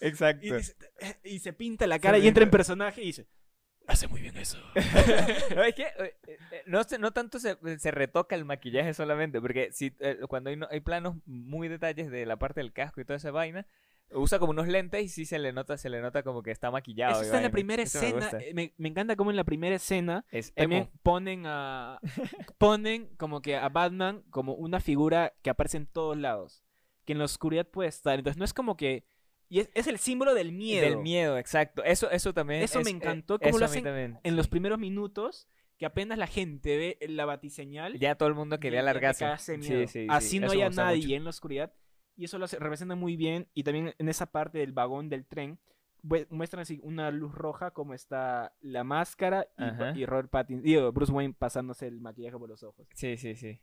Exacto. 0.00 0.44
y, 1.24 1.34
y 1.34 1.38
se 1.38 1.52
pinta 1.52 1.86
la 1.86 1.98
cara 2.00 2.18
y 2.18 2.26
entra 2.26 2.42
en 2.42 2.50
personaje 2.50 3.02
y 3.02 3.06
dice, 3.06 3.26
hace 3.88 4.06
muy 4.06 4.20
bien 4.20 4.36
eso. 4.36 4.58
No, 5.56 5.62
es 5.64 5.74
que 5.74 5.82
eh, 5.82 6.16
eh, 6.28 6.38
no, 6.66 6.84
se- 6.84 6.98
no 6.98 7.10
tanto 7.12 7.38
se, 7.40 7.56
se 7.78 7.90
retoca 7.90 8.36
el 8.36 8.44
maquillaje 8.44 8.94
solamente, 8.94 9.40
porque 9.40 9.70
si 9.72 9.92
eh, 9.98 10.18
cuando 10.28 10.50
hay, 10.50 10.56
no- 10.56 10.68
hay 10.70 10.80
planos 10.80 11.16
muy 11.26 11.66
detalles 11.68 12.10
de 12.10 12.24
la 12.26 12.36
parte 12.36 12.60
del 12.60 12.72
casco 12.72 13.00
y 13.00 13.04
toda 13.04 13.16
esa 13.16 13.30
vaina, 13.32 13.66
usa 14.10 14.38
como 14.38 14.52
unos 14.52 14.68
lentes 14.68 15.02
y 15.02 15.08
sí 15.08 15.26
se 15.26 15.38
le 15.38 15.52
nota, 15.52 15.76
se 15.76 15.90
le 15.90 16.00
nota 16.00 16.22
como 16.22 16.42
que 16.42 16.50
está 16.50 16.70
maquillado. 16.70 17.12
Eso 17.12 17.22
y 17.22 17.24
está 17.26 17.36
en 17.38 17.42
la 17.42 17.50
primera 17.50 17.82
Eso 17.82 17.98
escena. 17.98 18.30
eh, 18.40 18.52
Me, 18.54 18.72
me 18.78 18.88
encanta 18.88 19.16
cómo 19.16 19.30
en 19.30 19.36
la 19.36 19.44
primera 19.44 19.76
escena 19.76 20.24
Es 20.30 20.54
también 20.54 20.82
emo. 20.84 20.92
ponen 21.02 21.42
a 21.46 21.98
ponen 22.58 23.14
como 23.16 23.42
que 23.42 23.56
a 23.56 23.68
Batman 23.68 24.22
como 24.30 24.54
una 24.54 24.80
figura 24.80 25.34
que 25.42 25.50
aparece 25.50 25.76
en 25.76 25.86
todos 25.86 26.16
lados, 26.16 26.62
que 27.04 27.12
en 27.12 27.18
la 27.18 27.24
oscuridad 27.26 27.66
puede 27.66 27.88
estar. 27.88 28.18
Entonces 28.18 28.38
no 28.38 28.44
es 28.44 28.54
como 28.54 28.76
que 28.76 29.04
y 29.48 29.60
es, 29.60 29.70
es 29.74 29.86
el 29.86 29.98
símbolo 29.98 30.34
del 30.34 30.52
miedo. 30.52 30.82
Del 30.88 30.98
miedo, 30.98 31.38
exacto. 31.38 31.82
Eso, 31.84 32.10
eso 32.10 32.32
también. 32.34 32.62
Eso 32.62 32.80
es- 32.80 32.84
me 32.84 32.90
eh, 32.90 32.94
encantó, 32.94 33.38
cómo 33.38 33.48
eso 33.48 33.58
lo 33.58 33.64
hacen 33.64 33.84
también, 33.84 34.18
En 34.22 34.36
los 34.36 34.48
primeros 34.48 34.78
minutos 34.78 35.48
que 35.78 35.86
apenas 35.86 36.18
la 36.18 36.26
gente 36.26 36.76
ve 36.76 36.98
la 37.08 37.24
batiseñal, 37.24 37.98
Ya 37.98 38.16
todo 38.16 38.28
el 38.28 38.34
mundo 38.34 38.58
quería 38.58 38.80
ya 38.80 38.82
te 38.82 38.84
largarse. 38.94 39.24
cagaste 39.24 39.52
de 39.58 39.62
Sí, 39.62 39.68
sí, 39.68 39.86
sí, 39.86 40.06
Así 40.10 40.40
no 40.40 40.50
haya 40.50 40.68
nadie 40.70 41.02
mucho. 41.02 41.14
en 41.16 41.24
la 41.24 41.30
oscuridad 41.30 41.72
y 42.16 42.24
eso 42.24 42.36
lo 42.38 42.46
hace- 42.46 42.58
representa 42.58 42.96
muy 42.96 43.16
bien 43.16 43.46
y 43.54 43.62
también 43.62 43.94
en 43.96 44.08
esa 44.08 44.26
parte 44.26 44.58
del 44.58 44.72
vagón 44.72 45.08
del 45.08 45.24
tren 45.24 45.58
mue- 46.02 46.26
muestran 46.30 46.62
así 46.62 46.80
una 46.82 47.12
luz 47.12 47.32
roja 47.32 47.70
como 47.70 47.94
está 47.94 48.56
la 48.60 48.82
máscara 48.82 49.46
y, 49.94 50.00
y 50.00 50.04
Robert 50.06 50.30
Pattinson, 50.30 50.64
digo, 50.64 50.90
Bruce 50.92 51.12
Wayne 51.12 51.34
pasándose 51.38 51.86
el 51.86 52.00
maquillaje 52.00 52.36
por 52.36 52.48
los 52.48 52.62
ojos. 52.64 52.88
Sí, 52.94 53.16
sí, 53.16 53.36
sí. 53.36 53.60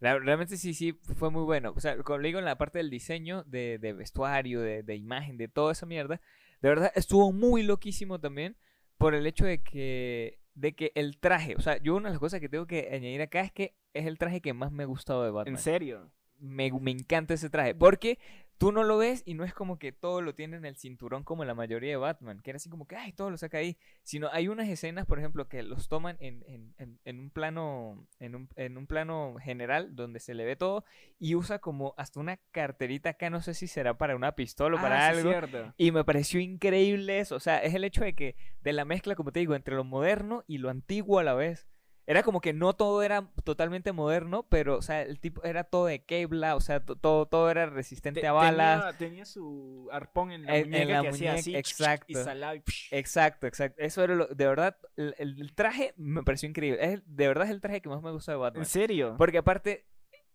La- 0.00 0.18
realmente 0.18 0.56
sí, 0.56 0.74
sí, 0.74 0.92
fue 1.16 1.30
muy 1.30 1.42
bueno. 1.44 1.72
O 1.76 1.80
sea, 1.80 1.96
como 1.98 2.18
le 2.18 2.28
digo, 2.28 2.38
en 2.38 2.44
la 2.44 2.58
parte 2.58 2.78
del 2.78 2.90
diseño, 2.90 3.44
de, 3.44 3.78
de 3.78 3.92
vestuario, 3.92 4.60
de, 4.60 4.82
de 4.82 4.96
imagen, 4.96 5.36
de 5.36 5.48
toda 5.48 5.72
esa 5.72 5.86
mierda, 5.86 6.20
de 6.62 6.68
verdad 6.68 6.92
estuvo 6.94 7.32
muy 7.32 7.62
loquísimo 7.62 8.18
también 8.18 8.56
por 8.98 9.14
el 9.14 9.26
hecho 9.26 9.44
de 9.46 9.62
que, 9.62 10.40
de 10.54 10.74
que 10.74 10.92
el 10.94 11.18
traje, 11.18 11.54
o 11.56 11.60
sea, 11.60 11.78
yo 11.78 11.96
una 11.96 12.08
de 12.08 12.14
las 12.14 12.20
cosas 12.20 12.40
que 12.40 12.48
tengo 12.48 12.66
que 12.66 12.88
añadir 12.92 13.22
acá 13.22 13.40
es 13.42 13.52
que 13.52 13.74
es 13.94 14.06
el 14.06 14.18
traje 14.18 14.40
que 14.40 14.52
más 14.52 14.72
me 14.72 14.82
ha 14.82 14.86
gustado 14.86 15.24
de 15.24 15.30
Batman. 15.30 15.54
En 15.54 15.60
serio. 15.60 16.10
me, 16.38 16.70
me 16.72 16.90
encanta 16.90 17.34
ese 17.34 17.48
traje. 17.50 17.74
Porque 17.74 18.18
tú 18.60 18.72
no 18.72 18.84
lo 18.84 18.98
ves 18.98 19.22
y 19.24 19.32
no 19.32 19.42
es 19.42 19.54
como 19.54 19.78
que 19.78 19.90
todo 19.90 20.20
lo 20.20 20.34
tiene 20.34 20.58
en 20.58 20.66
el 20.66 20.76
cinturón 20.76 21.24
como 21.24 21.46
la 21.46 21.54
mayoría 21.54 21.88
de 21.92 21.96
Batman. 21.96 22.40
Que 22.40 22.50
era 22.50 22.58
así 22.58 22.68
como 22.68 22.86
que, 22.86 22.94
ay, 22.94 23.14
todo 23.14 23.30
lo 23.30 23.38
saca 23.38 23.56
ahí. 23.56 23.78
Sino 24.02 24.28
hay 24.32 24.48
unas 24.48 24.68
escenas, 24.68 25.06
por 25.06 25.18
ejemplo, 25.18 25.48
que 25.48 25.62
los 25.62 25.88
toman 25.88 26.18
en, 26.20 26.44
en, 26.46 26.74
en, 26.76 27.00
en 27.06 27.20
un 27.20 27.30
plano 27.30 28.06
en 28.18 28.34
un, 28.34 28.48
en 28.56 28.76
un 28.76 28.86
plano 28.86 29.36
general 29.40 29.96
donde 29.96 30.20
se 30.20 30.34
le 30.34 30.44
ve 30.44 30.56
todo 30.56 30.84
y 31.18 31.36
usa 31.36 31.58
como 31.58 31.94
hasta 31.96 32.20
una 32.20 32.36
carterita 32.50 33.08
acá, 33.10 33.30
no 33.30 33.40
sé 33.40 33.54
si 33.54 33.66
será 33.66 33.96
para 33.96 34.14
una 34.14 34.32
pistola 34.32 34.76
o 34.76 34.80
para 34.82 35.06
Ah, 35.06 35.08
algo. 35.08 35.30
cierto. 35.30 35.72
Y 35.78 35.90
me 35.90 36.04
pareció 36.04 36.38
increíble 36.38 37.18
eso. 37.18 37.36
O 37.36 37.40
sea, 37.40 37.60
es 37.62 37.72
el 37.72 37.82
hecho 37.84 38.04
de 38.04 38.14
que 38.14 38.36
de 38.60 38.74
la 38.74 38.84
mezcla, 38.84 39.14
como 39.14 39.32
te 39.32 39.40
digo, 39.40 39.54
entre 39.54 39.74
lo 39.74 39.84
moderno 39.84 40.44
y 40.46 40.58
lo 40.58 40.68
antiguo 40.68 41.18
a 41.18 41.24
la 41.24 41.32
vez. 41.32 41.66
Era 42.10 42.24
como 42.24 42.40
que 42.40 42.52
no 42.52 42.72
todo 42.72 43.04
era 43.04 43.28
totalmente 43.44 43.92
moderno, 43.92 44.44
pero, 44.48 44.76
o 44.78 44.82
sea, 44.82 45.02
el 45.02 45.20
tipo 45.20 45.44
era 45.44 45.62
todo 45.62 45.86
de 45.86 46.02
Kevlar, 46.02 46.56
o 46.56 46.60
sea, 46.60 46.80
to- 46.84 46.96
todo, 46.96 47.26
todo 47.26 47.48
era 47.52 47.66
resistente 47.66 48.20
Te- 48.20 48.26
a 48.26 48.32
balas. 48.32 48.80
Tenía, 48.80 48.98
tenía 48.98 49.24
su 49.24 49.88
arpón 49.92 50.32
en 50.32 50.44
la 50.44 50.56
En- 50.56 50.64
en 50.64 50.70
muñeca 50.72 50.92
la 50.94 51.02
que 51.02 51.08
hacía 51.10 51.30
muñeca, 51.30 51.38
así 51.40 51.56
exacto. 51.56 52.06
y 52.08 52.14
salaba 52.16 52.56
y 52.56 52.62
Exacto, 52.90 53.46
exacto. 53.46 53.80
Eso 53.80 54.02
era 54.02 54.16
lo, 54.16 54.26
de 54.26 54.44
verdad, 54.44 54.76
el, 54.96 55.14
el 55.18 55.54
traje 55.54 55.94
me 55.96 56.24
pareció 56.24 56.48
increíble. 56.48 56.78
Es, 56.84 57.00
de 57.06 57.28
verdad 57.28 57.44
es 57.46 57.50
el 57.52 57.60
traje 57.60 57.80
que 57.80 57.88
más 57.88 58.02
me 58.02 58.10
gusta 58.10 58.32
de 58.32 58.38
Batman. 58.38 58.62
¿En 58.62 58.66
serio? 58.68 59.14
Porque 59.16 59.38
aparte, 59.38 59.86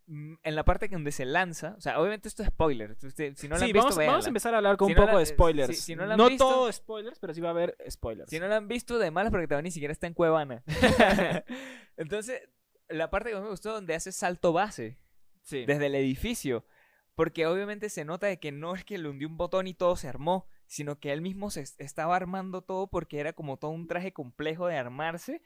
en 0.07 0.55
la 0.55 0.63
parte 0.63 0.87
donde 0.87 1.11
se 1.11 1.25
lanza, 1.25 1.73
o 1.77 1.81
sea, 1.81 1.99
obviamente 1.99 2.27
esto 2.27 2.43
es 2.43 2.49
spoiler. 2.49 2.95
Si 3.35 3.47
no 3.47 3.55
lo 3.55 3.59
sí, 3.59 3.65
han 3.65 3.71
visto, 3.73 3.87
vamos, 3.89 3.97
vamos 3.97 4.25
a 4.25 4.27
empezar 4.27 4.53
a 4.53 4.57
hablar 4.57 4.77
con 4.77 4.87
Si 4.87 4.93
un 4.93 4.97
no 4.97 5.03
poco 5.03 5.13
la- 5.13 5.19
de 5.19 5.25
spoilers. 5.25 5.75
si- 5.77 5.81
si 5.83 5.95
no 5.95 6.05
la 6.05 6.13
han 6.13 6.17
no 6.19 6.29
visto- 6.29 6.47
todo 6.47 6.71
spoilers, 6.71 7.17
pero 7.19 7.33
sí 7.33 7.41
va 7.41 7.47
a 7.47 7.51
haber 7.51 7.75
spoilers. 7.89 8.29
Si 8.29 8.39
no 8.39 8.47
la 8.47 8.57
han 8.57 8.67
visto, 8.67 8.99
de 8.99 9.09
malas 9.11 9.31
porque 9.31 9.47
todavía 9.47 9.63
ni 9.63 9.71
siquiera 9.71 9.91
está 9.91 10.05
en 10.07 10.13
Cuevana. 10.13 10.63
Entonces, 11.97 12.41
la 12.89 13.09
parte 13.09 13.29
que 13.29 13.35
más 13.35 13.43
me 13.43 13.49
gustó 13.49 13.71
donde 13.73 13.95
hace 13.95 14.11
salto 14.11 14.53
base 14.53 14.99
sí. 15.41 15.65
desde 15.65 15.87
el 15.87 15.95
edificio. 15.95 16.65
Porque 17.15 17.47
obviamente 17.47 17.87
se 17.89 18.03
nota 18.03 18.27
de 18.27 18.39
que 18.39 18.51
no 18.51 18.75
es 18.75 18.83
que 18.83 18.97
le 18.97 19.07
hundió 19.07 19.27
un 19.29 19.37
botón 19.37 19.67
y 19.67 19.73
todo 19.73 19.95
se 19.95 20.09
armó, 20.09 20.47
sino 20.67 20.99
que 20.99 21.13
él 21.13 21.21
mismo 21.21 21.49
se 21.49 21.61
es- 21.61 21.75
estaba 21.79 22.15
armando 22.15 22.61
todo 22.61 22.87
porque 22.87 23.19
era 23.19 23.31
como 23.33 23.57
todo 23.57 23.71
un 23.71 23.87
traje 23.87 24.11
complejo 24.11 24.67
de 24.67 24.75
armarse. 24.77 25.41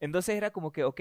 Entonces 0.00 0.36
era 0.36 0.50
como 0.50 0.70
que, 0.70 0.84
ok, 0.84 1.00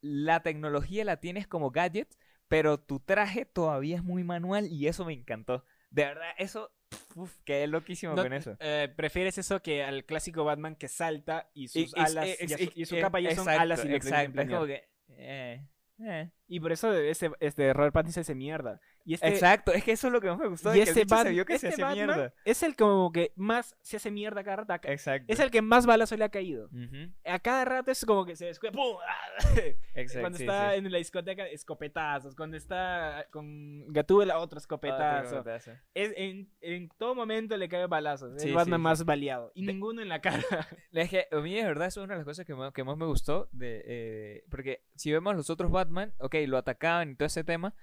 la 0.00 0.42
tecnología 0.42 1.04
la 1.04 1.18
tienes 1.20 1.46
como 1.46 1.70
gadget, 1.70 2.14
pero 2.48 2.78
tu 2.78 3.00
traje 3.00 3.44
todavía 3.44 3.96
es 3.96 4.02
muy 4.04 4.24
manual 4.24 4.66
y 4.70 4.86
eso 4.88 5.04
me 5.04 5.12
encantó. 5.12 5.64
De 5.90 6.04
verdad, 6.04 6.30
eso, 6.38 6.72
uf, 7.14 7.32
quedé 7.44 7.66
loquísimo 7.66 8.14
No, 8.14 8.22
con 8.22 8.32
eso. 8.32 8.56
eh, 8.60 8.92
¿Prefieres 8.96 9.38
eso 9.38 9.60
que 9.62 9.82
al 9.84 10.04
clásico 10.04 10.44
Batman 10.44 10.74
que 10.76 10.88
salta 10.88 11.50
y 11.54 11.68
sus 11.68 11.96
Y- 11.96 12.00
alas 12.00 12.26
y- 12.40 12.44
y, 12.44 12.48
su, 12.48 12.72
y 12.74 12.84
su 12.86 12.96
y- 12.96 13.00
capa 13.00 13.20
ya 13.20 13.34
son 13.34 13.48
alas 13.48 13.84
y 13.84 13.94
exacto, 13.94 14.40
es 14.40 14.48
como 14.48 14.66
que, 14.66 14.88
eh, 15.10 15.66
Eh. 16.04 16.28
Y 16.48 16.58
por 16.58 16.72
eso 16.72 16.92
ese, 16.92 17.30
este 17.38 17.72
Robert 17.72 17.94
Pattinson 17.94 18.24
se 18.24 18.34
mierda. 18.34 18.80
Y 19.06 19.14
este, 19.14 19.28
Exacto, 19.28 19.72
es 19.72 19.84
que 19.84 19.92
eso 19.92 20.06
es 20.06 20.12
lo 20.14 20.20
que 20.20 20.28
más 20.28 20.38
me 20.38 20.48
gustó. 20.48 20.74
y 20.74 20.78
de 20.80 20.84
que 20.86 20.92
bicho 20.94 21.16
se 21.18 21.30
vio 21.30 21.44
que 21.44 21.58
se 21.58 21.68
este 21.68 21.82
hacía 21.82 21.86
Batman 22.06 22.06
mierda. 22.18 22.34
es 22.44 22.62
el 22.62 22.74
como 22.74 23.12
que 23.12 23.32
más 23.36 23.76
se 23.82 23.98
hace 23.98 24.10
mierda 24.10 24.42
cada 24.42 24.56
rato. 24.64 24.88
Exacto. 24.88 25.30
Es 25.32 25.40
el 25.40 25.50
que 25.50 25.60
más 25.60 25.84
balazo 25.84 26.16
le 26.16 26.24
ha 26.24 26.30
caído. 26.30 26.66
Ujú. 26.72 27.12
A 27.26 27.38
cada 27.38 27.64
rato 27.66 27.90
es 27.90 28.02
como 28.06 28.24
que 28.24 28.34
se 28.34 28.46
descuida. 28.46 28.72
¡pum! 28.72 28.96
Exacto, 29.94 30.20
Cuando 30.20 30.38
sí, 30.38 30.44
está 30.44 30.72
sí. 30.72 30.78
en 30.78 30.90
la 30.90 30.98
discoteca, 30.98 31.46
escopetazos. 31.46 32.34
Cuando 32.34 32.56
está 32.56 33.26
con 33.30 33.92
Gatúbela, 33.92 34.38
otro 34.38 34.56
Ah, 34.56 34.60
escopetazo. 34.60 35.28
otro 35.28 35.44
pedazo. 35.44 35.72
Es, 35.92 36.12
en, 36.16 36.50
en 36.62 36.88
todo 36.96 37.14
momento 37.14 37.56
le 37.56 37.68
cae 37.68 37.86
balazos. 37.86 38.40
Sí, 38.40 38.48
el 38.48 38.54
Batman 38.54 38.80
más 38.80 39.04
baleado. 39.04 39.52
Y 39.54 39.66
ninguno 39.66 40.00
en 40.00 40.08
la 40.08 40.20
cara. 40.20 40.42
Es 40.92 41.10
que 41.10 41.26
a 41.30 41.36
mí 41.40 41.54
de 41.54 41.64
verdad 41.64 41.88
eso 41.88 42.00
es 42.00 42.04
una 42.04 42.14
de 42.14 42.18
las 42.20 42.24
cosas 42.26 42.46
que 42.46 42.54
más, 42.54 42.72
que 42.72 42.84
más 42.84 42.96
me 42.96 43.04
gustó. 43.06 43.48
De, 43.52 43.82
eh, 43.84 44.44
porque 44.50 44.82
si 44.94 45.12
vemos 45.12 45.34
los 45.36 45.50
otros 45.50 45.70
Batman, 45.70 46.14
ok, 46.18 46.36
lo 46.46 46.56
atacaban 46.56 47.10
y 47.10 47.14
todo 47.16 47.26
ese 47.26 47.44
tema. 47.44 47.74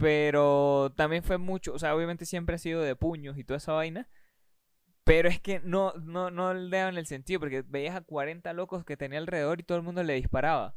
Pero 0.00 0.92
también 0.96 1.22
fue 1.22 1.38
mucho, 1.38 1.74
o 1.74 1.78
sea, 1.78 1.94
obviamente 1.94 2.24
siempre 2.24 2.54
ha 2.56 2.58
sido 2.58 2.80
de 2.82 2.96
puños 2.96 3.36
y 3.38 3.44
toda 3.44 3.58
esa 3.58 3.72
vaina. 3.72 4.08
Pero 5.04 5.28
es 5.28 5.40
que 5.40 5.60
no, 5.64 5.92
no, 5.94 6.30
no 6.30 6.54
le 6.54 6.76
daban 6.76 6.96
el 6.98 7.06
sentido, 7.06 7.40
porque 7.40 7.62
veías 7.66 7.96
a 7.96 8.00
40 8.02 8.52
locos 8.52 8.84
que 8.84 8.96
tenía 8.96 9.18
alrededor 9.18 9.60
y 9.60 9.64
todo 9.64 9.78
el 9.78 9.84
mundo 9.84 10.02
le 10.02 10.14
disparaba. 10.14 10.74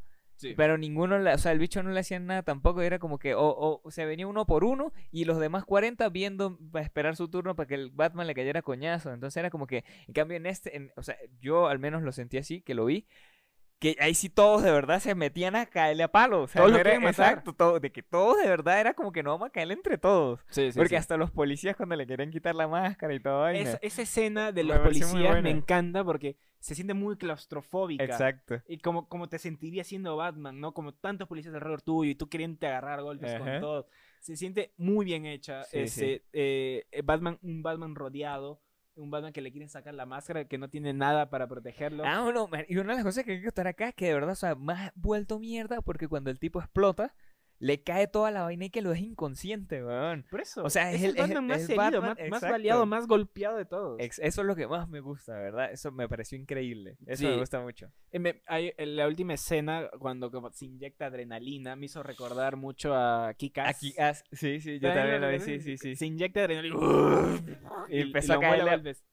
Pero 0.56 0.78
ninguno, 0.78 1.18
o 1.18 1.38
sea, 1.38 1.52
el 1.52 1.60
bicho 1.60 1.84
no 1.84 1.92
le 1.92 2.00
hacían 2.00 2.26
nada 2.26 2.42
tampoco. 2.44 2.82
Era 2.82 3.00
como 3.00 3.20
que 3.20 3.36
o, 3.36 3.82
o 3.84 3.92
se 3.92 4.06
venía 4.06 4.28
uno 4.28 4.46
por 4.46 4.64
uno 4.64 4.92
y 5.12 5.26
los 5.26 5.40
demás 5.40 5.66
40 5.66 6.10
viendo 6.10 6.58
para 6.72 6.84
esperar 6.84 7.16
su 7.16 7.30
turno 7.30 7.56
para 7.56 7.68
que 7.68 7.76
el 7.76 7.92
Batman 7.92 8.28
le 8.28 8.34
cayera 8.34 8.62
coñazo. 8.62 9.14
Entonces 9.14 9.38
era 9.38 9.50
como 9.52 9.68
que, 9.68 9.86
en 10.08 10.14
cambio, 10.14 10.38
en 10.38 10.46
este, 10.48 10.76
en- 10.76 10.92
o 10.98 11.04
sea, 11.04 11.18
yo 11.40 11.68
al 11.68 11.80
menos 11.80 12.02
lo 12.04 12.12
sentí 12.12 12.38
así, 12.38 12.62
que 12.62 12.74
lo 12.74 12.86
vi. 12.86 13.08
Que 13.84 13.98
ahí 14.00 14.14
sí 14.14 14.30
todos 14.30 14.64
de 14.64 14.72
verdad 14.72 15.00
se 15.02 15.14
metían 15.14 15.56
a 15.58 15.66
caerle 15.66 16.04
a 16.04 16.08
palo. 16.08 16.44
O 16.44 16.48
sea, 16.48 16.62
Todos 16.62 16.72
no 16.74 16.80
era- 16.80 16.96
exacto, 16.96 17.52
todo- 17.54 17.80
de 17.82 17.92
que 17.92 18.02
todos 18.02 18.38
de 18.42 18.48
verdad 18.48 18.80
era 18.80 18.94
como 18.94 19.12
que 19.12 19.22
no 19.24 19.32
vamos 19.32 19.48
a 19.48 19.50
caerle 19.52 19.74
entre 19.74 19.98
todos. 19.98 20.40
Sí, 20.50 20.72
sí, 20.72 20.78
Porque 20.78 20.92
sí. 20.92 20.96
hasta 20.96 21.18
los 21.18 21.32
policías 21.32 21.76
cuando 21.76 21.96
le 21.98 22.08
querían 22.08 22.32
quitar 22.32 22.56
la 22.56 22.68
máscara 22.68 23.14
y 23.14 23.20
todo. 23.20 23.42
vaina. 23.42 23.78
Esa, 23.82 24.02
escena 24.02 24.52
de 24.54 24.64
los 24.64 24.80
policías 24.80 25.44
me 25.44 25.50
encanta 25.50 26.04
porque 26.04 26.38
se 26.60 26.76
siente 26.76 26.94
muy 26.94 27.18
claustrofóbica. 27.18 28.06
Exacto. 28.06 28.62
Y 28.70 28.78
como, 28.78 29.10
como 29.10 29.28
te 29.28 29.38
sentiría 29.38 29.84
siendo 29.84 30.16
Batman, 30.16 30.62
¿no? 30.62 30.74
Como 30.74 30.94
tantos 30.94 31.28
policías 31.28 31.54
alrededor 31.54 31.82
tuyo 31.82 32.10
y 32.10 32.16
tú 32.16 32.30
queriendo 32.30 32.66
agarrar 32.66 33.02
golpes 33.02 33.36
con 33.36 33.60
todos. 33.60 33.86
Se 34.22 34.38
siente 34.38 34.72
muy 34.78 35.04
bien 35.04 35.26
hecha. 35.26 35.64
Ese, 35.74 36.24
eh, 36.32 36.86
Batman, 37.04 37.38
un 37.42 37.62
Batman 37.62 37.96
rodeado. 37.96 38.62
Un 38.96 39.10
Batman 39.10 39.34
que 39.34 39.42
le 39.42 39.52
quieren 39.52 39.70
sacar 39.70 39.94
la 39.94 40.06
máscara, 40.06 40.46
que 40.46 40.58
no 40.58 40.70
tiene 40.70 40.94
nada 40.94 41.30
para 41.30 41.48
protegerlo. 41.48 42.04
Ah, 42.06 42.32
man, 42.52 42.66
y 42.68 42.78
una 42.78 42.92
de 42.92 42.98
las 42.98 43.04
cosas 43.04 43.24
que 43.24 43.32
hay 43.32 43.38
que 43.40 43.46
contar 43.46 43.68
acá 43.68 43.90
es 43.90 43.96
que 43.96 44.06
de 44.06 44.14
verdad, 44.14 44.34
o 44.34 44.36
sea, 44.36 44.56
más 44.56 44.92
vuelto 44.96 45.40
mierda 45.40 45.82
porque 45.82 46.08
cuando 46.08 46.30
el 46.30 46.40
tipo 46.40 46.60
explota, 46.60 47.16
le 47.64 47.82
cae 47.82 48.08
toda 48.08 48.30
la 48.30 48.42
vaina 48.44 48.66
y 48.66 48.70
que 48.70 48.82
lo 48.82 48.90
deja 48.90 49.04
inconsciente, 49.04 49.84
weón. 49.84 50.26
Por 50.30 50.42
eso. 50.42 50.64
O 50.66 50.70
sea, 50.70 50.92
es 50.92 50.98
es, 51.02 51.04
el- 51.04 51.10
es 51.12 51.22
Batman 51.22 51.48
más 51.48 51.58
es 51.62 51.70
herido, 51.70 52.02
Batman, 52.02 52.18
más, 52.30 52.42
más 52.42 52.52
baleado, 52.52 52.86
más 52.86 53.08
golpeado 53.08 53.56
de 53.58 53.66
todos. 53.66 53.96
Eso 54.00 54.20
es 54.20 54.38
lo 54.38 54.56
que 54.56 54.68
más 54.68 54.90
me 54.90 55.00
gusta, 55.00 55.34
¿verdad? 55.34 55.72
Eso 55.72 55.92
me 55.92 56.10
pareció 56.10 56.38
increíble. 56.38 56.98
Eso 57.06 57.24
me 57.24 57.38
gusta 57.38 57.62
mucho. 57.62 57.90
Me- 58.12 58.42
hay- 58.48 58.74
en 58.78 58.96
la 58.98 59.08
última 59.08 59.34
escena, 59.36 59.90
cuando 59.98 60.30
como 60.30 60.52
se 60.52 60.66
inyecta 60.66 61.06
adrenalina, 61.06 61.76
me 61.78 61.86
hizo 61.86 62.04
recordar 62.04 62.58
mucho 62.58 62.94
a 62.96 63.34
Kikas. 63.36 63.70
Aquí, 63.78 63.96
ah, 63.98 64.14
sí, 64.14 64.60
sí, 64.60 64.80
yo 64.80 64.94
también 64.94 65.22
lo 65.22 65.30
vi, 65.30 65.40
sí, 65.40 65.60
sí, 65.62 65.78
sí. 65.78 65.96
Se 65.96 66.06
inyecta 66.06 66.42
adrenalina 66.42 66.76
y, 66.76 66.78
Y 67.98 68.02
empezó 68.02 68.34
a 68.34 68.36
a- 68.52 68.66
golpes. 68.66 69.04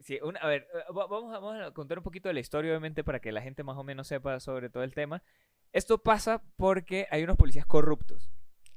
Sí, 0.00 0.20
una- 0.22 0.38
a 0.40 0.46
ver, 0.46 0.68
eh, 0.74 0.92
va- 0.96 1.06
vamos 1.08 1.34
a, 1.34 1.38
vamos 1.40 1.60
a 1.60 1.70
contar 1.72 1.98
un 1.98 2.04
poquito 2.04 2.28
de 2.28 2.34
la 2.34 2.40
historia, 2.40 2.70
obviamente, 2.70 3.02
para 3.02 3.18
que 3.18 3.32
la 3.32 3.42
gente 3.42 3.64
más 3.64 3.76
o 3.76 3.82
menos 3.82 4.06
sepa 4.06 4.38
sobre 4.38 4.70
todo 4.70 4.84
el 4.84 4.94
tema. 4.94 5.22
Esto 5.72 5.98
pasa 5.98 6.42
porque 6.56 7.06
hay 7.10 7.24
unos 7.24 7.36
policías 7.36 7.66
corruptos. 7.66 8.30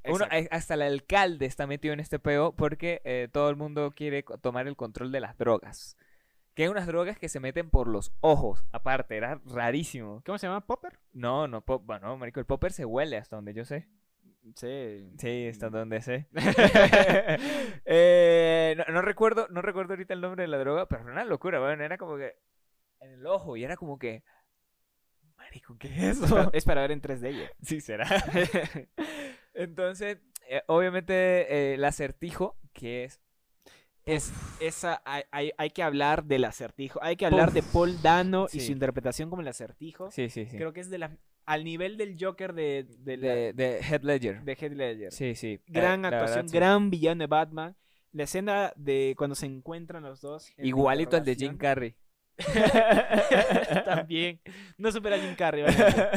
Uno, 0.06 0.26
hasta 0.52 0.74
el 0.74 0.82
alcalde 0.82 1.46
está 1.46 1.68
metido 1.68 1.94
en 1.94 2.00
este 2.00 2.20
peo 2.20 2.54
porque 2.56 3.02
eh, 3.04 3.28
todo 3.32 3.50
el 3.50 3.56
mundo 3.56 3.92
quiere 3.96 4.24
tomar 4.42 4.68
el 4.68 4.76
control 4.76 5.12
de 5.12 5.20
las 5.20 5.38
drogas. 5.38 5.98
Que 6.56 6.64
hay 6.64 6.70
unas 6.70 6.88
drogas 6.88 7.18
que 7.18 7.30
se 7.30 7.40
meten 7.40 7.70
por 7.70 7.88
los 7.88 8.12
ojos, 8.22 8.66
aparte, 8.72 9.16
era 9.16 9.40
rarísimo. 9.46 10.22
¿Cómo 10.26 10.38
se 10.38 10.48
llama? 10.48 10.66
¿Popper? 10.66 11.00
No, 11.14 11.48
no, 11.48 11.62
pop, 11.62 11.84
bueno, 11.86 12.18
marico, 12.18 12.40
el 12.40 12.46
popper 12.46 12.72
se 12.72 12.86
huele 12.86 13.18
hasta 13.18 13.36
donde 13.36 13.54
yo 13.54 13.66
sé. 13.66 13.88
Sí. 14.56 15.12
Sí, 15.18 15.48
hasta 15.48 15.70
donde 15.70 16.02
sé. 16.02 16.28
Eh, 17.86 18.76
no, 18.78 18.94
no 18.94 19.02
recuerdo, 19.02 19.48
no 19.50 19.62
recuerdo 19.62 19.94
ahorita 19.94 20.14
el 20.14 20.22
nombre 20.22 20.44
de 20.44 20.48
la 20.48 20.58
droga, 20.58 20.88
pero 20.88 21.04
era 21.04 21.12
una 21.12 21.26
locura, 21.26 21.60
bueno, 21.60 21.84
era 21.84 21.98
como 21.98 22.18
que 22.18 22.36
en 23.00 23.12
el 23.12 23.26
ojo 23.26 23.58
y 23.58 23.64
era 23.64 23.78
como 23.78 23.98
que, 23.98 24.24
marico, 25.50 25.78
¿qué 25.78 25.88
es 25.88 26.18
Es 26.22 26.30
para, 26.30 26.42
eso? 26.44 26.50
es 26.54 26.64
para 26.66 26.82
ver 26.82 26.92
en 26.92 27.02
3D 27.02 27.32
ya. 27.38 27.50
Sí, 27.62 27.82
será. 27.82 28.06
Entonces, 29.54 30.18
eh, 30.50 30.62
obviamente, 30.68 31.14
eh, 31.14 31.74
el 31.76 31.84
acertijo, 31.86 32.56
que 32.74 33.04
es 33.06 33.20
Es, 34.06 34.32
esa, 34.60 35.02
hay, 35.06 35.24
hay, 35.32 35.52
hay 35.58 35.70
que 35.72 35.84
hablar 35.84 36.24
del 36.24 36.46
acertijo. 36.46 37.00
Hay 37.04 37.16
que 37.16 37.26
hablar 37.26 37.52
de 37.52 37.62
Paul 37.64 38.02
Dano 38.02 38.48
y 38.52 38.60
su 38.62 38.72
interpretación 38.72 39.30
como 39.30 39.42
el 39.42 39.48
acertijo. 39.48 40.10
Sí, 40.12 40.30
sí, 40.30 40.46
sí. 40.46 40.58
Creo 40.58 40.74
que 40.74 40.80
es 40.80 40.90
de 40.90 40.98
la, 40.98 41.18
al 41.46 41.64
nivel 41.64 41.98
del 41.98 42.16
Joker 42.20 42.54
de, 42.54 42.86
de, 43.00 43.18
la- 43.18 43.36
de, 43.54 43.80
Head 43.80 44.02
Ledger. 44.04 44.42
de 44.44 44.54
Heath 44.54 44.74
Ledger. 44.74 45.12
Sí, 45.12 45.36
sí. 45.36 45.60
Gran 45.68 46.00
Eh, 46.00 46.02
la 46.04 46.08
actuación, 46.10 46.38
verdad, 46.46 46.50
sí. 46.52 46.56
gran 46.58 46.90
villano 46.90 47.20
de 47.24 47.28
Batman. 47.28 47.76
La 48.12 48.24
escena 48.24 48.74
de 48.76 49.14
cuando 49.18 49.36
se 49.36 49.46
encuentran 49.46 50.02
los 50.04 50.22
dos. 50.22 50.52
en 50.58 50.66
Igualito 50.66 51.16
al 51.18 51.24
de 51.26 51.36
Jim. 51.36 51.58
Carrey. 51.58 51.96
También. 53.86 54.40
No 54.78 54.92
supera 54.92 55.16
a 55.16 55.20
Jim 55.20 55.36
Carrey, 55.36 55.64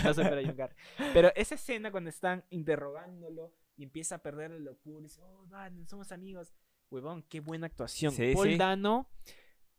No 0.05 0.15
supera 0.15 0.39
a 0.39 0.43
Jim 0.43 0.55
Carrey. 0.55 0.77
Pero 1.13 1.33
esa 1.35 1.55
escena 1.55 1.91
cuando 1.91 2.11
están 2.11 2.45
interrogándolo 2.51 3.53
y 3.77 3.85
empieza 3.85 4.17
a 4.17 4.19
perder 4.19 4.51
la 4.51 4.59
locura 4.59 5.01
y 5.01 5.03
dice, 5.05 5.21
oh, 5.23 5.47
Batman, 5.49 5.89
somos 5.89 6.13
amigos. 6.13 6.53
Huevón, 6.91 7.25
qué 7.29 7.41
buena 7.41 7.67
actuación. 7.67 8.13
Sí, 8.13 8.33
Paul 8.35 8.49
sí. 8.49 8.59
Dano, 8.59 9.09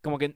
como 0.01 0.17
que 0.17 0.35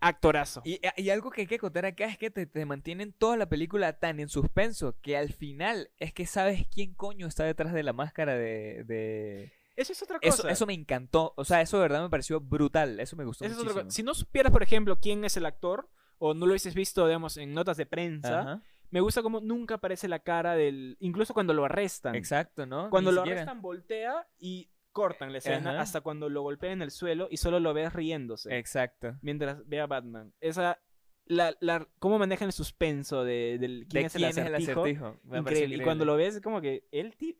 actorazo. 0.00 0.62
Y, 0.64 0.80
y 0.96 1.10
algo 1.10 1.30
que 1.30 1.42
hay 1.42 1.46
que 1.46 1.58
contar 1.58 1.84
acá 1.86 2.06
es 2.06 2.18
que 2.18 2.30
te, 2.30 2.46
te 2.46 2.64
mantienen 2.66 3.12
toda 3.12 3.36
la 3.36 3.48
película 3.48 3.98
tan 3.98 4.20
en 4.20 4.28
suspenso 4.28 4.96
que 5.00 5.16
al 5.16 5.32
final 5.32 5.90
es 5.98 6.12
que 6.12 6.26
sabes 6.26 6.66
quién 6.68 6.94
coño 6.94 7.26
está 7.26 7.44
detrás 7.44 7.72
de 7.72 7.82
la 7.82 7.92
máscara 7.92 8.34
de... 8.34 8.84
de... 8.84 9.52
Eso 9.76 9.92
es 9.92 10.02
otra 10.02 10.18
cosa. 10.20 10.28
Eso, 10.28 10.48
eso 10.48 10.66
me 10.66 10.74
encantó. 10.74 11.34
O 11.36 11.44
sea, 11.44 11.60
eso 11.60 11.76
de 11.78 11.82
verdad 11.82 12.02
me 12.02 12.10
pareció 12.10 12.40
brutal. 12.40 13.00
Eso 13.00 13.16
me 13.16 13.24
gustó 13.24 13.44
Eso 13.44 13.54
es 13.54 13.58
otra 13.60 13.72
muchísimo. 13.72 13.84
cosa. 13.88 13.94
Si 13.96 14.02
no 14.02 14.14
supieras, 14.14 14.52
por 14.52 14.62
ejemplo, 14.62 14.98
quién 15.00 15.24
es 15.24 15.36
el 15.36 15.46
actor, 15.46 15.88
o 16.18 16.32
no 16.34 16.46
lo 16.46 16.52
hubieses 16.52 16.74
visto, 16.74 17.06
digamos, 17.06 17.36
en 17.36 17.52
notas 17.54 17.76
de 17.76 17.86
prensa, 17.86 18.40
Ajá. 18.40 18.62
me 18.90 19.00
gusta 19.00 19.22
como 19.22 19.40
nunca 19.40 19.74
aparece 19.74 20.06
la 20.08 20.20
cara 20.20 20.54
del... 20.54 20.96
Incluso 21.00 21.34
cuando 21.34 21.52
lo 21.54 21.64
arrestan. 21.64 22.14
Exacto, 22.14 22.66
¿no? 22.66 22.88
Cuando 22.90 23.10
Ni 23.10 23.16
lo 23.16 23.22
siquiera. 23.22 23.40
arrestan, 23.42 23.60
voltea 23.62 24.26
y 24.38 24.70
cortan 24.92 25.32
la 25.32 25.38
escena 25.38 25.70
Ajá. 25.72 25.80
hasta 25.80 26.00
cuando 26.02 26.28
lo 26.28 26.42
golpean 26.42 26.74
en 26.74 26.82
el 26.82 26.92
suelo 26.92 27.26
y 27.28 27.38
solo 27.38 27.58
lo 27.58 27.74
ves 27.74 27.92
riéndose 27.92 28.56
Exacto. 28.56 29.16
mientras 29.22 29.66
ve 29.66 29.80
a 29.80 29.86
Batman. 29.88 30.32
Esa, 30.40 30.78
la, 31.26 31.56
la, 31.58 31.88
cómo 31.98 32.16
manejan 32.20 32.46
el 32.46 32.52
suspenso 32.52 33.24
de, 33.24 33.58
del 33.58 33.86
quién, 33.90 34.02
¿De 34.02 34.06
es, 34.06 34.14
el 34.14 34.24
es 34.24 34.36
el 34.36 34.54
acertijo, 34.54 35.16
Increíble. 35.34 35.76
Y 35.76 35.80
cuando 35.80 36.04
lo 36.04 36.14
ves, 36.16 36.36
es 36.36 36.40
como 36.42 36.60
que 36.60 36.86
él, 36.92 37.16
ti- 37.16 37.34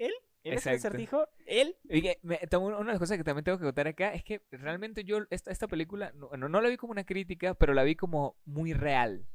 él, 0.45 0.53
él 0.53 0.59
es 0.59 0.67
el 0.67 0.75
Exacto. 0.75 0.89
acertijo, 0.97 1.29
él. 1.47 1.77
Me- 2.23 2.39
una 2.59 2.79
de 2.79 2.85
las 2.85 2.99
cosas 2.99 3.19
que 3.19 3.25
también 3.25 3.45
tengo 3.45 3.59
que 3.59 3.65
contar 3.65 3.89
acá 3.89 4.15
es 4.15 4.23
que 4.23 4.43
realmente 4.53 5.03
yo 5.05 5.19
esta, 5.31 5.51
esta 5.51 5.67
película 5.67 6.13
no, 6.15 6.31
no, 6.37 6.61
la 6.61 6.69
vi 6.69 6.77
como 6.77 6.93
una 6.93 7.05
crítica, 7.05 7.55
pero 7.55 7.75
la 7.75 7.83
vi 7.83 7.97
como 7.97 8.37
muy 8.45 8.73
real. 8.75 9.27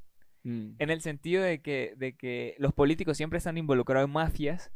Mm. 0.43 0.76
En 0.80 0.89
el 0.89 1.01
sentido 1.01 1.43
de 1.43 1.62
que, 1.62 1.93
de 1.97 2.16
que 2.16 2.55
los 2.60 2.74
políticos 2.74 3.18
siempre 3.18 3.38
están 3.38 3.57
involucrados 3.57 4.07
en 4.07 4.14
mafias, 4.14 4.72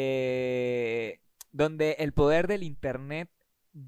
donde, 0.00 1.20
donde 1.52 1.96
el 1.98 2.12
poder 2.12 2.46
del 2.46 2.62
internet 2.62 3.28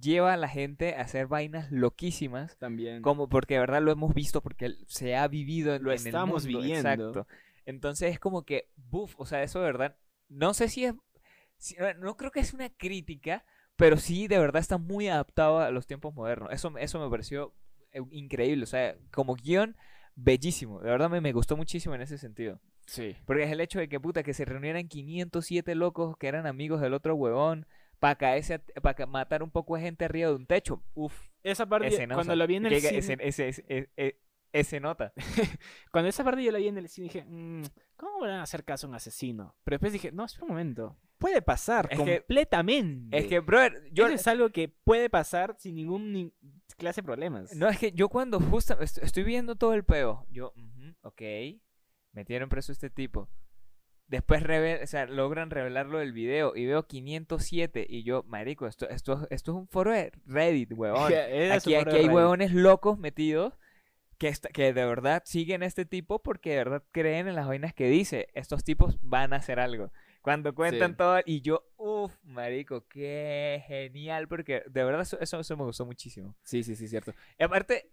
lleva 0.01 0.33
a 0.33 0.37
la 0.37 0.49
gente 0.49 0.95
a 0.95 1.03
hacer 1.03 1.27
vainas 1.27 1.71
loquísimas, 1.71 2.57
También. 2.59 3.03
como 3.03 3.29
porque 3.29 3.55
de 3.55 3.61
verdad 3.61 3.83
lo 3.83 3.93
hemos 3.93 4.15
visto, 4.15 4.41
porque 4.43 4.75
se 4.87 5.17
ha 5.17 5.27
vivido 5.29 5.75
en, 5.75 5.83
Lo 5.83 5.91
en 5.93 5.99
el 6.01 6.07
estamos 6.07 6.45
mundo, 6.45 6.59
viviendo. 6.61 6.89
Exacto. 6.89 7.27
Entonces 7.67 8.13
es 8.13 8.19
como 8.19 8.43
que, 8.45 8.69
buf, 8.77 9.15
o 9.19 9.27
sea, 9.27 9.43
eso 9.43 9.59
de 9.61 9.67
verdad, 9.67 9.97
no 10.29 10.55
sé 10.55 10.69
si 10.69 10.85
es, 10.85 10.95
si- 10.95 11.12
no 11.99 12.17
creo 12.17 12.31
que 12.31 12.41
es 12.41 12.55
una 12.55 12.69
crítica, 12.71 13.45
pero 13.77 13.97
sí 13.97 14.29
de 14.29 14.39
verdad 14.39 14.61
está 14.61 14.79
muy 14.79 15.09
adaptado 15.09 15.59
a 15.59 15.71
los 15.71 15.87
tiempos 15.87 16.15
modernos. 16.15 16.51
Eso, 16.53 16.73
eso 16.79 17.01
me 17.01 17.11
pareció 17.11 17.55
eh, 17.93 18.01
increíble, 18.11 18.65
o 18.65 18.67
sea, 18.67 18.97
como 19.11 19.35
guion, 19.35 19.77
bellísimo. 20.15 20.81
De 20.81 20.91
verdad 20.91 21.11
me, 21.11 21.21
me 21.21 21.33
gustó 21.33 21.57
muchísimo 21.57 21.95
en 21.95 22.03
ese 22.03 22.19
sentido. 22.19 22.61
Sí. 22.87 23.17
Porque 23.27 23.45
es 23.45 23.51
el 23.51 23.61
hecho 23.61 23.79
de 23.79 23.89
que, 23.89 24.01
puta, 24.01 24.23
que 24.23 24.35
se 24.35 24.45
reunieran 24.45 24.89
507 24.89 25.75
locos 25.75 26.17
que 26.17 26.29
eran 26.29 26.47
amigos 26.47 26.81
del 26.81 26.95
otro 26.95 27.15
huevón 27.15 27.67
para 27.99 28.17
caerse, 28.17 28.59
para 28.59 29.07
matar 29.07 29.43
un 29.45 29.51
poco 29.51 29.77
de 29.77 29.83
gente 29.83 30.05
arriba 30.05 30.29
de 30.29 30.35
un 30.35 30.47
techo. 30.47 30.83
Uf, 30.95 31.29
Esa 31.45 31.67
parte, 31.67 31.87
ese 31.87 32.07
no, 32.07 32.17
cuando 32.17 32.35
lo 32.35 32.47
vi 32.49 32.57
en 32.57 32.67
el 32.67 32.73
que 32.73 32.81
cine, 32.81 32.99
ese, 33.21 33.49
ese, 33.49 33.65
ese, 33.69 34.17
ese- 34.53 34.61
ese 34.61 34.81
nota. 34.81 35.13
cuando 35.93 36.09
esa 36.09 36.25
parte 36.25 36.43
yo 36.45 36.53
la 36.53 36.59
vi 36.59 36.69
en 36.69 36.79
el 36.79 36.89
cine, 36.89 37.05
dije, 37.09 37.25
"Mm, 37.25 37.63
¿cómo 37.97 38.21
van 38.21 38.31
a 38.31 38.43
hacer 38.43 38.65
caso 38.65 38.87
a 38.87 38.91
un 38.91 38.95
asesino? 38.97 39.55
Pero 39.65 39.75
después 39.77 39.93
dije, 39.93 40.13
no, 40.13 40.25
espera 40.25 40.45
un 40.45 40.49
momento. 40.51 40.97
Puede 41.19 41.41
pasar 41.43 41.87
Es 41.91 41.99
que- 42.01 42.19
completamente. 42.19 43.17
Es 43.17 43.27
que, 43.27 43.39
brother, 43.41 43.89
yo... 43.93 44.07
Eso 44.07 44.15
es 44.17 44.27
algo 44.27 44.51
que 44.51 44.69
puede 44.69 45.09
pasar 45.09 45.55
sin 45.59 45.77
ningún 45.77 46.13
ni- 46.13 46.33
clase 46.77 47.01
de 47.01 47.05
problemas. 47.07 47.55
No, 47.55 47.69
es 47.69 47.79
que 47.79 47.93
yo 47.93 48.09
cuando 48.09 48.41
justo 48.41 48.79
est- 48.81 48.99
estoy 48.99 49.23
viendo 49.23 49.55
todo 49.57 49.75
el 49.75 49.85
peo, 49.85 50.27
yo, 50.31 50.53
ujú, 50.57 50.95
ok, 51.03 51.23
metieron 52.13 52.49
preso 52.49 52.73
a 52.73 52.75
este 52.75 52.91
tipo. 52.91 53.29
después 54.09 54.43
o 54.43 54.87
sea, 54.87 55.07
logran 55.07 55.49
revelarlo 55.51 55.99
del 55.99 56.13
video 56.13 56.55
y 56.55 56.67
veo 56.67 56.87
507 56.87 57.87
y 57.89 58.03
yo, 58.03 58.25
marico, 58.25 58.67
esto, 58.67 58.87
esto, 58.91 59.27
esto 59.31 59.53
es 59.53 59.57
un 59.57 59.69
foro 59.69 59.91
de 59.93 60.13
Reddit, 60.27 60.73
huevón. 60.75 61.11
Aquí, 61.53 61.75
aquí 61.77 61.97
hay 61.97 62.09
huevones 62.09 62.53
locos 62.53 62.99
metidos 62.99 63.55
que, 64.23 64.29
esta- 64.29 64.51
que 64.51 64.73
de 64.73 64.85
verdad 64.87 65.25
siguen 65.27 65.65
a 65.65 65.67
este 65.67 65.85
tipo 65.85 66.23
porque 66.23 66.51
de 66.51 66.57
verdad 66.59 66.85
creen 66.93 67.27
en 67.27 67.35
las 67.35 67.49
vainas 67.49 67.75
que 67.75 67.89
dice. 67.89 68.29
Estos 68.35 68.63
tipos 68.63 68.97
van 69.03 69.33
a 69.33 69.37
hacer 69.39 69.59
algo. 69.59 69.91
Cuando 70.21 70.55
cuentan 70.55 70.93
Sí. 70.93 70.97
todo, 70.97 71.19
y 71.27 71.41
yo, 71.41 71.65
uff, 71.77 72.15
marico, 72.23 72.87
qué 72.87 73.65
genial, 73.67 74.29
porque 74.29 74.63
de 74.71 74.85
verdad 74.85 75.01
eso, 75.01 75.19
eso, 75.21 75.41
eso 75.41 75.57
me 75.57 75.65
gustó 75.65 75.85
muchísimo. 75.87 76.37
Sí, 76.45 76.63
sí, 76.63 76.77
sí, 76.77 76.87
cierto. 76.87 77.13
Y 77.37 77.43
aparte, 77.43 77.91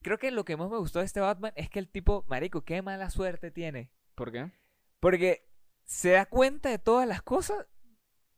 creo 0.00 0.16
que 0.16 0.30
lo 0.30 0.44
que 0.44 0.56
más 0.56 0.70
me 0.70 0.78
gustó 0.78 1.00
de 1.00 1.06
este 1.06 1.18
Batman 1.18 1.52
es 1.56 1.68
que 1.68 1.80
el 1.80 1.88
tipo, 1.88 2.24
marico, 2.28 2.60
qué 2.64 2.80
mala 2.80 3.10
suerte 3.10 3.50
tiene. 3.50 3.90
¿Por 4.14 4.30
qué? 4.30 4.52
Porque 5.00 5.48
se 5.84 6.10
da 6.10 6.26
cuenta 6.26 6.68
de 6.70 6.78
todas 6.78 7.08
las 7.08 7.20
cosas, 7.22 7.66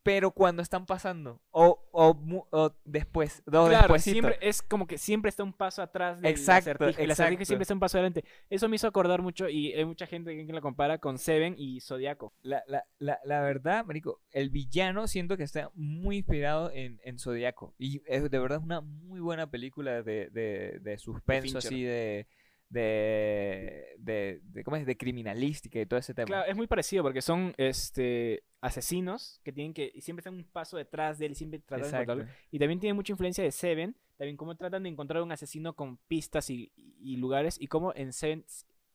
pero 0.07 0.31
cuando 0.31 0.61
están 0.61 0.85
pasando. 0.85 1.41
O, 1.51 1.83
o, 1.91 2.73
después. 2.85 3.43
O 3.45 3.51
Claro, 3.51 3.69
despuesito. 3.79 4.13
siempre 4.13 4.37
es 4.41 4.61
como 4.61 4.87
que 4.87 4.97
siempre 4.97 5.27
está 5.27 5.43
un 5.43 5.51
paso 5.51 5.81
atrás 5.81 6.21
del 6.21 6.31
Exacto, 6.31 6.71
acertijo, 6.71 7.01
el 7.01 7.11
acertijo 7.11 7.43
siempre 7.43 7.63
está 7.63 7.73
un 7.73 7.81
paso 7.81 7.97
adelante. 7.97 8.23
Eso 8.49 8.69
me 8.69 8.77
hizo 8.77 8.87
acordar 8.87 9.21
mucho 9.21 9.49
y 9.49 9.73
hay 9.73 9.83
mucha 9.83 10.07
gente 10.07 10.45
que 10.45 10.53
la 10.53 10.61
compara 10.61 10.99
con 10.99 11.17
Seven 11.17 11.55
y 11.57 11.81
Zodiaco. 11.81 12.31
La, 12.41 12.63
la, 12.67 12.85
la, 12.99 13.19
la 13.25 13.41
verdad, 13.41 13.83
marico, 13.83 14.21
el 14.31 14.49
villano 14.49 15.07
siento 15.09 15.35
que 15.35 15.43
está 15.43 15.71
muy 15.75 16.19
inspirado 16.19 16.71
en, 16.71 17.01
en 17.03 17.19
Zodiaco. 17.19 17.73
Y 17.77 18.01
es 18.05 18.31
de 18.31 18.39
verdad 18.39 18.61
una 18.63 18.79
muy 18.79 19.19
buena 19.19 19.51
película 19.51 20.03
de, 20.03 20.29
de, 20.29 20.79
de 20.81 20.97
suspenso, 20.97 21.57
así 21.57 21.83
de. 21.83 22.27
De, 22.69 23.95
de, 23.97 24.41
de, 24.43 24.63
¿cómo 24.63 24.75
es? 24.75 24.85
de 24.85 24.97
criminalística 24.97 25.79
y 25.79 25.85
todo 25.85 25.99
ese 25.99 26.13
tema. 26.13 26.25
Claro, 26.25 26.51
es 26.51 26.55
muy 26.57 26.67
parecido 26.67 27.03
porque 27.03 27.21
son 27.21 27.53
este 27.57 28.43
asesinos 28.59 29.39
que 29.43 29.53
tienen 29.53 29.73
que 29.73 29.89
y 29.93 30.01
siempre 30.01 30.21
están 30.21 30.33
un 30.33 30.43
paso 30.43 30.77
detrás 30.77 31.17
de 31.19 31.27
él 31.27 31.31
y 31.31 31.35
siempre 31.35 31.59
tratan 31.59 31.91
de 31.91 31.97
encontrarlo. 31.97 32.33
Y 32.51 32.59
también 32.59 32.79
tiene 32.79 32.93
mucha 32.93 33.13
influencia 33.13 33.43
de 33.43 33.51
Seven, 33.51 33.95
también 34.17 34.35
cómo 34.35 34.55
tratan 34.55 34.83
de 34.83 34.89
encontrar 34.89 35.23
un 35.23 35.31
asesino 35.31 35.75
con 35.75 35.97
pistas 36.07 36.49
y, 36.49 36.71
y 36.75 37.15
lugares 37.17 37.57
y 37.59 37.67
cómo 37.67 37.93
en 37.95 38.11
Seven 38.11 38.43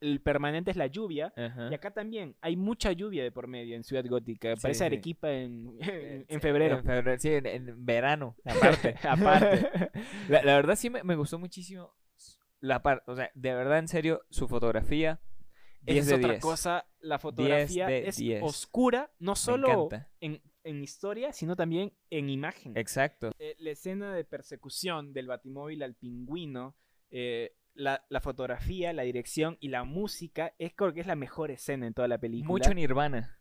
el 0.02 0.20
permanente 0.20 0.70
es 0.70 0.76
la 0.76 0.88
lluvia. 0.88 1.32
Ajá. 1.36 1.68
Y 1.70 1.74
acá 1.74 1.92
también 1.92 2.34
hay 2.40 2.56
mucha 2.56 2.92
lluvia 2.92 3.22
de 3.22 3.30
por 3.30 3.46
medio 3.46 3.76
en 3.76 3.84
Ciudad 3.84 4.04
Gótica. 4.04 4.54
Sí, 4.56 4.62
Parece 4.62 4.78
sí. 4.80 4.84
Arequipa 4.84 5.30
en, 5.30 5.76
en, 5.78 5.78
Eh, 5.88 6.24
en 6.28 6.40
febrero. 6.40 6.78
En 6.78 6.84
febrero, 6.84 7.18
sí, 7.18 7.28
en, 7.28 7.46
en 7.46 7.86
verano, 7.86 8.36
aparte. 8.44 8.96
Aparte. 9.08 9.68
La, 10.28 10.42
la 10.42 10.56
verdad 10.56 10.74
sí 10.74 10.90
me, 10.90 11.02
me 11.04 11.14
gustó 11.14 11.38
muchísimo 11.38 11.94
la 12.62 12.82
parte, 12.82 13.10
o 13.10 13.16
sea, 13.16 13.30
de 13.34 13.54
verdad 13.54 13.78
en 13.80 13.88
serio, 13.88 14.22
su 14.30 14.46
fotografía 14.48 15.20
10 15.82 15.98
es 15.98 16.06
de 16.06 16.14
otra 16.14 16.30
10. 16.30 16.42
cosa. 16.42 16.86
La 17.00 17.18
fotografía 17.18 17.90
es 17.90 18.16
10. 18.16 18.42
oscura, 18.42 19.10
no 19.18 19.34
solo 19.34 19.88
en, 20.20 20.40
en 20.62 20.82
historia, 20.82 21.32
sino 21.32 21.56
también 21.56 21.92
en 22.08 22.30
imagen. 22.30 22.76
Exacto. 22.76 23.32
Eh, 23.38 23.56
la 23.58 23.70
escena 23.72 24.14
de 24.14 24.24
persecución 24.24 25.12
del 25.12 25.26
batimóvil 25.26 25.82
al 25.82 25.96
pingüino, 25.96 26.76
eh, 27.10 27.56
la, 27.74 28.04
la 28.08 28.20
fotografía, 28.20 28.92
la 28.92 29.02
dirección 29.02 29.56
y 29.58 29.68
la 29.68 29.82
música, 29.82 30.54
es 30.58 30.72
creo 30.76 30.94
que 30.94 31.00
es 31.00 31.06
la 31.08 31.16
mejor 31.16 31.50
escena 31.50 31.86
en 31.88 31.94
toda 31.94 32.06
la 32.06 32.18
película. 32.18 32.48
Mucho 32.48 32.72
Nirvana. 32.72 33.38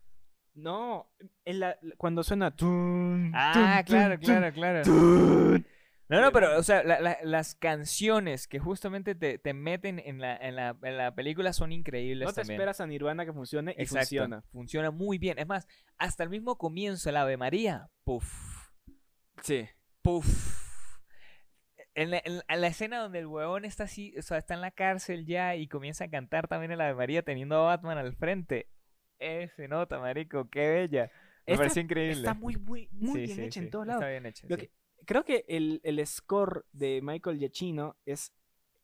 No, 0.54 1.10
en 1.44 1.60
la, 1.60 1.78
cuando 1.96 2.22
suena... 2.24 2.54
tun, 2.54 3.30
Ah, 3.34 3.82
tun, 3.86 3.94
claro, 3.94 4.16
tun, 4.16 4.24
claro, 4.24 4.52
claro. 4.52 4.82
No, 6.12 6.20
no, 6.20 6.30
pero, 6.32 6.58
o 6.58 6.62
sea, 6.62 6.82
la- 6.84 7.00
la- 7.00 7.18
las 7.22 7.54
canciones 7.54 8.46
que 8.46 8.58
justamente 8.58 9.14
te, 9.14 9.38
te 9.38 9.54
meten 9.54 9.98
en 9.98 10.20
la, 10.20 10.36
en, 10.36 10.56
la, 10.56 10.76
en 10.82 10.96
la 10.98 11.14
película 11.14 11.52
son 11.52 11.72
increíbles 11.72 12.26
No 12.26 12.32
te 12.32 12.40
también. 12.42 12.56
esperas 12.60 12.80
a 12.80 12.86
Nirvana 12.86 13.24
que 13.24 13.32
funcione 13.32 13.74
y 13.78 13.82
Exacto. 13.82 14.00
funciona. 14.00 14.42
Funciona 14.52 14.90
muy 14.90 15.18
bien. 15.18 15.38
Es 15.38 15.46
más, 15.46 15.66
hasta 15.98 16.22
el 16.22 16.28
mismo 16.30 16.58
comienzo, 16.58 17.08
el 17.08 17.16
Ave 17.16 17.36
María. 17.36 17.88
Puf. 18.04 18.70
Sí. 19.42 19.66
Puf. 20.02 20.26
En 21.94 22.10
la, 22.10 22.22
en 22.24 22.38
la- 22.38 22.44
en 22.48 22.60
la 22.60 22.66
escena 22.68 22.98
donde 23.00 23.18
el 23.18 23.26
huevón 23.26 23.64
está 23.64 23.84
así, 23.84 24.14
o 24.18 24.22
sea, 24.22 24.38
está 24.38 24.54
en 24.54 24.60
la 24.62 24.70
cárcel 24.70 25.26
ya 25.26 25.56
y 25.56 25.68
comienza 25.68 26.04
a 26.04 26.10
cantar 26.10 26.48
también 26.48 26.72
el 26.72 26.80
Ave 26.80 26.94
María 26.94 27.22
teniendo 27.22 27.56
a 27.56 27.64
Batman 27.66 27.98
al 27.98 28.14
frente. 28.14 28.68
Eh, 29.18 29.48
se 29.56 29.68
nota, 29.68 29.98
marico, 29.98 30.48
qué 30.50 30.68
bella. 30.68 31.10
Me 31.46 31.52
Esta- 31.54 31.56
pareció 31.62 31.82
increíble. 31.82 32.14
Está 32.18 32.34
muy, 32.34 32.56
muy, 32.56 32.88
muy 32.92 33.12
Sí, 33.12 33.18
bien 33.26 33.36
sí, 33.36 33.42
hecha 33.44 33.60
sí, 33.60 33.66
en 33.66 33.70
todos 33.70 33.84
Está 33.86 33.98
lados. 34.00 34.10
bien 34.10 34.26
hecha. 34.26 34.46
Lo 34.48 34.56
sí. 34.56 34.62
que- 34.62 34.72
creo 35.04 35.24
que 35.24 35.44
el, 35.48 35.80
el 35.84 36.04
score 36.06 36.64
de 36.72 37.00
Michael 37.02 37.38
Giacchino 37.38 37.96
es, 38.06 38.32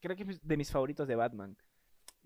creo 0.01 0.15
que 0.15 0.23
es 0.23 0.45
de 0.47 0.57
mis 0.57 0.71
favoritos 0.71 1.07
de 1.07 1.15
Batman. 1.15 1.57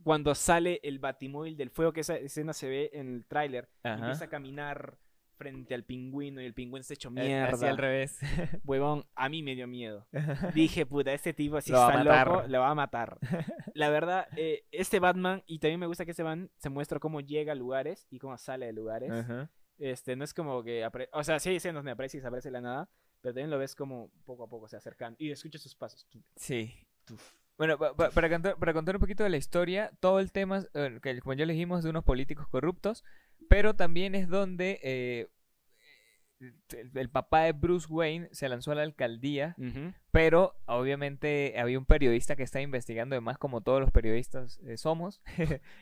Cuando 0.04 0.36
sale 0.36 0.80
el 0.84 1.00
batimóvil 1.00 1.56
del 1.56 1.70
fuego, 1.70 1.94
que 1.94 2.02
esa 2.02 2.16
escena 2.18 2.54
se 2.54 2.68
ve 2.68 2.90
en 2.94 3.08
el 3.16 3.26
tráiler, 3.26 3.70
empieza 3.84 4.26
a 4.26 4.30
caminar 4.30 4.98
frente 5.38 5.74
al 5.74 5.84
pingüino 5.84 6.42
y 6.42 6.46
el 6.46 6.54
pingüino 6.54 6.84
se 6.84 6.94
hecho 6.94 7.10
Eh, 7.10 7.12
mierda. 7.12 7.54
Así 7.54 7.66
al 7.66 7.78
revés. 7.78 8.20
Huevón, 8.66 9.06
a 9.16 9.30
mí 9.30 9.42
me 9.44 9.56
dio 9.56 9.68
miedo. 9.68 10.08
Dije, 10.54 10.86
puta, 10.86 11.14
este 11.14 11.34
tipo 11.34 11.60
si 11.62 11.72
Lo 11.72 11.90
está 11.90 12.04
loco, 12.04 12.44
lo 12.48 12.60
va 12.60 12.70
a 12.70 12.76
matar. 12.76 13.18
La 13.74 13.90
verdad, 13.90 14.28
eh, 14.36 14.66
este 14.72 15.00
Batman, 15.00 15.42
y 15.48 15.60
también 15.60 15.80
me 15.80 15.88
gusta 15.88 16.06
que 16.06 16.12
este 16.12 16.24
Batman 16.24 16.50
se 16.58 16.70
muestra 16.70 17.00
cómo 17.00 17.22
llega 17.22 17.54
a 17.54 17.56
lugares 17.56 18.06
y 18.10 18.20
cómo 18.20 18.38
sale 18.38 18.66
de 18.68 18.74
lugares. 18.74 19.12
Ajá. 19.12 19.50
Este, 19.80 20.16
no 20.16 20.24
es 20.24 20.34
como 20.34 20.64
que 20.64 20.86
apare- 20.86 21.10
o 21.14 21.24
sea, 21.24 21.40
sí 21.40 21.50
hay 21.50 21.56
escenas 21.56 21.80
donde 21.80 21.92
aparece 21.92 22.18
y 22.18 22.20
desaparece 22.20 22.50
de 22.50 22.54
la 22.54 22.62
nada, 22.62 22.90
pero 23.24 23.34
también 23.34 23.50
lo 23.50 23.58
ves 23.58 23.74
como 23.74 24.12
poco 24.26 24.44
a 24.44 24.48
poco 24.50 24.68
se 24.68 24.76
acercan 24.78 25.16
y 25.18 25.32
escuchas 25.32 25.62
sus 25.62 25.74
pasos. 25.76 26.06
Sí. 26.36 26.76
Bueno, 27.58 27.78
pa- 27.80 27.96
pa- 27.96 28.10
para, 28.12 28.30
contar, 28.30 28.58
para 28.58 28.74
contar 28.74 28.96
un 28.98 29.00
poquito 29.00 29.24
de 29.24 29.30
la 29.30 29.38
historia, 29.38 29.92
todo 30.00 30.20
el 30.20 30.32
tema, 30.32 30.66
eh, 30.74 31.00
que 31.02 31.20
como 31.22 31.34
ya 31.34 31.46
dijimos, 31.46 31.84
de 31.84 31.90
unos 31.90 32.04
políticos 32.04 32.48
corruptos, 32.50 33.04
pero 33.48 33.76
también 33.76 34.14
es 34.16 34.28
donde 34.28 34.80
eh, 34.84 35.28
el, 36.40 36.92
el 36.96 37.10
papá 37.10 37.44
de 37.44 37.54
Bruce 37.54 37.88
Wayne 37.90 38.28
se 38.34 38.50
lanzó 38.50 38.72
a 38.72 38.76
la 38.76 38.82
alcaldía, 38.82 39.56
Ujú. 39.58 39.94
pero 40.12 40.56
obviamente 40.66 41.54
había 41.58 41.80
un 41.80 41.86
periodista 41.86 42.36
que 42.36 42.44
estaba 42.44 42.62
investigando, 42.64 43.16
además 43.16 43.38
como 43.38 43.62
todos 43.62 43.80
los 43.80 43.92
periodistas 43.92 44.60
eh, 44.66 44.76
somos. 44.78 45.22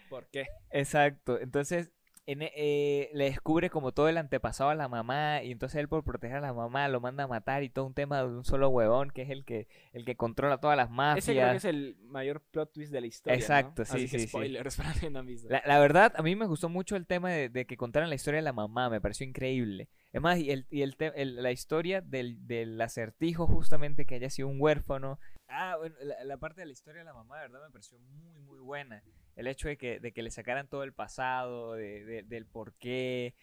¿Por 0.09 0.27
qué? 0.29 0.45
Exacto, 0.71 1.39
entonces 1.39 1.91
en 2.27 2.41
eh, 2.43 3.09
le 3.13 3.25
descubre 3.25 3.69
como 3.69 3.91
todo 3.93 4.07
el 4.07 4.17
antepasado 4.17 4.69
a 4.69 4.75
la 4.75 4.87
mamá 4.87 5.41
y 5.43 5.51
entonces 5.51 5.79
él 5.79 5.89
por 5.89 6.03
proteger 6.03 6.37
a 6.37 6.41
la 6.41 6.53
mamá 6.53 6.87
lo 6.87 7.01
manda 7.01 7.23
a 7.23 7.27
matar 7.27 7.63
y 7.63 7.69
todo 7.69 7.85
un 7.85 7.93
tema 7.95 8.19
de 8.19 8.27
un 8.27 8.45
solo 8.45 8.69
huevón 8.69 9.09
que 9.09 9.23
es 9.23 9.29
el 9.31 9.43
que 9.43 9.67
el 9.91 10.05
que 10.05 10.15
controla 10.15 10.59
todas 10.59 10.77
las 10.77 10.89
mafias. 10.91 11.25
Ese 11.25 11.33
creo 11.33 11.49
que 11.51 11.57
es 11.57 11.65
el 11.65 11.97
mayor 12.03 12.41
plot 12.51 12.71
twist 12.73 12.91
de 12.91 13.01
la 13.01 13.07
historia. 13.07 13.35
¿no? 13.37 13.41
Exacto, 13.41 13.85
sí, 13.85 13.91
Así 13.91 14.03
que 14.03 14.09
sí, 14.09 14.19
sí. 14.19 14.27
spoilers 14.27 14.77
para 14.77 14.89
los 14.89 14.99
que 14.99 15.09
no 15.09 15.19
han 15.19 15.25
visto. 15.25 15.49
La, 15.49 15.63
la 15.65 15.79
verdad, 15.79 16.13
a 16.15 16.21
mí 16.21 16.35
me 16.35 16.45
gustó 16.45 16.69
mucho 16.69 16.95
el 16.95 17.07
tema 17.07 17.31
de, 17.31 17.49
de 17.49 17.65
que 17.65 17.75
contaran 17.77 18.09
la 18.09 18.15
historia 18.15 18.37
de 18.37 18.43
la 18.43 18.53
mamá, 18.53 18.89
me 18.89 19.01
pareció 19.01 19.25
increíble. 19.25 19.89
Es 20.13 20.21
más, 20.21 20.37
y, 20.37 20.51
el, 20.51 20.67
y 20.69 20.81
el 20.83 20.95
el- 21.15 21.41
la 21.41 21.51
historia 21.51 22.01
del, 22.01 22.45
del 22.45 22.79
acertijo 22.81 23.47
justamente 23.47 24.05
que 24.05 24.15
haya 24.15 24.29
sido 24.29 24.47
un 24.49 24.61
huérfano. 24.61 25.19
Ah, 25.47 25.75
bueno, 25.77 25.95
la, 26.01 26.23
la 26.23 26.37
parte 26.37 26.61
de 26.61 26.67
la 26.67 26.73
historia 26.73 26.99
de 26.99 27.05
la 27.05 27.13
mamá, 27.13 27.37
de 27.41 27.47
verdad, 27.47 27.65
me 27.65 27.71
pareció 27.71 27.97
muy, 27.99 28.39
muy 28.41 28.59
buena. 28.59 29.01
El 29.35 29.47
hecho 29.47 29.67
de 29.67 29.77
que, 29.77 29.99
de 29.99 30.11
que 30.11 30.21
le 30.23 30.31
sacaran 30.31 30.67
todo 30.67 30.83
el 30.83 30.93
pasado, 30.93 31.73
de, 31.73 32.03
de- 32.05 32.23
del 32.23 32.45
por 32.45 32.73
qué. 32.75 33.35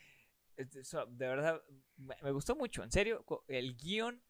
De 0.57 1.27
verdad, 1.27 1.63
me, 1.97 2.17
me 2.23 2.31
gustó 2.33 2.57
mucho. 2.57 2.83
En 2.83 2.91
serio, 2.91 3.25
el 3.49 3.77
guion, 3.77 4.23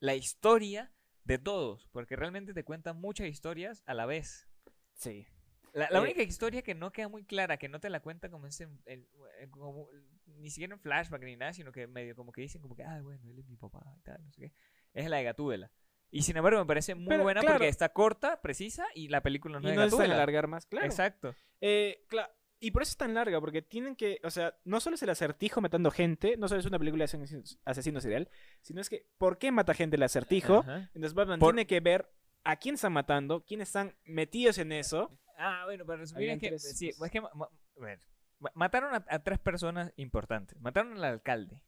la 0.00 0.14
historia 0.14 0.92
de 1.24 1.38
todos, 1.38 1.88
porque 1.92 2.16
realmente 2.16 2.52
te 2.54 2.64
cuentan 2.64 3.00
muchas 3.00 3.28
historias 3.28 3.82
a 3.86 3.94
la 3.94 4.06
vez. 4.06 4.48
Sí. 4.94 5.26
La, 5.74 5.88
la 5.90 5.98
Eh, 5.98 6.02
única 6.02 6.22
historia 6.22 6.62
que 6.62 6.74
no 6.74 6.90
queda 6.92 7.08
muy 7.08 7.24
clara, 7.24 7.58
que 7.58 7.68
no 7.68 7.78
te 7.80 7.90
la 7.90 8.00
cuenta 8.00 8.30
como 8.30 8.46
ese, 8.46 8.68
el- 8.86 9.06
el- 9.38 9.50
como- 9.50 9.88
ni 10.26 10.50
siquiera 10.50 10.74
en 10.74 10.80
flashback 10.80 11.22
ni 11.22 11.36
nada, 11.36 11.52
sino 11.52 11.70
que 11.72 11.86
medio 11.86 12.16
como 12.16 12.32
que 12.32 12.40
dicen 12.42 12.60
como 12.62 12.74
que, 12.74 12.82
ah, 12.84 13.00
bueno, 13.02 13.22
él 13.30 13.38
es 13.38 13.46
mi 13.46 13.56
papá 13.56 13.84
y 13.98 14.00
tal, 14.02 14.24
no 14.24 14.32
sé 14.32 14.40
qué, 14.40 14.52
es 14.94 15.08
la 15.08 15.18
de 15.18 15.24
Gatúbela. 15.24 15.70
Y 16.10 16.22
sin 16.22 16.36
embargo 16.36 16.58
me 16.60 16.66
parece 16.66 16.94
muy 16.94 17.08
Pero, 17.08 17.22
buena 17.22 17.40
claro. 17.40 17.56
porque 17.56 17.68
está 17.68 17.90
corta, 17.90 18.40
precisa 18.40 18.86
y 18.94 19.08
la 19.08 19.20
película 19.22 19.60
no 19.60 19.68
y 19.68 19.70
es 19.72 19.76
no 19.76 19.82
necesitan 19.82 19.98
Gatúbela. 20.04 20.14
alargar 20.22 20.46
más, 20.46 20.66
claro. 20.66 20.86
Exacto. 20.86 21.34
Eh, 21.60 22.04
cla- 22.08 22.30
Y 22.60 22.70
por 22.72 22.82
eso 22.82 22.90
es 22.90 22.96
tan 22.96 23.14
larga, 23.14 23.40
porque 23.40 23.62
tienen 23.62 23.94
que, 23.94 24.18
o 24.24 24.30
sea, 24.30 24.54
no 24.64 24.80
solo 24.80 24.94
es 24.96 25.02
el 25.02 25.10
acertijo 25.10 25.60
matando 25.60 25.90
gente, 25.90 26.36
no 26.38 26.48
solo 26.48 26.60
es 26.60 26.66
una 26.66 26.78
película 26.78 27.04
de 27.06 27.44
asesino, 27.64 28.00
serial, 28.00 28.28
sino 28.62 28.80
es 28.80 28.88
que, 28.88 29.06
¿por 29.18 29.38
qué 29.38 29.52
mata 29.52 29.74
gente 29.74 29.96
el 29.96 30.02
acertijo? 30.02 30.60
Ajá. 30.60 30.78
Entonces 30.94 31.14
Batman 31.14 31.38
Por- 31.38 31.54
tiene 31.54 31.66
que 31.66 31.80
ver 31.80 32.10
a 32.42 32.56
quién 32.56 32.74
están 32.76 32.92
matando, 32.94 33.44
quiénes 33.44 33.68
están 33.68 33.94
metidos 34.04 34.58
en 34.58 34.72
eso. 34.72 35.16
Ah, 35.36 35.62
bueno, 35.66 35.84
para 35.84 35.98
resumir 36.00 36.30
es 36.30 36.40
que, 36.40 36.48
tres 36.48 36.76
sí, 36.76 36.88
cosas. 36.92 37.06
es 37.06 37.12
que 37.12 37.20
ma- 37.20 37.30
ma- 37.34 37.48
a 37.76 37.80
ver, 37.80 38.00
ma- 38.40 38.50
mataron 38.54 38.94
a, 38.94 39.04
a 39.08 39.22
tres 39.22 39.38
personas 39.38 39.92
importantes. 39.96 40.58
Mataron 40.60 40.94
al 40.96 41.04
alcalde, 41.04 41.62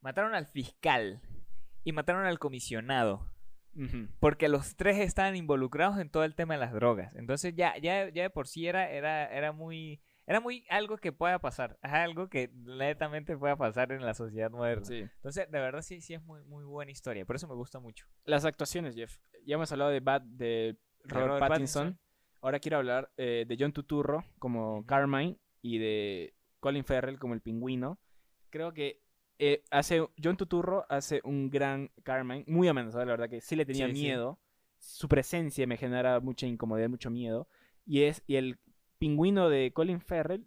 mataron 0.00 0.34
al 0.34 0.46
fiscal 0.46 1.22
y 1.84 1.92
mataron 1.92 2.26
al 2.26 2.38
comisionado. 2.38 3.30
Porque 4.20 4.48
los 4.48 4.76
tres 4.76 4.98
estaban 4.98 5.36
involucrados 5.36 5.98
en 5.98 6.10
todo 6.10 6.24
el 6.24 6.34
tema 6.34 6.54
de 6.54 6.60
las 6.60 6.72
drogas. 6.72 7.14
Entonces 7.14 7.54
ya, 7.54 7.76
ya, 7.78 8.08
ya 8.08 8.22
de 8.22 8.30
por 8.30 8.46
sí 8.46 8.66
era, 8.66 8.90
era, 8.90 9.26
era 9.26 9.52
muy, 9.52 10.00
era 10.26 10.40
muy 10.40 10.64
algo 10.68 10.98
que 10.98 11.12
pueda 11.12 11.38
pasar, 11.38 11.78
algo 11.82 12.28
que 12.28 12.50
netamente 12.52 13.36
pueda 13.36 13.56
pasar 13.56 13.92
en 13.92 14.04
la 14.04 14.14
sociedad 14.14 14.50
moderna. 14.50 14.84
Sí. 14.84 14.98
Entonces, 14.98 15.50
de 15.50 15.60
verdad 15.60 15.82
sí, 15.82 16.00
sí 16.00 16.14
es 16.14 16.22
muy, 16.22 16.42
muy 16.44 16.64
buena 16.64 16.90
historia, 16.90 17.24
por 17.24 17.36
eso 17.36 17.48
me 17.48 17.54
gusta 17.54 17.80
mucho. 17.80 18.06
Las 18.24 18.44
actuaciones, 18.44 18.94
Jeff. 18.94 19.18
Ya 19.46 19.54
hemos 19.54 19.72
hablado 19.72 19.90
de, 19.90 20.00
Bat, 20.00 20.22
de 20.24 20.76
Robert, 21.04 21.28
Robert 21.28 21.48
Pattinson. 21.48 21.82
Pattinson. 21.84 22.02
Ahora 22.42 22.58
quiero 22.58 22.78
hablar 22.78 23.12
eh, 23.16 23.44
de 23.46 23.56
John 23.58 23.72
Tuturro 23.72 24.24
como. 24.38 24.84
Carmine 24.84 25.38
y 25.60 25.78
de 25.78 26.34
Colin 26.60 26.84
Farrell 26.84 27.18
como 27.18 27.34
el 27.34 27.40
pingüino. 27.40 27.98
Creo 28.50 28.72
que 28.72 29.01
eh, 29.44 29.64
hace 29.72 30.06
John 30.22 30.36
Tuturro 30.36 30.86
hace 30.88 31.20
un 31.24 31.50
gran 31.50 31.90
Carmine, 32.04 32.44
muy 32.46 32.68
amenazador, 32.68 33.08
la 33.08 33.12
verdad 33.14 33.28
que 33.28 33.40
sí 33.40 33.56
le 33.56 33.66
tenía 33.66 33.88
Sí, 33.88 33.94
sí. 33.96 34.02
miedo. 34.02 34.38
Su 34.78 35.08
presencia 35.08 35.66
me 35.66 35.76
genera 35.76 36.20
mucha 36.20 36.46
incomodidad, 36.46 36.88
mucho 36.88 37.10
miedo. 37.10 37.48
Y 37.84 38.02
es 38.04 38.22
y 38.28 38.36
el 38.36 38.58
pingüino 38.98 39.48
de 39.48 39.72
Colin 39.72 40.00
Farrell 40.00 40.46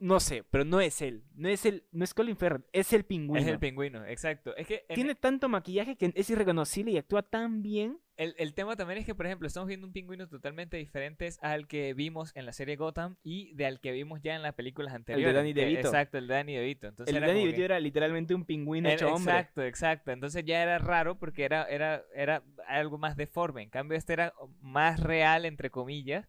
no 0.00 0.18
sé, 0.18 0.44
pero 0.50 0.64
no 0.64 0.80
es 0.80 1.00
él, 1.02 1.22
no 1.34 1.48
es 1.48 1.64
el 1.66 1.84
no 1.92 2.04
es 2.04 2.14
Colin 2.14 2.36
Farrell, 2.36 2.64
es 2.72 2.92
el 2.92 3.04
pingüino. 3.04 3.40
Es 3.46 3.46
el 3.52 3.58
pingüino, 3.58 4.04
exacto. 4.06 4.56
Es 4.56 4.66
que 4.66 4.84
en- 4.88 4.94
Tiene 4.94 5.14
tanto 5.14 5.48
maquillaje 5.48 5.96
que 5.96 6.10
es 6.14 6.30
irreconocible 6.30 6.90
y 6.92 6.96
actúa 6.98 7.22
tan 7.22 7.62
bien. 7.62 7.98
el, 8.16 8.34
el 8.38 8.52
tema 8.54 8.76
también 8.76 8.98
es 8.98 9.06
que, 9.06 9.14
por 9.14 9.24
ejemplo, 9.26 9.46
estamos 9.46 9.66
viendo 9.68 9.86
un 9.86 9.92
pingüino 9.94 10.26
totalmente 10.28 10.76
diferente 10.78 11.28
al 11.42 11.66
que 11.68 11.94
vimos 11.94 12.32
en 12.34 12.44
la 12.46 12.52
serie 12.52 12.76
Gotham 12.76 13.16
y 13.22 13.54
de 13.54 13.64
al 13.66 13.80
que 13.80 13.92
vimos 13.92 14.20
ya 14.22 14.34
en 14.36 14.42
las 14.42 14.54
películas 14.54 14.92
anteriores. 14.94 15.34
Danny 15.34 15.54
que- 15.54 15.60
DeVito. 15.60 15.80
Exacto, 15.88 16.18
el 16.18 16.26
de 16.26 16.34
Danny 16.34 16.54
DeVito. 16.54 16.86
Entonces 16.88 17.14
el 17.14 17.16
era 17.22 17.26
Danny 17.28 17.40
DeVito 17.40 17.56
que- 17.58 17.64
era 17.64 17.80
literalmente 17.80 18.34
un 18.34 18.44
pingüino 18.44 18.88
Era- 18.88 18.96
hecho 18.96 19.14
hombre. 19.14 19.32
Exacto, 19.34 19.62
exacto. 19.62 20.10
Entonces 20.12 20.44
ya 20.44 20.62
era 20.62 20.78
raro 20.78 21.18
porque 21.18 21.44
era, 21.44 21.64
era, 21.64 22.04
era 22.14 22.42
algo 22.68 22.96
más 22.98 23.16
deforme. 23.16 23.62
En 23.62 23.70
cambio, 23.70 23.96
este 23.98 24.14
era 24.14 24.32
más 24.62 25.00
real, 25.00 25.44
entre 25.46 25.70
comillas. 25.70 26.26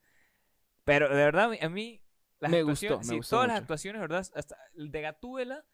Pero 0.83 1.09
de 1.09 1.15
verdad, 1.15 1.51
a 1.61 1.69
mí. 1.69 2.01
Las 2.41 2.51
Me 2.51 2.57
actuaciones- 2.59 2.97
gustó, 2.97 3.07
me 3.07 3.11
sí, 3.13 3.17
gustó 3.17 3.35
todas 3.37 3.47
las 3.47 3.57
actuaciones, 3.61 4.01
¿verdad? 4.01 4.27
Hasta 4.35 4.57
el 4.75 4.91
de 4.91 5.01
Gatúbela 5.01 5.65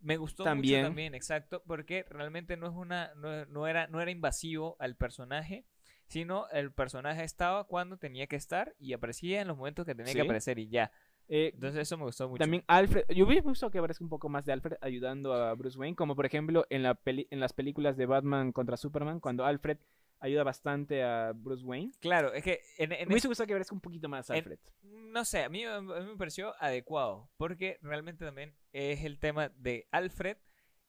me 0.00 0.16
gustó 0.16 0.42
También. 0.44 0.80
mucho 0.80 0.88
también, 0.88 1.14
exacto. 1.14 1.62
Porque 1.66 2.04
realmente 2.08 2.56
no 2.56 2.66
es 2.68 2.72
una. 2.74 3.14
No, 3.14 3.46
no 3.46 3.66
era, 3.66 3.86
no 3.88 4.00
era 4.00 4.10
invasivo 4.10 4.76
al 4.80 4.96
personaje. 4.96 5.64
Sino 6.06 6.48
el 6.50 6.72
personaje 6.72 7.22
estaba 7.22 7.64
cuando 7.64 7.98
tenía 7.98 8.26
que 8.26 8.36
estar 8.36 8.74
y 8.78 8.94
aparecía 8.94 9.42
en 9.42 9.48
los 9.48 9.58
momentos 9.58 9.84
que 9.84 9.94
tenía 9.94 10.10
Sí. 10.12 10.16
que 10.18 10.22
aparecer 10.22 10.58
y 10.58 10.68
ya. 10.70 10.90
Eh, 11.28 11.50
Entonces 11.52 11.82
eso 11.82 11.98
me 11.98 12.04
gustó 12.04 12.26
mucho. 12.30 12.38
También 12.40 12.64
Alfred, 12.66 13.04
yo 13.14 13.26
hubiera 13.26 13.46
visto 13.46 13.70
que 13.70 13.76
aparezca 13.76 14.02
un 14.02 14.08
poco 14.08 14.30
más 14.30 14.46
de 14.46 14.52
Alfred 14.54 14.78
ayudando 14.80 15.34
a 15.34 15.52
Bruce 15.52 15.76
Wayne, 15.78 15.94
como 15.96 16.16
por 16.16 16.24
ejemplo 16.24 16.64
en, 16.70 16.82
la 16.82 16.94
peli- 16.94 17.28
en 17.30 17.40
las 17.40 17.52
películas 17.52 17.98
de 17.98 18.06
Batman 18.06 18.52
contra 18.52 18.78
Superman, 18.78 19.20
cuando 19.20 19.44
Alfred 19.44 19.76
ayuda 20.20 20.42
bastante 20.44 21.02
a 21.02 21.32
Bruce 21.34 21.64
Wayne. 21.64 21.92
Claro, 22.00 22.32
es 22.32 22.42
que 22.44 22.60
en, 22.78 22.92
en 22.92 23.08
Me 23.08 23.14
hubiese 23.14 23.28
gustado 23.28 23.46
que 23.46 23.52
aparezca 23.54 23.74
un 23.74 23.80
poquito 23.80 24.08
más 24.08 24.28
en- 24.30 24.36
Alfred. 24.36 24.58
No 24.82 25.24
sé, 25.24 25.44
a 25.44 25.48
mí, 25.48 25.64
a 25.64 25.80
mí 25.80 25.92
me 26.06 26.16
pareció 26.16 26.54
adecuado, 26.60 27.30
porque 27.36 27.78
realmente 27.82 28.24
también 28.24 28.54
es 28.72 29.04
el 29.04 29.18
tema 29.18 29.48
de 29.50 29.86
Alfred. 29.90 30.36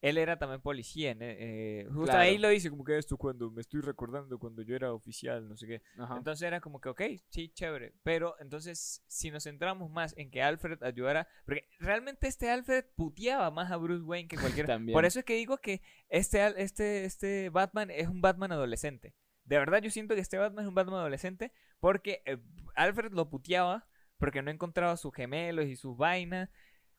Él 0.02 0.16
era 0.16 0.38
también 0.38 0.62
policía. 0.62 1.14
Eh, 1.20 1.84
justo 1.88 2.04
Claro. 2.04 2.20
ahí 2.20 2.38
lo 2.38 2.48
dice 2.48 2.70
como 2.70 2.84
que 2.84 2.96
esto 2.96 3.18
cuando 3.18 3.50
me 3.50 3.60
estoy 3.60 3.82
recordando 3.82 4.38
cuando 4.38 4.62
yo 4.62 4.74
era 4.74 4.94
oficial, 4.94 5.46
no 5.46 5.58
sé 5.58 5.66
qué. 5.66 5.82
Ajá. 5.98 6.16
Entonces 6.16 6.46
era 6.46 6.58
como 6.62 6.80
que, 6.80 6.88
ok, 6.88 7.02
sí, 7.28 7.50
chévere. 7.50 7.92
Pero 8.02 8.34
entonces, 8.40 9.02
si 9.06 9.30
nos 9.30 9.44
centramos 9.44 9.90
más 9.90 10.14
en 10.16 10.30
que 10.30 10.40
Alfred 10.42 10.82
ayudara, 10.82 11.28
porque 11.44 11.68
realmente 11.78 12.28
este 12.28 12.48
Alfred 12.48 12.86
puteaba 12.96 13.50
más 13.50 13.70
a 13.70 13.76
Bruce 13.76 14.02
Wayne 14.02 14.26
que 14.28 14.36
cualquier... 14.64 14.66
También. 14.66 14.94
Por 14.94 15.04
eso 15.04 15.18
es 15.18 15.24
que 15.26 15.34
digo 15.34 15.58
que 15.58 15.82
este, 16.08 16.62
este, 16.62 17.04
este 17.04 17.50
Batman 17.50 17.90
es 17.90 18.08
un 18.08 18.22
Batman 18.22 18.52
adolescente. 18.52 19.14
De 19.50 19.58
verdad 19.58 19.82
yo 19.82 19.90
siento 19.90 20.14
que 20.14 20.20
este 20.20 20.38
Batman 20.38 20.64
es 20.64 20.68
un 20.68 20.74
Batman 20.76 21.00
adolescente 21.00 21.52
porque 21.80 22.22
eh, 22.24 22.38
Alfred 22.76 23.12
lo 23.12 23.28
puteaba 23.28 23.88
porque 24.16 24.42
no 24.42 24.50
encontraba 24.52 24.96
sus 24.96 25.12
gemelos 25.12 25.66
y 25.66 25.74
sus 25.74 25.96
vainas. 25.96 26.50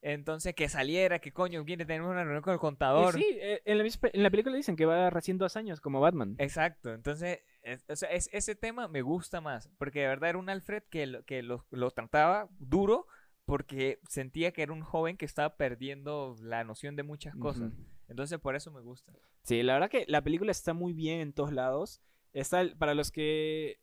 Entonces 0.02 0.54
que 0.54 0.68
saliera, 0.68 1.20
que 1.20 1.32
coño, 1.32 1.64
quiere 1.64 1.86
tener 1.86 2.02
una 2.02 2.24
reunión 2.24 2.42
con 2.42 2.52
el 2.52 2.58
Eh, 2.58 2.60
contador. 2.60 3.14
sí, 3.14 3.26
eh, 3.40 3.62
en, 3.66 3.78
la, 3.78 3.84
mis- 3.86 4.00
en 4.02 4.24
la 4.24 4.30
película 4.30 4.56
dicen 4.58 4.76
que 4.76 4.86
va 4.86 5.10
recién 5.12 5.38
dos 5.38 5.56
años 5.56 5.80
como 5.80 6.02
Batman. 6.02 6.36
Exacto, 6.40 6.94
entonces, 6.94 7.40
es- 7.62 7.86
o 7.88 7.96
sea, 7.96 8.10
es- 8.12 8.30
ese 8.34 8.56
tema 8.56 8.88
me 8.90 9.02
gusta 9.02 9.40
más, 9.40 9.70
porque 9.78 10.02
de 10.02 10.08
verdad 10.08 10.32
era 10.32 10.40
un 10.40 10.50
Alfred 10.50 10.84
que, 10.90 11.06
lo, 11.06 11.24
que 11.24 11.44
lo, 11.44 11.66
lo 11.72 11.92
trataba 11.92 12.50
duro 12.60 13.08
porque 13.46 14.00
sentía 14.10 14.52
que 14.52 14.64
era 14.64 14.74
un 14.74 14.82
joven 14.82 15.16
que 15.18 15.26
estaba 15.26 15.56
perdiendo 15.56 16.36
la 16.42 16.64
noción 16.66 16.96
de 16.98 17.04
muchas 17.04 17.36
cosas. 17.36 17.72
Entonces 18.10 18.40
por 18.40 18.56
eso 18.56 18.72
me 18.72 18.82
gusta. 18.82 19.14
Sí, 19.44 19.62
la 19.64 19.74
verdad 19.74 19.90
que 19.90 20.04
la 20.10 20.22
película 20.22 20.52
está 20.52 20.74
muy 20.74 20.92
bien 20.94 21.22
en 21.22 21.32
todos 21.34 21.54
lados. 21.54 22.02
Está, 22.34 22.62
el- 22.62 22.78
para 22.78 22.94
los 22.94 23.12
que 23.12 23.80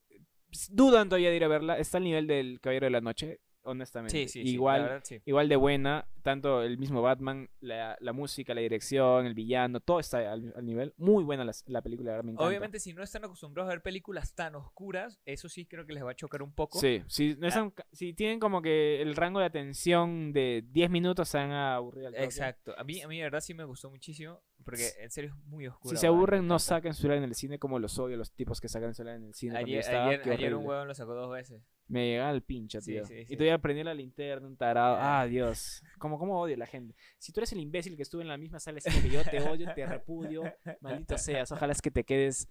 dudan 0.71 1.09
todavía 1.09 1.31
de 1.31 1.37
ir 1.37 1.45
a 1.45 1.49
verla, 1.49 1.79
está 1.79 1.99
al 1.99 2.05
nivel 2.05 2.27
del 2.27 2.61
Caballero 2.61 2.87
de 2.87 2.91
la 2.91 3.01
Noche, 3.01 3.41
honestamente. 3.63 4.17
Sí, 4.29 4.43
sí, 4.43 4.49
Igual, 4.51 4.83
verdad, 4.83 5.01
sí. 5.05 5.21
igual 5.27 5.47
de 5.51 5.57
buena, 5.57 6.09
tanto 6.23 6.63
el 6.63 6.79
mismo 6.79 7.03
Batman, 7.03 7.51
la, 7.61 7.99
la 8.01 8.15
música, 8.15 8.55
la 8.55 8.63
dirección, 8.63 9.27
el 9.27 9.35
villano, 9.35 9.81
todo 9.81 10.01
está 10.01 10.33
al, 10.33 10.55
al 10.57 10.65
nivel. 10.65 10.95
Muy 10.97 11.23
buena 11.23 11.45
la, 11.45 11.53
la 11.67 11.83
película, 11.83 12.13
me 12.23 12.33
encanta. 12.33 12.47
Obviamente 12.49 12.81
si 12.81 12.95
no 12.95 13.03
están 13.03 13.27
acostumbrados 13.27 13.69
a 13.69 13.75
ver 13.75 13.83
películas 13.83 14.35
tan 14.35 14.55
oscuras, 14.55 15.21
eso 15.27 15.51
sí 15.51 15.67
creo 15.67 15.85
que 15.85 15.93
les 15.93 16.03
va 16.03 16.13
a 16.13 16.17
chocar 16.17 16.43
un 16.43 16.53
poco. 16.55 16.79
Sí, 16.81 17.03
si, 17.09 17.37
no 17.37 17.47
están- 17.47 17.75
si 17.93 18.15
tienen 18.15 18.41
como 18.41 18.63
que 18.63 19.03
el 19.03 19.15
rango 19.17 19.41
de 19.41 19.47
atención 19.47 20.33
de 20.33 20.65
10 20.67 20.89
minutos, 20.89 21.29
se 21.29 21.37
van 21.37 21.51
a 21.51 21.75
aburrir 21.75 22.07
al. 22.07 22.15
Exacto. 22.15 22.75
A 22.79 22.85
mí, 22.85 23.03
a 23.03 23.09
mí 23.09 23.19
de 23.19 23.25
verdad 23.25 23.41
sí 23.41 23.53
me 23.53 23.65
gustó 23.65 23.91
muchísimo, 23.91 24.41
porque 24.71 24.89
en 25.03 25.11
serio 25.11 25.31
es 25.31 25.37
muy 25.47 25.67
oscura. 25.67 25.91
Si 25.97 26.01
se 26.01 26.07
aburren, 26.07 26.47
no 26.47 26.59
saquen 26.59 26.95
su 26.95 27.03
celular 27.03 27.19
en 27.19 27.25
el 27.25 27.35
cine 27.35 27.59
como 27.59 27.79
los 27.79 27.99
odio, 27.99 28.17
los 28.17 28.33
tipos 28.33 28.61
que 28.61 28.69
sacan 28.69 28.91
su 28.95 28.99
celular 28.99 29.17
en 29.17 29.25
el 29.27 29.35
cine. 29.35 29.57
Ayer, 29.59 29.81
estaba, 29.81 30.07
ayer, 30.09 30.23
qué 30.23 30.31
ayer 30.33 30.55
un 30.55 30.67
huevón 30.67 30.89
lo 30.89 30.95
sacó 30.95 31.15
dos 31.15 31.31
veces. 31.31 31.63
Me 31.89 32.07
llegaba 32.07 32.31
el 32.33 32.43
pincho, 32.43 32.83
Sí, 32.83 32.93
tío. 32.93 33.05
sí, 33.07 33.25
sí. 33.25 33.33
Y 33.33 33.37
todavía 33.37 33.57
prendí 33.59 33.83
la 33.83 33.95
linterna, 33.95 34.47
un 34.47 34.59
tarado. 34.59 34.97
Ah. 34.97 35.21
Ah, 35.23 35.27
Dios. 35.27 35.83
Como, 35.99 36.19
como 36.19 36.39
odio 36.39 36.55
a 36.55 36.59
la 36.59 36.67
gente. 36.67 36.95
Si 37.17 37.33
tú 37.33 37.41
eres 37.41 37.51
el 37.53 37.61
imbécil 37.61 37.97
que 37.97 38.03
estuvo 38.03 38.21
en 38.21 38.29
la 38.29 38.37
misma 38.37 38.61
sala 38.61 38.79
cine 38.81 39.01
que 39.01 39.09
yo, 39.09 39.25
te 39.25 39.41
odio, 39.41 39.73
te 39.75 39.87
repudio. 39.87 40.43
Maldito 40.83 41.17
seas. 41.17 41.51
Ojalá 41.51 41.73
es 41.73 41.81
que 41.81 41.91
te 41.91 42.05
quedes. 42.05 42.47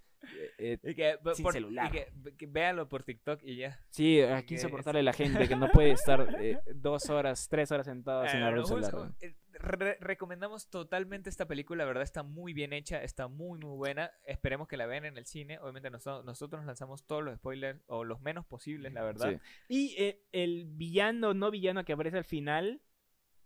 eh, 0.58 0.78
eh, 0.82 0.90
Y 0.90 0.94
que, 0.96 1.16
Sin 1.34 1.44
por- 1.44 1.52
celular. 1.52 1.86
y 1.86 1.90
que, 1.92 2.12
que 2.36 2.46
véalo 2.48 2.88
por 2.88 3.04
TikTok 3.04 3.40
y 3.44 3.58
ya. 3.58 3.80
sí, 3.90 4.20
aquí 4.20 4.54
insoportable 4.54 5.04
la 5.04 5.12
gente 5.12 5.46
que 5.46 5.54
no 5.54 5.68
puede 5.70 5.92
estar 5.92 6.34
eh, 6.40 6.58
dos 6.74 7.08
horas, 7.08 7.46
tres 7.48 7.70
horas 7.70 7.86
sentado 7.86 8.26
sin 8.26 8.40
Eh, 8.40 8.44
abrir 8.44 8.58
el 8.62 8.66
celular. 8.66 9.12
Re- 9.58 9.98
recomendamos 10.00 10.70
totalmente 10.70 11.28
esta 11.30 11.46
película, 11.46 11.82
la 11.84 11.88
verdad 11.88 12.02
está 12.04 12.22
muy 12.22 12.52
bien 12.52 12.72
hecha, 12.72 13.02
está 13.02 13.28
muy 13.28 13.58
muy 13.58 13.76
buena. 13.76 14.10
Esperemos 14.24 14.68
que 14.68 14.76
la 14.76 14.86
vean 14.86 15.04
en 15.04 15.16
el 15.18 15.26
cine. 15.26 15.58
Obviamente 15.60 15.90
nosotros, 15.90 16.24
nosotros 16.24 16.60
nos 16.60 16.66
lanzamos 16.66 17.04
todos 17.06 17.22
los 17.24 17.36
spoilers 17.36 17.80
o 17.86 18.04
los 18.04 18.20
menos 18.20 18.46
posibles, 18.46 18.92
la 18.92 19.02
verdad. 19.02 19.32
Sí. 19.32 19.38
Y 19.68 19.94
eh, 20.02 20.22
el 20.32 20.64
villano, 20.66 21.34
no 21.34 21.50
villano 21.50 21.84
que 21.84 21.92
aparece 21.92 22.18
al 22.18 22.24
final. 22.24 22.80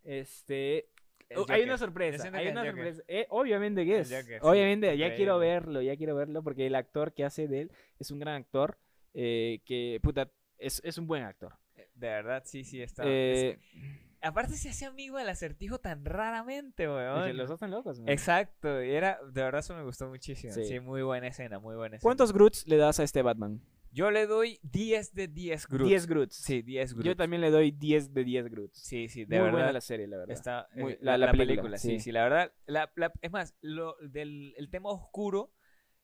Este. 0.04 0.88
Oh, 1.34 1.46
hay 1.48 1.62
una 1.62 1.78
sorpresa. 1.78 2.16
Hay 2.38 2.48
una 2.48 2.62
sorpresa. 2.72 3.02
Eh, 3.08 3.26
obviamente 3.30 3.84
que 3.86 3.98
es. 4.00 4.10
Joker, 4.10 4.40
sí, 4.40 4.46
obviamente, 4.46 4.96
ya 4.98 5.14
quiero 5.16 5.38
verlo, 5.38 5.80
ya 5.80 5.96
quiero 5.96 6.14
verlo, 6.14 6.42
porque 6.42 6.66
el 6.66 6.74
actor 6.74 7.14
que 7.14 7.24
hace 7.24 7.48
de 7.48 7.62
él 7.62 7.72
es 7.98 8.10
un 8.10 8.18
gran 8.18 8.34
actor. 8.34 8.78
eh, 9.14 9.60
que, 9.66 9.98
puta, 10.02 10.30
es, 10.58 10.80
es 10.84 10.96
un 10.98 11.06
buen 11.06 11.22
actor. 11.22 11.54
De 11.94 12.06
verdad, 12.08 12.42
sí, 12.46 12.64
sí, 12.64 12.80
está. 12.82 13.02
Eh, 13.06 13.50
es- 13.50 14.11
Aparte 14.22 14.54
se 14.54 14.68
hace 14.70 14.86
amigo 14.86 15.18
del 15.18 15.28
acertijo 15.28 15.78
tan 15.80 16.04
raramente, 16.04 16.86
weón. 16.88 17.36
los 17.36 17.48
dos 17.48 17.56
están 17.56 17.70
locos. 17.72 17.98
man. 18.00 18.08
Exacto, 18.08 18.82
y 18.82 18.90
era, 18.92 19.18
de 19.32 19.42
verdad 19.42 19.58
eso 19.60 19.74
me 19.74 19.82
gustó 19.82 20.08
muchísimo. 20.08 20.52
Sí. 20.52 20.64
Sí, 20.64 20.80
muy 20.80 21.02
buena 21.02 21.26
escena, 21.26 21.58
muy 21.58 21.74
buena 21.74 21.96
escena. 21.96 22.06
¿Cuántos 22.08 22.32
Groots 22.32 22.66
le 22.66 22.76
das 22.76 23.00
a 23.00 23.02
este 23.02 23.22
Batman? 23.22 23.60
Yo 23.94 24.10
le 24.10 24.26
doy 24.26 24.58
10 24.62 25.12
de 25.14 25.28
10 25.28 25.66
Groots. 25.68 25.88
10 25.88 26.06
Groots. 26.06 26.34
Sí, 26.36 26.62
10 26.62 26.94
Groots. 26.94 27.04
Yo 27.06 27.14
también 27.16 27.42
le 27.42 27.50
doy 27.50 27.72
10 27.72 28.14
de 28.14 28.24
10 28.24 28.48
Groots. 28.48 28.78
Sí, 28.78 29.08
sí, 29.08 29.26
de 29.26 29.36
Muy 29.36 29.44
verdad. 29.44 29.52
buena 29.58 29.72
la 29.72 29.80
serie, 29.82 30.06
la 30.06 30.16
verdad. 30.16 30.32
Está 30.32 30.68
Muy- 30.74 30.92
eh, 30.94 30.98
la- 31.02 31.18
la 31.18 31.32
película, 31.32 31.76
sí, 31.76 31.90
sí. 31.90 32.00
sí, 32.00 32.12
la 32.12 32.22
verdad. 32.22 32.52
La, 32.64 32.90
es 33.20 33.30
más, 33.30 33.54
lo, 33.60 33.96
del 34.00 34.54
el 34.56 34.70
tema 34.70 34.88
oscuro, 34.88 35.52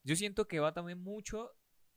yo 0.03 0.15
siento 0.15 0.47
que 0.47 0.59
va 0.59 0.71
también 0.73 0.99
mucho 0.99 1.51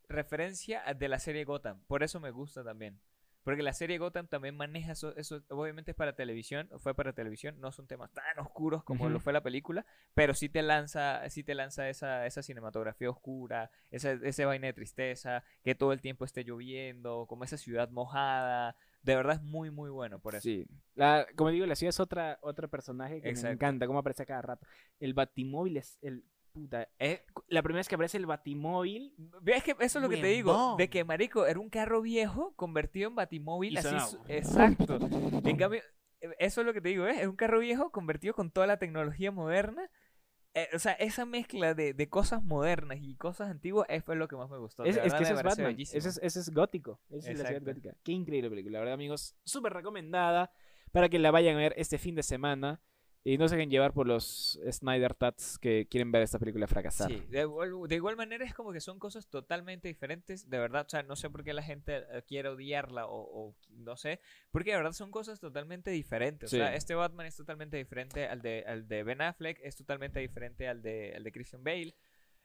referencia 0.08 0.82
de 0.98 1.08
la 1.08 1.18
serie 1.18 1.44
Gotham. 1.44 1.82
Por 1.86 2.02
eso 2.02 2.20
me 2.20 2.30
gusta 2.30 2.64
también. 2.64 2.98
Porque 3.44 3.62
la 3.62 3.72
serie 3.72 3.98
Gotham 3.98 4.28
también 4.28 4.56
maneja 4.56 4.92
eso, 4.92 5.16
eso 5.16 5.42
obviamente 5.48 5.90
es 5.90 5.96
para 5.96 6.14
televisión, 6.14 6.68
fue 6.78 6.94
para 6.94 7.12
televisión, 7.12 7.58
no 7.60 7.72
son 7.72 7.86
temas 7.86 8.12
tan 8.12 8.38
oscuros 8.38 8.84
como 8.84 9.04
Ujú. 9.04 9.12
lo 9.14 9.20
fue 9.20 9.32
la 9.32 9.42
película, 9.42 9.84
pero 10.14 10.34
sí 10.34 10.48
te 10.48 10.62
lanza, 10.62 11.28
sí 11.28 11.42
te 11.42 11.54
lanza 11.54 11.88
esa, 11.88 12.26
esa 12.26 12.42
cinematografía 12.42 13.10
oscura, 13.10 13.70
esa, 13.90 14.12
ese 14.12 14.44
vaina 14.44 14.68
de 14.68 14.72
tristeza, 14.72 15.42
que 15.64 15.74
todo 15.74 15.92
el 15.92 16.00
tiempo 16.00 16.24
esté 16.24 16.44
lloviendo, 16.44 17.26
como 17.28 17.44
esa 17.44 17.56
ciudad 17.56 17.90
mojada. 17.90 18.76
De 19.02 19.16
verdad 19.16 19.36
es 19.36 19.42
muy, 19.42 19.70
muy 19.70 19.90
bueno 19.90 20.20
por 20.20 20.34
eso. 20.34 20.42
Sí. 20.42 20.66
La, 20.94 21.26
como 21.34 21.50
digo, 21.50 21.66
la 21.66 21.74
ciudad 21.74 21.88
es 21.90 21.98
otra, 21.98 22.38
otro 22.42 22.68
personaje 22.68 23.20
que 23.20 23.30
Exacto. 23.30 23.48
me 23.48 23.54
encanta, 23.54 23.86
cómo 23.88 23.98
aparece 23.98 24.24
cada 24.24 24.42
rato. 24.42 24.66
El 25.00 25.14
Batimóvil 25.14 25.76
es 25.78 25.98
el 26.02 26.24
puta. 26.52 26.88
Eh, 26.98 27.24
La 27.48 27.62
primera 27.62 27.80
vez 27.80 27.88
que 27.88 27.94
aparece 27.94 28.16
el 28.18 28.26
Batimóvil. 28.26 29.14
¿Ves 29.40 29.62
que 29.62 29.76
eso 29.80 29.98
es 29.98 30.02
lo 30.02 30.08
que 30.08 30.18
te 30.18 30.26
digo? 30.28 30.76
De 30.76 30.88
que, 30.88 31.04
marico, 31.04 31.46
era 31.46 31.58
un 31.58 31.70
carro 31.70 32.02
viejo 32.02 32.54
convertido 32.56 33.08
en 33.08 33.14
batimóvil. 33.16 33.74
Y 33.74 33.76
así 33.78 33.88
sonaba. 33.88 34.24
Exacto. 34.28 34.98
En 35.44 35.56
cambio, 35.56 35.80
eh, 36.20 36.30
eso 36.38 36.60
es 36.60 36.66
lo 36.66 36.72
que 36.72 36.80
te 36.80 36.90
digo, 36.90 37.04
¿ves? 37.04 37.18
Es 37.20 37.26
un 37.26 37.36
carro 37.36 37.58
viejo 37.58 37.90
convertido 37.90 38.34
con 38.34 38.50
toda 38.50 38.66
la 38.66 38.78
tecnología 38.78 39.30
moderna. 39.32 39.90
Eh, 40.54 40.68
o 40.74 40.78
sea, 40.78 40.92
esa 40.92 41.24
mezcla 41.24 41.72
de, 41.74 41.94
de 41.94 42.08
cosas 42.10 42.44
modernas 42.44 42.98
y 43.00 43.16
cosas 43.16 43.48
antiguas 43.48 43.86
es 43.88 44.04
fue 44.04 44.16
lo 44.16 44.28
que 44.28 44.36
más 44.36 44.50
me 44.50 44.58
gustó. 44.58 44.84
Es, 44.84 44.98
es 44.98 45.14
que 45.14 45.22
ese 45.22 45.32
es 45.32 45.42
Batman. 45.42 45.74
Ese 45.78 45.98
es, 45.98 46.20
ese 46.22 46.40
es 46.40 46.50
gótico. 46.50 47.00
Esa 47.10 47.30
es 47.30 47.38
la 47.38 47.46
ciudad 47.46 47.62
gótica. 47.64 47.94
Qué 48.02 48.12
increíble 48.12 48.50
película. 48.50 48.74
La 48.74 48.78
verdad, 48.80 48.94
amigos, 48.94 49.34
súper 49.44 49.72
recomendada 49.72 50.52
para 50.92 51.08
que 51.08 51.18
la 51.18 51.30
vayan 51.30 51.56
a 51.56 51.60
ver 51.60 51.74
este 51.76 51.96
fin 51.98 52.14
de 52.14 52.22
semana. 52.22 52.80
Y 53.24 53.38
no 53.38 53.46
se 53.48 53.54
dejen 53.54 53.70
llevar 53.70 53.92
por 53.92 54.08
los 54.08 54.58
Snyder 54.68 55.14
Tats 55.14 55.56
que 55.58 55.86
quieren 55.88 56.10
ver 56.10 56.22
esta 56.22 56.40
película 56.40 56.66
fracasar. 56.66 57.08
Sí, 57.08 57.22
de 57.28 57.42
igual, 57.42 57.70
de 57.86 57.94
igual 57.94 58.16
manera 58.16 58.44
es 58.44 58.52
como 58.52 58.72
que 58.72 58.80
son 58.80 58.98
cosas 58.98 59.28
totalmente 59.28 59.86
diferentes, 59.86 60.50
de 60.50 60.58
verdad, 60.58 60.84
o 60.86 60.90
sea, 60.90 61.04
no 61.04 61.14
sé 61.14 61.30
por 61.30 61.44
qué 61.44 61.52
la 61.54 61.62
gente 61.62 61.98
eh, 61.98 62.22
quiere 62.26 62.48
odiarla 62.48 63.06
o, 63.06 63.20
o 63.20 63.54
no 63.70 63.96
sé, 63.96 64.18
porque 64.50 64.72
de 64.72 64.78
verdad 64.78 64.92
son 64.92 65.12
cosas 65.12 65.38
totalmente 65.38 65.92
diferentes, 65.92 66.50
Sí. 66.50 66.56
o 66.56 66.58
sea, 66.58 66.74
este 66.74 66.96
Batman 66.96 67.26
es 67.26 67.36
totalmente 67.36 67.76
diferente 67.76 68.26
al 68.26 68.42
de, 68.42 68.64
al 68.66 68.88
de 68.88 69.04
Ben 69.04 69.20
Affleck, 69.22 69.60
es 69.62 69.76
totalmente 69.76 70.18
diferente 70.18 70.66
al 70.66 70.82
de, 70.82 71.14
al 71.14 71.22
de 71.22 71.30
Christian 71.30 71.62
Bale, 71.62 71.94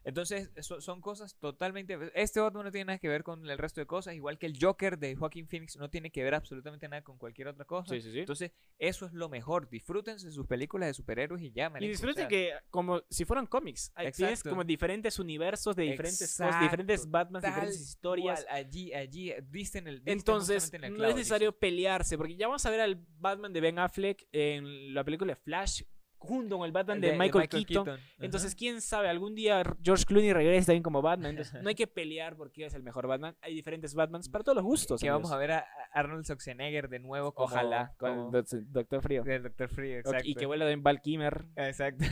entonces 0.04 0.50
so- 0.62 0.80
son 0.82 1.02
cosas 1.02 1.36
totalmente, 1.40 1.98
este 2.14 2.40
Batman 2.40 2.66
no 2.66 2.72
tiene 2.72 2.86
nada 2.86 3.00
que 3.00 3.10
ver 3.10 3.24
con 3.24 3.48
el 3.50 3.58
resto 3.58 3.82
de 3.82 3.88
cosas, 3.88 4.14
igual 4.16 4.38
que 4.38 4.46
el 4.46 4.58
Joker 4.60 4.98
de 4.98 5.16
Joaquin 5.16 5.48
Phoenix 5.48 5.76
no 5.78 5.90
tiene 5.90 6.12
que 6.12 6.24
ver 6.24 6.36
absolutamente 6.36 6.88
nada 6.88 7.04
con 7.04 7.18
cualquier 7.18 7.48
otra 7.50 7.66
cosa, 7.66 7.94
Sí, 7.94 8.02
sí, 8.02 8.12
sí. 8.12 8.20
entonces 8.20 8.52
eso 8.80 9.06
es 9.06 9.14
lo 9.14 9.28
mejor, 9.30 9.70
disfrútense 9.70 10.32
sus 10.32 10.46
películas 10.48 10.88
de 10.90 10.94
superhéroes 10.94 11.42
y 11.44 11.52
ya, 11.52 11.72
Y 11.80 11.88
disfruten 11.90 12.28
que 12.28 12.54
como 12.70 13.02
si 13.10 13.26
fueran 13.26 13.48
cómics. 13.48 13.92
Hay- 13.96 14.12
Tienes 14.12 14.40
Exacto. 14.40 14.50
como 14.52 14.64
diferentes 14.64 15.20
universos 15.20 15.76
de 15.76 15.84
diferentes 15.84 16.20
cosas, 16.20 16.40
Exacto, 16.48 16.64
diferentes 16.64 17.10
Batmans, 17.10 17.44
tal 17.44 17.52
diferentes 17.54 17.82
historias. 17.82 18.44
cual, 18.46 18.56
allí, 18.56 18.94
allí, 18.94 19.34
disten 19.50 19.88
el 19.88 20.02
Entonces, 20.06 20.74
en 20.74 20.84
el 20.84 20.92
no 20.92 20.98
clavo, 20.98 21.10
es 21.12 21.16
necesario 21.18 21.52
pelearse, 21.52 22.18
porque 22.18 22.36
ya 22.36 22.48
vamos 22.48 22.66
a 22.66 22.70
ver 22.70 22.82
al 22.82 22.96
Batman 23.20 23.52
de 23.54 23.62
Ben 23.62 23.80
Affleck 23.80 24.28
en 24.32 24.94
la 24.94 25.04
película 25.04 25.36
Flash, 25.36 25.84
junto 26.20 26.58
con 26.58 26.66
el 26.66 26.72
Batman 26.72 26.98
El 27.04 27.12
de, 27.12 27.18
Michael, 27.18 27.48
Keaton. 27.50 27.90
Ajá. 27.90 28.02
Entonces, 28.20 28.56
quién 28.56 28.82
sabe, 28.82 29.08
algún 29.10 29.36
día 29.36 29.64
George 29.84 30.06
Clooney 30.06 30.34
regrese 30.34 30.68
también 30.68 30.84
como 30.84 31.02
Batman. 31.02 31.32
Entonces, 31.32 31.62
no 31.64 31.70
hay 31.70 31.76
que 31.76 31.88
pelear 31.88 32.36
porque 32.36 32.66
es 32.66 32.74
el 32.74 32.84
mejor 32.84 33.08
Batman. 33.08 33.36
Hay 33.42 33.54
diferentes 33.54 33.94
Batmans 33.96 34.30
para 34.30 34.44
todos 34.44 34.56
los 34.56 34.66
gustos. 34.66 35.00
que 35.02 35.10
vamos 35.10 35.32
a 35.32 35.38
ver 35.38 35.52
a 35.52 35.66
Arnold 35.94 36.24
Schwarzenegger 36.26 36.90
de 36.90 37.00
nuevo 37.00 37.34
como, 37.34 37.46
Ojalá, 37.46 37.94
con 37.98 38.12
el 38.12 38.32
Doc- 38.32 38.48
Doctor 38.68 39.02
Frío. 39.02 39.24
del 39.24 39.44
Doctor 39.44 39.70
Frío, 39.70 40.00
exacto. 40.00 40.24
Y 40.28 40.36
que 40.36 40.46
vuela 40.46 40.66
también 40.66 40.84
Val 40.84 41.02
Kimmer 41.02 41.46
Exacto. 41.56 42.04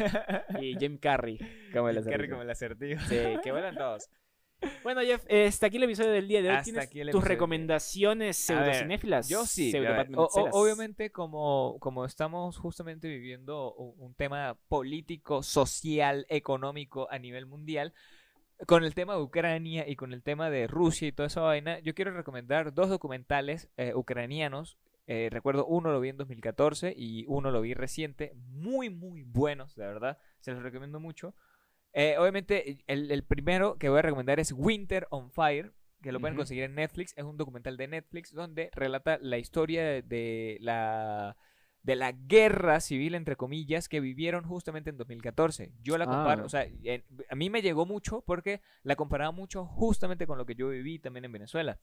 y 0.62 0.76
Jim 0.78 0.97
Carrey. 0.97 1.39
Como 1.74 1.89
el 1.89 1.97
Jim 2.01 2.06
Carrey 2.12 2.30
como 2.30 2.41
el 2.41 2.49
acertijo. 2.49 3.01
Sí, 3.08 3.18
que 3.43 3.51
vuelan 3.51 3.76
todos. 3.76 4.10
Bueno, 4.84 5.01
Jeff, 5.01 5.24
eh, 5.28 5.47
hasta 5.47 5.68
aquí 5.68 5.78
el 5.78 5.84
episodio 5.84 6.12
del 6.12 6.28
día 6.28 6.41
de 6.41 6.49
hoy. 6.49 6.56
Hasta 6.56 6.64
¿Tienes 6.64 6.84
aquí 6.86 6.99
el 7.01 7.12
tus 7.12 7.24
recomendaciones 7.24 8.38
pseudocinéfilas? 8.38 9.28
Yo 9.30 9.45
sí. 9.45 9.72
o- 10.18 10.30
obviamente, 10.53 11.12
como, 11.12 11.78
como 11.80 12.06
estamos 12.06 12.58
justamente 12.58 13.08
viviendo 13.08 13.74
un, 13.74 13.93
un 13.97 14.14
tema 14.14 14.58
político, 14.68 15.43
social, 15.43 16.26
económico 16.30 17.08
a 17.12 17.20
nivel 17.20 17.45
mundial, 17.45 17.93
con 18.68 18.84
el 18.84 18.93
tema 18.95 19.16
de 19.16 19.22
Ucrania 19.22 19.88
y 19.88 19.95
con 19.95 20.14
el 20.14 20.24
tema 20.24 20.49
de 20.49 20.68
Rusia 20.68 21.08
y 21.08 21.12
toda 21.12 21.28
esa 21.28 21.41
vaina, 21.41 21.80
yo 21.80 21.93
quiero 21.93 22.12
recomendar 22.12 22.74
dos 22.74 22.89
documentales 22.89 23.70
eh, 23.78 23.93
ucranianos. 23.93 24.78
Eh, 25.08 25.30
recuerdo 25.32 25.68
uno 25.68 25.91
lo 25.91 25.99
vi 25.99 26.10
en 26.10 26.18
2014 26.18 26.93
y 26.97 27.26
uno 27.28 27.51
lo 27.51 27.62
vi 27.62 27.74
reciente. 27.74 28.34
Muy, 28.36 28.89
muy 28.89 29.24
buenos, 29.24 29.76
de 29.76 29.86
verdad. 29.86 30.18
Se 30.39 30.51
los 30.51 30.64
recomiendo 30.64 30.99
mucho. 30.99 31.36
Eh, 31.98 32.18
obviamente, 32.20 32.78
el, 32.88 33.10
el 33.10 33.24
primero 33.24 33.78
que 33.78 33.88
voy 33.89 34.00
a 34.00 34.02
recomendar 34.04 34.39
es 34.39 34.52
Winter 34.52 35.08
on 35.12 35.32
Fire, 35.32 35.72
que 36.04 36.12
lo 36.12 36.20
pueden 36.20 36.36
conseguir 36.36 36.64
en 36.66 36.76
Netflix. 36.76 37.14
Es 37.18 37.24
un 37.24 37.38
documental 37.38 37.78
de 37.78 37.88
Netflix 37.88 38.34
donde 38.34 38.70
relata 38.74 39.18
la 39.22 39.38
historia 39.38 39.82
de, 39.84 40.02
de 40.04 40.58
la 40.62 41.38
de 41.84 41.96
la 41.96 42.14
guerra 42.14 42.80
civil, 42.80 43.14
entre 43.14 43.36
comillas, 43.36 43.88
que 43.88 44.00
vivieron 44.00 44.43
justamente 44.43 44.89
en 44.89 44.98
2014. 44.98 45.72
Yo 45.84 46.00
la 46.00 46.06
comparo, 46.06 46.41
Ah. 46.41 46.46
o 46.46 46.50
sea, 46.50 46.64
en- 46.84 47.04
a 47.30 47.36
mí 47.36 47.52
me 47.52 47.62
llegó 47.62 47.86
mucho 47.86 48.24
porque 48.26 48.60
la 48.82 48.96
comparaba 48.96 49.32
mucho 49.32 49.66
justamente 49.68 50.26
con 50.26 50.39
lo 50.39 50.48
que 50.48 50.56
yo 50.56 50.70
viví 50.70 50.98
también 50.98 51.26
en 51.26 51.32
Venezuela. 51.32 51.80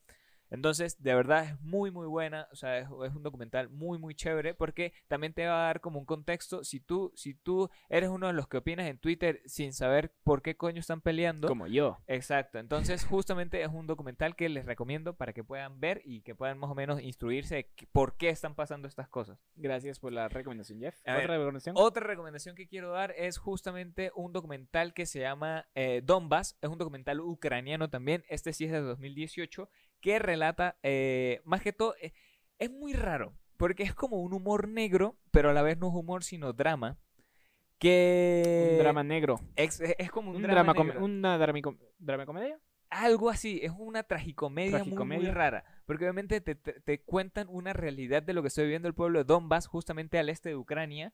Entonces, 0.53 1.03
de 1.03 1.15
verdad 1.15 1.45
es 1.45 1.61
muy, 1.61 1.91
muy 1.91 2.07
buena. 2.07 2.49
O 2.53 2.57
sea, 2.57 2.79
es, 2.79 2.87
es 2.87 3.15
un 3.15 3.23
documental 3.23 3.69
muy, 3.71 3.99
muy 3.99 4.15
chévere 4.15 4.55
porque 4.55 4.93
también 5.09 5.33
te 5.33 5.47
va 5.47 5.63
a 5.63 5.67
dar 5.67 5.81
como 5.81 5.99
un 5.99 6.05
contexto. 6.05 6.63
Si 6.65 6.81
tú, 6.81 7.13
si 7.15 7.35
tú 7.35 7.71
eres 7.89 8.11
uno 8.11 8.27
de 8.27 8.33
los 8.33 8.49
que 8.49 8.59
opinas 8.59 8.87
en 8.89 8.99
Twitter 8.99 9.41
sin 9.47 9.73
saber 9.73 10.13
por 10.25 10.43
qué 10.43 10.57
coño 10.57 10.81
están 10.81 11.01
peleando. 11.01 11.49
Como 11.49 11.67
yo. 11.67 11.99
Exacto. 12.07 12.59
Entonces, 12.59 13.05
justamente 13.05 13.63
es 13.63 13.69
un 13.69 13.87
documental 13.87 14.37
que 14.37 14.49
les 14.49 14.67
recomiendo 14.67 15.15
para 15.17 15.33
que 15.33 15.43
puedan 15.43 15.81
ver 15.81 16.03
y 16.05 16.23
que 16.23 16.35
puedan 16.35 16.59
más 16.59 16.71
o 16.71 16.75
menos 16.75 17.01
instruirse 17.03 17.55
de 17.57 17.65
que- 17.75 17.87
por 17.87 18.17
qué 18.17 18.29
están 18.29 18.55
pasando 18.55 18.89
estas 18.89 19.09
cosas. 19.09 19.39
Gracias 19.57 19.99
por 19.99 20.13
la 20.13 20.29
recomendación, 20.29 20.81
Jeff. 20.81 20.97
A 21.07 21.13
¿Otra 21.13 21.17
ver, 21.17 21.31
recomendación? 21.31 21.75
Otra 21.79 22.07
recomendación 22.07 22.55
que 22.55 22.67
quiero 22.69 22.91
dar 22.93 23.13
es 23.17 23.39
justamente 23.39 24.13
un 24.15 24.33
documental 24.33 24.93
que 24.95 25.07
se 25.07 25.21
llama 25.21 25.67
eh, 25.75 26.03
Donbass. 26.05 26.57
Es 26.61 26.69
un 26.69 26.79
documental 26.79 27.21
ucraniano 27.21 27.89
también. 27.91 28.25
Este 28.29 28.53
sí 28.53 28.65
es 28.67 28.73
de 28.73 28.81
2018. 28.81 29.69
Que 30.03 30.19
relata, 30.19 30.77
eh, 30.83 31.41
más 31.45 31.63
que 31.63 31.73
todo, 31.73 31.95
eh, 32.03 32.13
es 32.59 32.71
muy 32.71 32.93
raro. 32.93 33.33
Porque 33.57 33.85
es 33.85 33.95
como 33.95 34.21
un 34.21 34.35
humor 34.35 34.69
negro, 34.69 35.17
pero 35.31 35.49
a 35.51 35.53
la 35.55 35.63
vez 35.63 35.79
no 35.79 35.89
es 35.89 35.95
humor, 35.95 36.25
sino 36.25 36.53
drama. 36.53 36.99
Que. 37.79 38.71
un 38.73 38.79
drama 38.79 39.03
negro. 39.03 39.41
Es, 39.57 39.81
es- 39.81 39.95
es 39.99 40.11
como 40.11 40.31
un, 40.31 40.37
Un, 40.37 40.43
drama, 40.43 40.73
drama, 40.73 40.85
negro. 40.85 41.05
una 41.05 41.39
dramico- 41.39 41.77
drama 41.99 42.27
comedia. 42.27 42.59
Algo 42.91 43.31
así, 43.31 43.61
es 43.63 43.73
una 43.77 44.03
tragicomedia, 44.03 44.71
muy, 44.71 44.79
muy 44.79 44.85
Tragicomedia. 44.97 45.33
rara. 45.35 45.65
Porque 45.87 46.05
obviamente 46.05 46.41
te, 46.41 46.55
te- 46.55 46.81
te 46.81 47.01
cuentan 47.01 47.49
una 47.49 47.73
realidad 47.73 48.23
de 48.23 48.35
lo 48.35 48.43
que 48.43 48.49
estoy 48.49 48.65
viviendo 48.65 48.87
el 48.87 48.95
pueblo 48.95 49.21
de 49.21 49.25
Donbass, 49.25 49.67
justamente 49.67 50.19
al 50.19 50.29
este 50.29 50.51
de 50.51 50.57
Ucrania, 50.57 51.13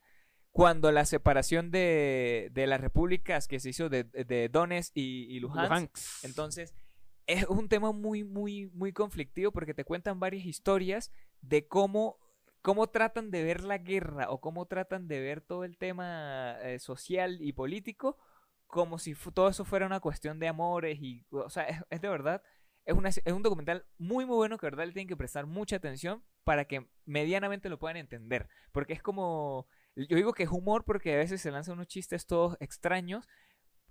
cuando 0.51 0.91
la 0.91 1.05
separación 1.05 1.71
de, 1.71 2.49
de 2.53 2.67
las 2.67 2.81
repúblicas 2.81 3.47
que 3.47 3.61
se 3.61 3.69
hizo 3.71 3.89
de, 3.89 4.05
de 4.05 4.49
Donetsk 4.49 4.93
y, 4.97 5.27
y 5.35 5.41
Luhansk. 5.41 5.69
Luhansk. 5.71 6.25
Entonces, 6.25 6.75
es 7.29 7.45
un 7.47 7.69
tema 7.69 7.93
muy, 7.93 8.25
muy, 8.25 8.67
muy 8.73 8.93
conflictivo 8.93 9.53
porque 9.53 9.75
te 9.75 9.85
cuentan 9.85 10.19
varias 10.19 10.47
historias 10.47 11.13
de 11.43 11.69
cómo, 11.69 12.19
cómo 12.63 12.89
tratan 12.89 13.31
de 13.31 13.45
ver 13.45 13.63
la 13.63 13.79
guerra 13.79 14.31
o 14.31 14.41
cómo 14.41 14.67
tratan 14.67 15.07
de 15.07 15.21
ver 15.21 15.43
todo 15.43 15.65
el 15.65 15.77
tema 15.77 16.57
eh, 16.63 16.79
social 16.79 17.39
y 17.41 17.53
político 17.53 18.17
como 18.67 18.99
si 18.99 19.15
todo 19.35 19.49
eso 19.49 19.65
fuera 19.65 19.87
una 19.87 20.01
cuestión 20.01 20.39
de 20.39 20.49
amores 20.49 20.99
y, 21.01 21.25
o 21.31 21.49
sea, 21.51 21.65
es, 21.65 21.83
es 21.91 22.01
de 22.01 22.09
verdad, 22.09 22.43
es, 22.85 22.95
una, 22.95 23.11
es 23.11 23.33
un 23.33 23.43
documental 23.43 23.87
muy, 23.99 24.25
muy 24.25 24.37
bueno 24.37 24.59
que 24.59 24.67
de 24.67 24.71
verdad 24.71 24.87
le 24.87 24.93
tienen 24.93 25.09
que 25.09 25.17
prestar 25.17 25.47
mucha 25.47 25.77
atención 25.77 26.23
para 26.45 26.65
que 26.67 26.87
medianamente 27.05 27.69
lo 27.69 27.79
puedan 27.79 27.99
entender, 27.99 28.49
porque 28.73 28.95
es 28.95 29.03
como, 29.03 29.67
yo 29.97 30.17
digo 30.17 30.33
que 30.33 30.45
es 30.45 30.51
humor 30.51 30.85
porque 30.85 31.15
a 31.15 31.19
veces 31.19 31.41
se 31.43 31.51
lanzan 31.51 31.75
unos 31.75 31.89
chistes 31.89 32.27
todos 32.27 32.57
extraños 32.61 33.27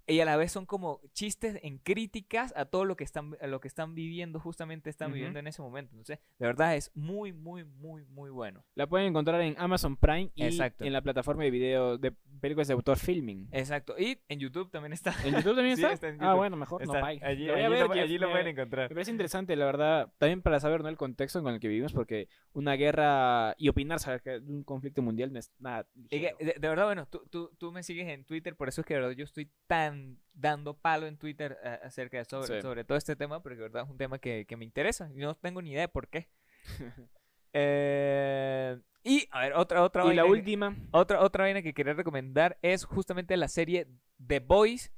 y 0.08 0.20
a 0.22 0.26
la 0.26 0.38
vez 0.38 0.52
son 0.52 0.66
como 0.66 1.02
chistes 1.14 1.60
en 1.64 1.78
críticas 1.80 2.54
a 2.56 2.66
todo 2.66 2.86
lo 2.86 2.96
que 2.96 3.04
están, 3.04 3.36
a 3.42 3.48
lo 3.48 3.60
que 3.60 3.68
están 3.68 3.94
viviendo, 3.94 4.40
justamente 4.40 4.90
están 4.90 5.08
Ujú. 5.10 5.16
viviendo 5.16 5.40
en 5.40 5.48
ese 5.48 5.62
momento. 5.62 5.92
Entonces, 5.92 6.20
de 6.40 6.46
verdad 6.46 6.76
es 6.76 6.92
muy, 6.96 7.34
muy, 7.34 7.64
muy, 7.66 8.06
muy 8.06 8.30
bueno. 8.30 8.64
La 8.76 8.88
pueden 8.88 9.08
encontrar 9.08 9.42
en 9.42 9.56
Amazon 9.58 9.98
Prime 9.98 10.32
y 10.34 10.44
Exacto. 10.46 10.86
en 10.86 10.94
la 10.94 11.02
plataforma 11.02 11.44
de 11.44 11.52
video 11.52 11.98
de 11.98 12.14
películas 12.40 12.68
de 12.68 12.74
autor 12.76 12.98
Filming. 12.98 13.50
Exacto. 13.52 13.96
Y 14.00 14.18
en 14.30 14.40
YouTube 14.40 14.72
también 14.72 14.94
está. 14.94 15.14
¿En 15.26 15.36
YouTube 15.36 15.56
también 15.56 15.76
Sí, 15.78 15.82
está? 15.84 15.94
está 15.94 16.08
en 16.08 16.16
Ah, 16.22 16.26
YouTube. 16.26 16.38
bueno, 16.38 16.56
mejor 16.58 16.86
no 16.86 16.94
Está. 16.94 17.02
pague. 17.02 17.20
Allí, 17.24 17.46
Lo 17.48 17.54
allí 17.56 17.68
ver, 17.70 17.88
lo, 17.88 17.92
allí 17.94 18.18
lo 18.18 18.28
me- 18.28 18.34
pueden 18.34 18.48
encontrar. 18.48 18.90
Me 18.90 18.96
parece 18.96 19.12
interesante, 19.12 19.56
la 19.56 19.66
verdad, 19.66 20.14
también 20.18 20.42
para 20.42 20.60
saber 20.60 20.82
¿no? 20.84 20.90
el 20.90 20.98
contexto 20.98 21.44
con 21.44 21.54
el 21.54 21.60
que 21.60 21.68
vivimos, 21.68 21.92
porque 21.94 22.30
una 22.54 22.74
guerra 22.76 23.56
y 23.58 23.68
opinar 23.70 24.00
sobre 24.00 24.40
un 24.40 24.64
conflicto 24.64 25.02
mundial 25.02 25.34
no 25.34 25.40
es 25.40 25.52
nada. 25.60 25.86
De, 25.96 26.34
de 26.40 26.68
verdad, 26.70 26.86
bueno, 26.86 27.08
tú, 27.08 27.24
tú, 27.30 27.52
tú 27.58 27.72
me 27.72 27.84
sigues 27.84 28.08
en 28.08 28.24
Twitter, 28.24 28.56
por 28.56 28.70
eso 28.70 28.82
es 28.82 28.88
que 28.88 28.94
de 28.94 29.00
verdad 29.02 29.16
yo 29.16 29.24
estoy 29.26 29.50
tan 29.68 29.97
dando 30.34 30.76
palo 30.78 31.08
en 31.08 31.18
Twitter 31.18 31.58
eh, 31.64 31.80
acerca 31.84 32.18
de 32.18 32.26
sobre, 32.26 32.56
Sí. 32.58 32.62
sobre 32.62 32.84
todo 32.84 32.98
este 32.98 33.16
tema, 33.16 33.42
porque 33.42 33.60
verdad 33.60 33.84
es 33.84 33.90
un 33.90 33.98
tema 33.98 34.20
que, 34.20 34.46
que 34.46 34.56
me 34.58 34.66
interesa. 34.66 35.10
y 35.16 35.18
no 35.20 35.36
tengo 35.36 35.62
ni 35.62 35.72
idea 35.72 35.82
de 35.82 35.88
por 35.90 36.08
qué. 36.08 36.28
Eh, 37.60 38.80
y, 39.04 39.28
a 39.32 39.42
ver, 39.42 39.54
otra, 39.54 39.82
otra 39.82 40.04
Y 40.04 40.16
la 40.16 40.24
vaina 40.24 40.26
última, 40.26 40.76
Otra, 40.92 41.22
otra 41.22 41.46
vaina 41.46 41.62
que 41.62 41.74
quería 41.74 41.94
recomendar 41.94 42.58
es 42.62 42.84
justamente 42.86 43.36
la 43.38 43.48
serie 43.48 43.88
The 44.26 44.40
Boys 44.42 44.92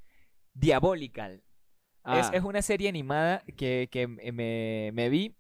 Diabolical. 0.54 1.36
Es, 1.36 1.42
ah, 2.04 2.32
es 2.34 2.44
una 2.44 2.62
serie 2.62 2.90
animada 2.90 3.44
que, 3.56 3.88
que 3.92 4.08
me, 4.08 4.92
me 4.94 5.10
vi. 5.10 5.36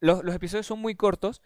Los, 0.00 0.24
los 0.24 0.34
episodios 0.34 0.66
son 0.66 0.80
muy 0.80 0.94
cortos. 0.94 1.42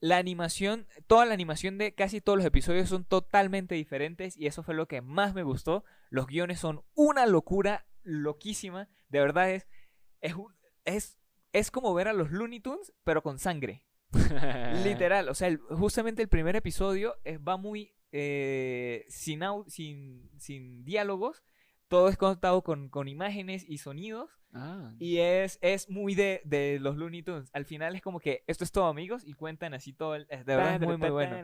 La 0.00 0.18
animación, 0.18 0.86
toda 1.06 1.24
la 1.26 1.34
animación 1.34 1.78
de 1.78 1.94
casi 1.94 2.20
todos 2.20 2.36
los 2.36 2.46
episodios 2.46 2.88
son 2.88 3.04
totalmente 3.04 3.74
diferentes 3.74 4.36
y 4.36 4.46
eso 4.46 4.62
fue 4.62 4.74
lo 4.74 4.86
que 4.88 5.00
más 5.00 5.34
me 5.34 5.42
gustó. 5.42 5.84
Los 6.10 6.26
guiones 6.26 6.60
son 6.60 6.82
una 6.94 7.26
locura, 7.26 7.86
loquísima. 8.02 8.88
De 9.08 9.20
verdad 9.20 9.50
es, 9.50 9.66
es, 10.20 10.34
es, 10.84 11.18
es 11.52 11.70
como 11.70 11.94
ver 11.94 12.08
a 12.08 12.12
los 12.12 12.30
Looney 12.30 12.60
Tunes, 12.60 12.92
pero 13.04 13.22
con 13.22 13.38
sangre. 13.38 13.84
Literal, 14.84 15.28
o 15.28 15.34
sea, 15.34 15.48
el- 15.48 15.58
justamente 15.58 16.22
el 16.22 16.28
primer 16.28 16.56
episodio 16.56 17.16
es- 17.24 17.38
va 17.40 17.56
muy 17.56 17.94
eh, 18.12 19.04
sin, 19.08 19.40
au- 19.40 19.68
sin, 19.68 20.30
sin 20.38 20.84
diálogos, 20.84 21.42
todo 21.88 22.08
es 22.08 22.16
contado 22.16 22.62
con, 22.62 22.88
con 22.88 23.08
imágenes 23.08 23.64
y 23.68 23.78
sonidos 23.78 24.30
Ah. 24.58 24.94
y 24.98 25.18
es, 25.18 25.58
es 25.60 25.90
muy 25.90 26.14
de, 26.14 26.40
de 26.46 26.78
los 26.80 26.96
Looney 26.96 27.22
Tunes. 27.22 27.50
Al 27.52 27.66
final 27.66 27.94
es 27.94 28.00
como 28.00 28.20
que 28.20 28.42
esto 28.46 28.64
es 28.64 28.72
todo 28.72 28.86
amigos 28.86 29.22
y 29.26 29.34
cuentan 29.34 29.74
así 29.74 29.92
todo, 29.92 30.14
el- 30.14 30.26
es- 30.30 30.46
de 30.46 30.56
verdad 30.56 30.74
es 30.76 30.80
muy 30.80 30.96
muy 30.96 31.10
bueno. 31.10 31.36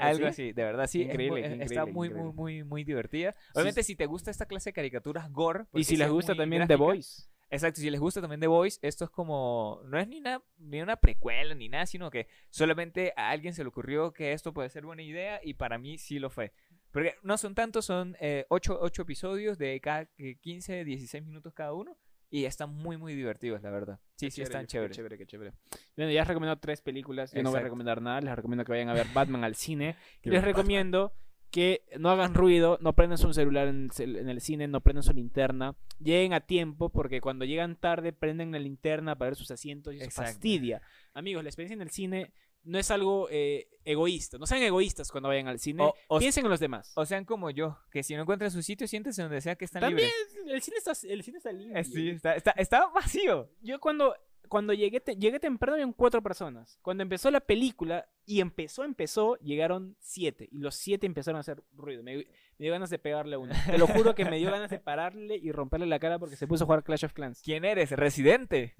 Algo 0.00 0.26
así, 0.26 0.52
de 0.52 0.64
verdad 0.64 0.86
sí, 0.88 1.02
es 1.02 1.08
Increíble, 1.08 1.48
muy- 1.48 1.58
qué 1.58 1.64
está 1.64 1.74
increíble, 1.82 1.92
muy 1.92 2.06
increíble. 2.08 2.32
muy 2.32 2.54
muy 2.62 2.64
muy 2.64 2.84
divertida. 2.84 3.36
Obviamente 3.54 3.84
si 3.84 3.94
te 3.94 4.06
gusta 4.06 4.30
esta 4.32 4.46
clase 4.46 4.70
de 4.70 4.74
caricaturas 4.74 5.30
gore, 5.30 5.66
Y 5.74 5.84
si 5.84 5.90
sí 5.90 5.96
les 5.96 6.06
es 6.08 6.12
gusta 6.12 6.34
también 6.34 6.62
The 6.62 6.74
gráfica, 6.74 6.84
Voice. 6.84 7.22
Exacto, 7.50 7.80
si 7.80 7.88
les 7.90 8.00
gusta 8.00 8.20
también 8.20 8.40
The 8.40 8.48
Voice, 8.48 8.80
esto 8.82 9.04
es 9.04 9.10
como, 9.10 9.80
no 9.84 9.96
es 10.00 10.08
ni 10.08 10.18
una, 10.18 10.42
ni 10.58 10.80
una 10.82 10.96
precuela 10.96 11.54
ni 11.54 11.68
nada, 11.68 11.86
sino 11.86 12.10
que 12.10 12.26
solamente 12.50 13.12
a 13.16 13.30
alguien 13.30 13.54
se 13.54 13.62
le 13.62 13.68
ocurrió 13.68 14.12
que 14.12 14.32
esto 14.32 14.52
puede 14.52 14.70
ser 14.70 14.84
buena 14.84 15.02
idea 15.02 15.40
y 15.44 15.54
para 15.54 15.78
mí 15.78 15.98
sí 15.98 16.18
lo 16.18 16.30
fue. 16.30 16.52
Porque 16.94 17.16
no 17.24 17.36
son 17.36 17.56
tantos, 17.56 17.86
son 17.86 18.16
8 18.48 18.88
episodios 19.02 19.58
de 19.58 19.80
cada 19.80 20.08
eh, 20.16 20.36
15, 20.36 20.84
16 20.84 21.24
minutos 21.24 21.52
cada 21.52 21.72
uno 21.72 21.98
y 22.30 22.44
están 22.44 22.72
muy, 22.72 22.96
muy 22.96 23.16
divertidos, 23.16 23.60
la 23.62 23.70
verdad. 23.70 23.98
Sí, 24.14 24.26
Qué 24.26 24.30
sí, 24.30 24.42
están 24.42 24.62
qué 24.62 24.68
chéveres. 24.68 24.96
chévere, 24.96 25.18
qué 25.18 25.26
chévere. 25.26 25.54
Bueno, 25.96 26.12
ya 26.12 26.22
has 26.22 26.28
recomendado 26.28 26.60
tres 26.60 26.80
películas. 26.82 27.32
Yo 27.32 27.42
no 27.42 27.50
voy 27.50 27.58
a 27.58 27.62
recomendar 27.64 28.00
nada. 28.00 28.20
Les 28.20 28.36
recomiendo 28.36 28.64
que 28.64 28.70
vayan 28.70 28.90
a 28.90 28.94
ver 28.94 29.08
Batman 29.12 29.42
al 29.42 29.56
cine. 29.56 29.96
Y 30.22 30.30
les 30.30 30.44
recomiendo 30.44 31.12
que 31.50 31.82
no 31.98 32.10
hagan 32.10 32.32
ruido, 32.32 32.78
no 32.80 32.92
prendan 32.92 33.18
su 33.18 33.32
celular 33.34 33.66
en 33.66 33.90
el, 33.98 34.40
cine, 34.40 34.68
no 34.68 34.80
prendan 34.80 35.02
su 35.02 35.12
linterna. 35.12 35.74
Lleguen 35.98 36.32
a 36.32 36.42
tiempo, 36.42 36.90
porque 36.90 37.20
cuando 37.20 37.44
llegan 37.44 37.74
tarde, 37.74 38.12
prenden 38.12 38.52
la 38.52 38.60
linterna 38.60 39.18
para 39.18 39.30
ver 39.30 39.36
sus 39.36 39.50
asientos 39.50 39.94
y 39.94 39.98
eso 39.98 40.10
fastidia. 40.12 40.80
Amigos, 41.12 41.42
la 41.42 41.48
experiencia 41.48 41.74
en 41.74 41.82
el 41.82 41.90
cine 41.90 42.32
no 42.64 42.78
es 42.78 42.90
algo 42.90 43.28
eh, 43.30 43.68
egoísta. 43.84 44.38
No 44.38 44.46
sean 44.46 44.62
egoístas 44.62 45.10
cuando 45.10 45.28
vayan 45.28 45.48
al 45.48 45.58
cine. 45.58 45.82
O- 45.84 45.94
o- 46.08 46.18
Piensen 46.18 46.44
en 46.44 46.50
los 46.50 46.60
demás. 46.60 46.92
O 46.96 47.04
sean 47.06 47.24
como 47.24 47.50
yo, 47.50 47.78
que 47.90 48.02
si 48.02 48.14
no 48.14 48.22
encuentran 48.22 48.50
su 48.50 48.62
sitio, 48.62 48.88
siéntense 48.88 49.22
donde 49.22 49.40
sea 49.40 49.54
que 49.56 49.64
están 49.66 49.80
También 49.82 50.08
libres. 50.36 50.54
el 50.54 50.62
cine 50.62 50.76
está, 50.78 50.92
el 51.06 51.22
cine 51.22 51.38
está. 51.38 51.50
Eh, 51.50 51.84
Sí, 51.84 52.08
está, 52.10 52.34
está, 52.36 52.50
está 52.52 52.86
vacío. 52.88 53.50
Yo 53.62 53.78
cuando, 53.80 54.14
cuando 54.48 54.72
llegué, 54.72 55.00
te- 55.00 55.16
llegué 55.16 55.38
temprano 55.40 55.74
habían 55.74 55.92
cuatro 55.92 56.22
personas. 56.22 56.78
Cuando 56.82 57.02
empezó 57.02 57.30
la 57.30 57.40
película 57.40 58.06
y 58.26 58.40
empezó, 58.40 58.84
empezó, 58.84 59.36
llegaron 59.38 59.96
siete. 60.00 60.48
Y 60.50 60.58
los 60.58 60.74
siete 60.74 61.06
empezaron 61.06 61.36
a 61.38 61.40
hacer 61.40 61.62
ruido. 61.72 62.02
Me, 62.02 62.16
me 62.16 62.24
dio 62.58 62.72
ganas 62.72 62.90
de 62.90 62.98
pegarle 62.98 63.34
a 63.36 63.38
uno. 63.38 63.52
Te 63.66 63.76
lo 63.78 63.86
juro 63.86 64.14
que 64.14 64.24
me 64.24 64.38
dio 64.38 64.50
ganas 64.50 64.70
de 64.70 64.78
pararle 64.78 65.36
y 65.36 65.52
romperle 65.52 65.86
la 65.86 65.98
cara 65.98 66.18
porque 66.18 66.36
se 66.36 66.46
puso 66.46 66.64
a 66.64 66.66
jugar 66.66 66.84
Clash 66.84 67.04
of 67.04 67.12
Clans. 67.12 67.42
¿Quién 67.42 67.64
eres? 67.64 67.90
¿Residente? 67.90 68.74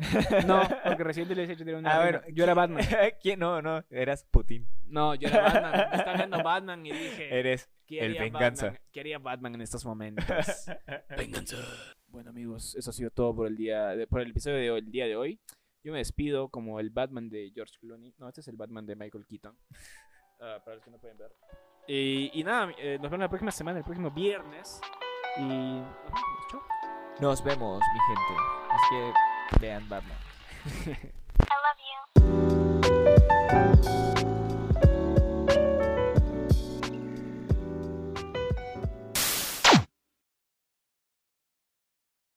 No, 0.46 0.62
porque 0.84 1.04
recién 1.04 1.28
le 1.28 1.56
tenía 1.56 1.76
una 1.76 1.90
Ah, 1.94 2.02
reina. 2.02 2.18
bueno, 2.20 2.34
Yo 2.36 2.44
era 2.44 2.54
¿quién- 2.54 2.56
Batman. 2.76 2.84
¿Quién? 3.20 3.38
No, 3.40 3.62
no, 3.62 3.84
eras 3.90 4.24
Putin. 4.30 4.66
No, 4.86 5.14
yo 5.14 5.28
era 5.28 5.42
Batman. 5.42 5.88
Estaba 5.92 6.16
viendo 6.16 6.42
Batman 6.42 6.86
y 6.86 6.92
dije... 6.92 7.38
Eres 7.38 7.68
¿qué 7.86 8.00
el 8.00 8.14
venganza. 8.18 8.66
Batman? 8.66 8.82
¿Qué 8.92 9.00
haría 9.00 9.18
Batman 9.18 9.54
en 9.56 9.60
estos 9.62 9.84
momentos? 9.84 10.24
Venganza. 11.16 11.56
Bueno 12.14 12.30
amigos, 12.30 12.76
eso 12.76 12.90
ha 12.90 12.92
sido 12.92 13.10
todo 13.10 13.34
por 13.34 13.48
el 13.48 13.56
día, 13.56 13.88
de- 13.88 14.06
por 14.06 14.20
el 14.20 14.30
episodio 14.30 14.56
de 14.58 14.70
hoy, 14.70 14.78
el 14.78 14.90
día 14.92 15.06
de 15.06 15.16
hoy. 15.16 15.40
Yo 15.82 15.90
me 15.90 15.98
despido 15.98 16.48
como 16.48 16.78
el 16.78 16.90
Batman 16.90 17.28
de 17.28 17.50
George 17.52 17.74
Clooney. 17.80 18.14
No, 18.18 18.28
este 18.28 18.40
es 18.40 18.46
el 18.46 18.56
Batman 18.56 18.86
de 18.86 18.94
Michael 18.94 19.26
Keaton. 19.26 19.56
Ah, 20.40 20.58
para 20.64 20.74
los 20.74 20.84
que 20.84 20.90
no 20.90 20.98
pueden 20.98 21.16
ver. 21.16 21.32
Y, 21.86 22.28
y 22.38 22.42
nada, 22.44 22.72
eh, 22.76 22.98
nos 23.00 23.08
vemos 23.10 23.20
la 23.20 23.28
próxima 23.28 23.52
semana, 23.52 23.78
el 23.78 23.84
próximo 23.84 24.10
viernes. 24.10 24.80
Y 25.38 25.42
nos 25.42 26.04
vemos, 26.12 26.46
chao. 26.50 26.60
Nos 27.20 27.44
vemos, 27.44 27.82
mi 27.94 28.00
gente. 28.00 28.34
Así 28.68 28.88
que 28.90 29.60
vean 29.60 29.88
Batman. 29.88 30.18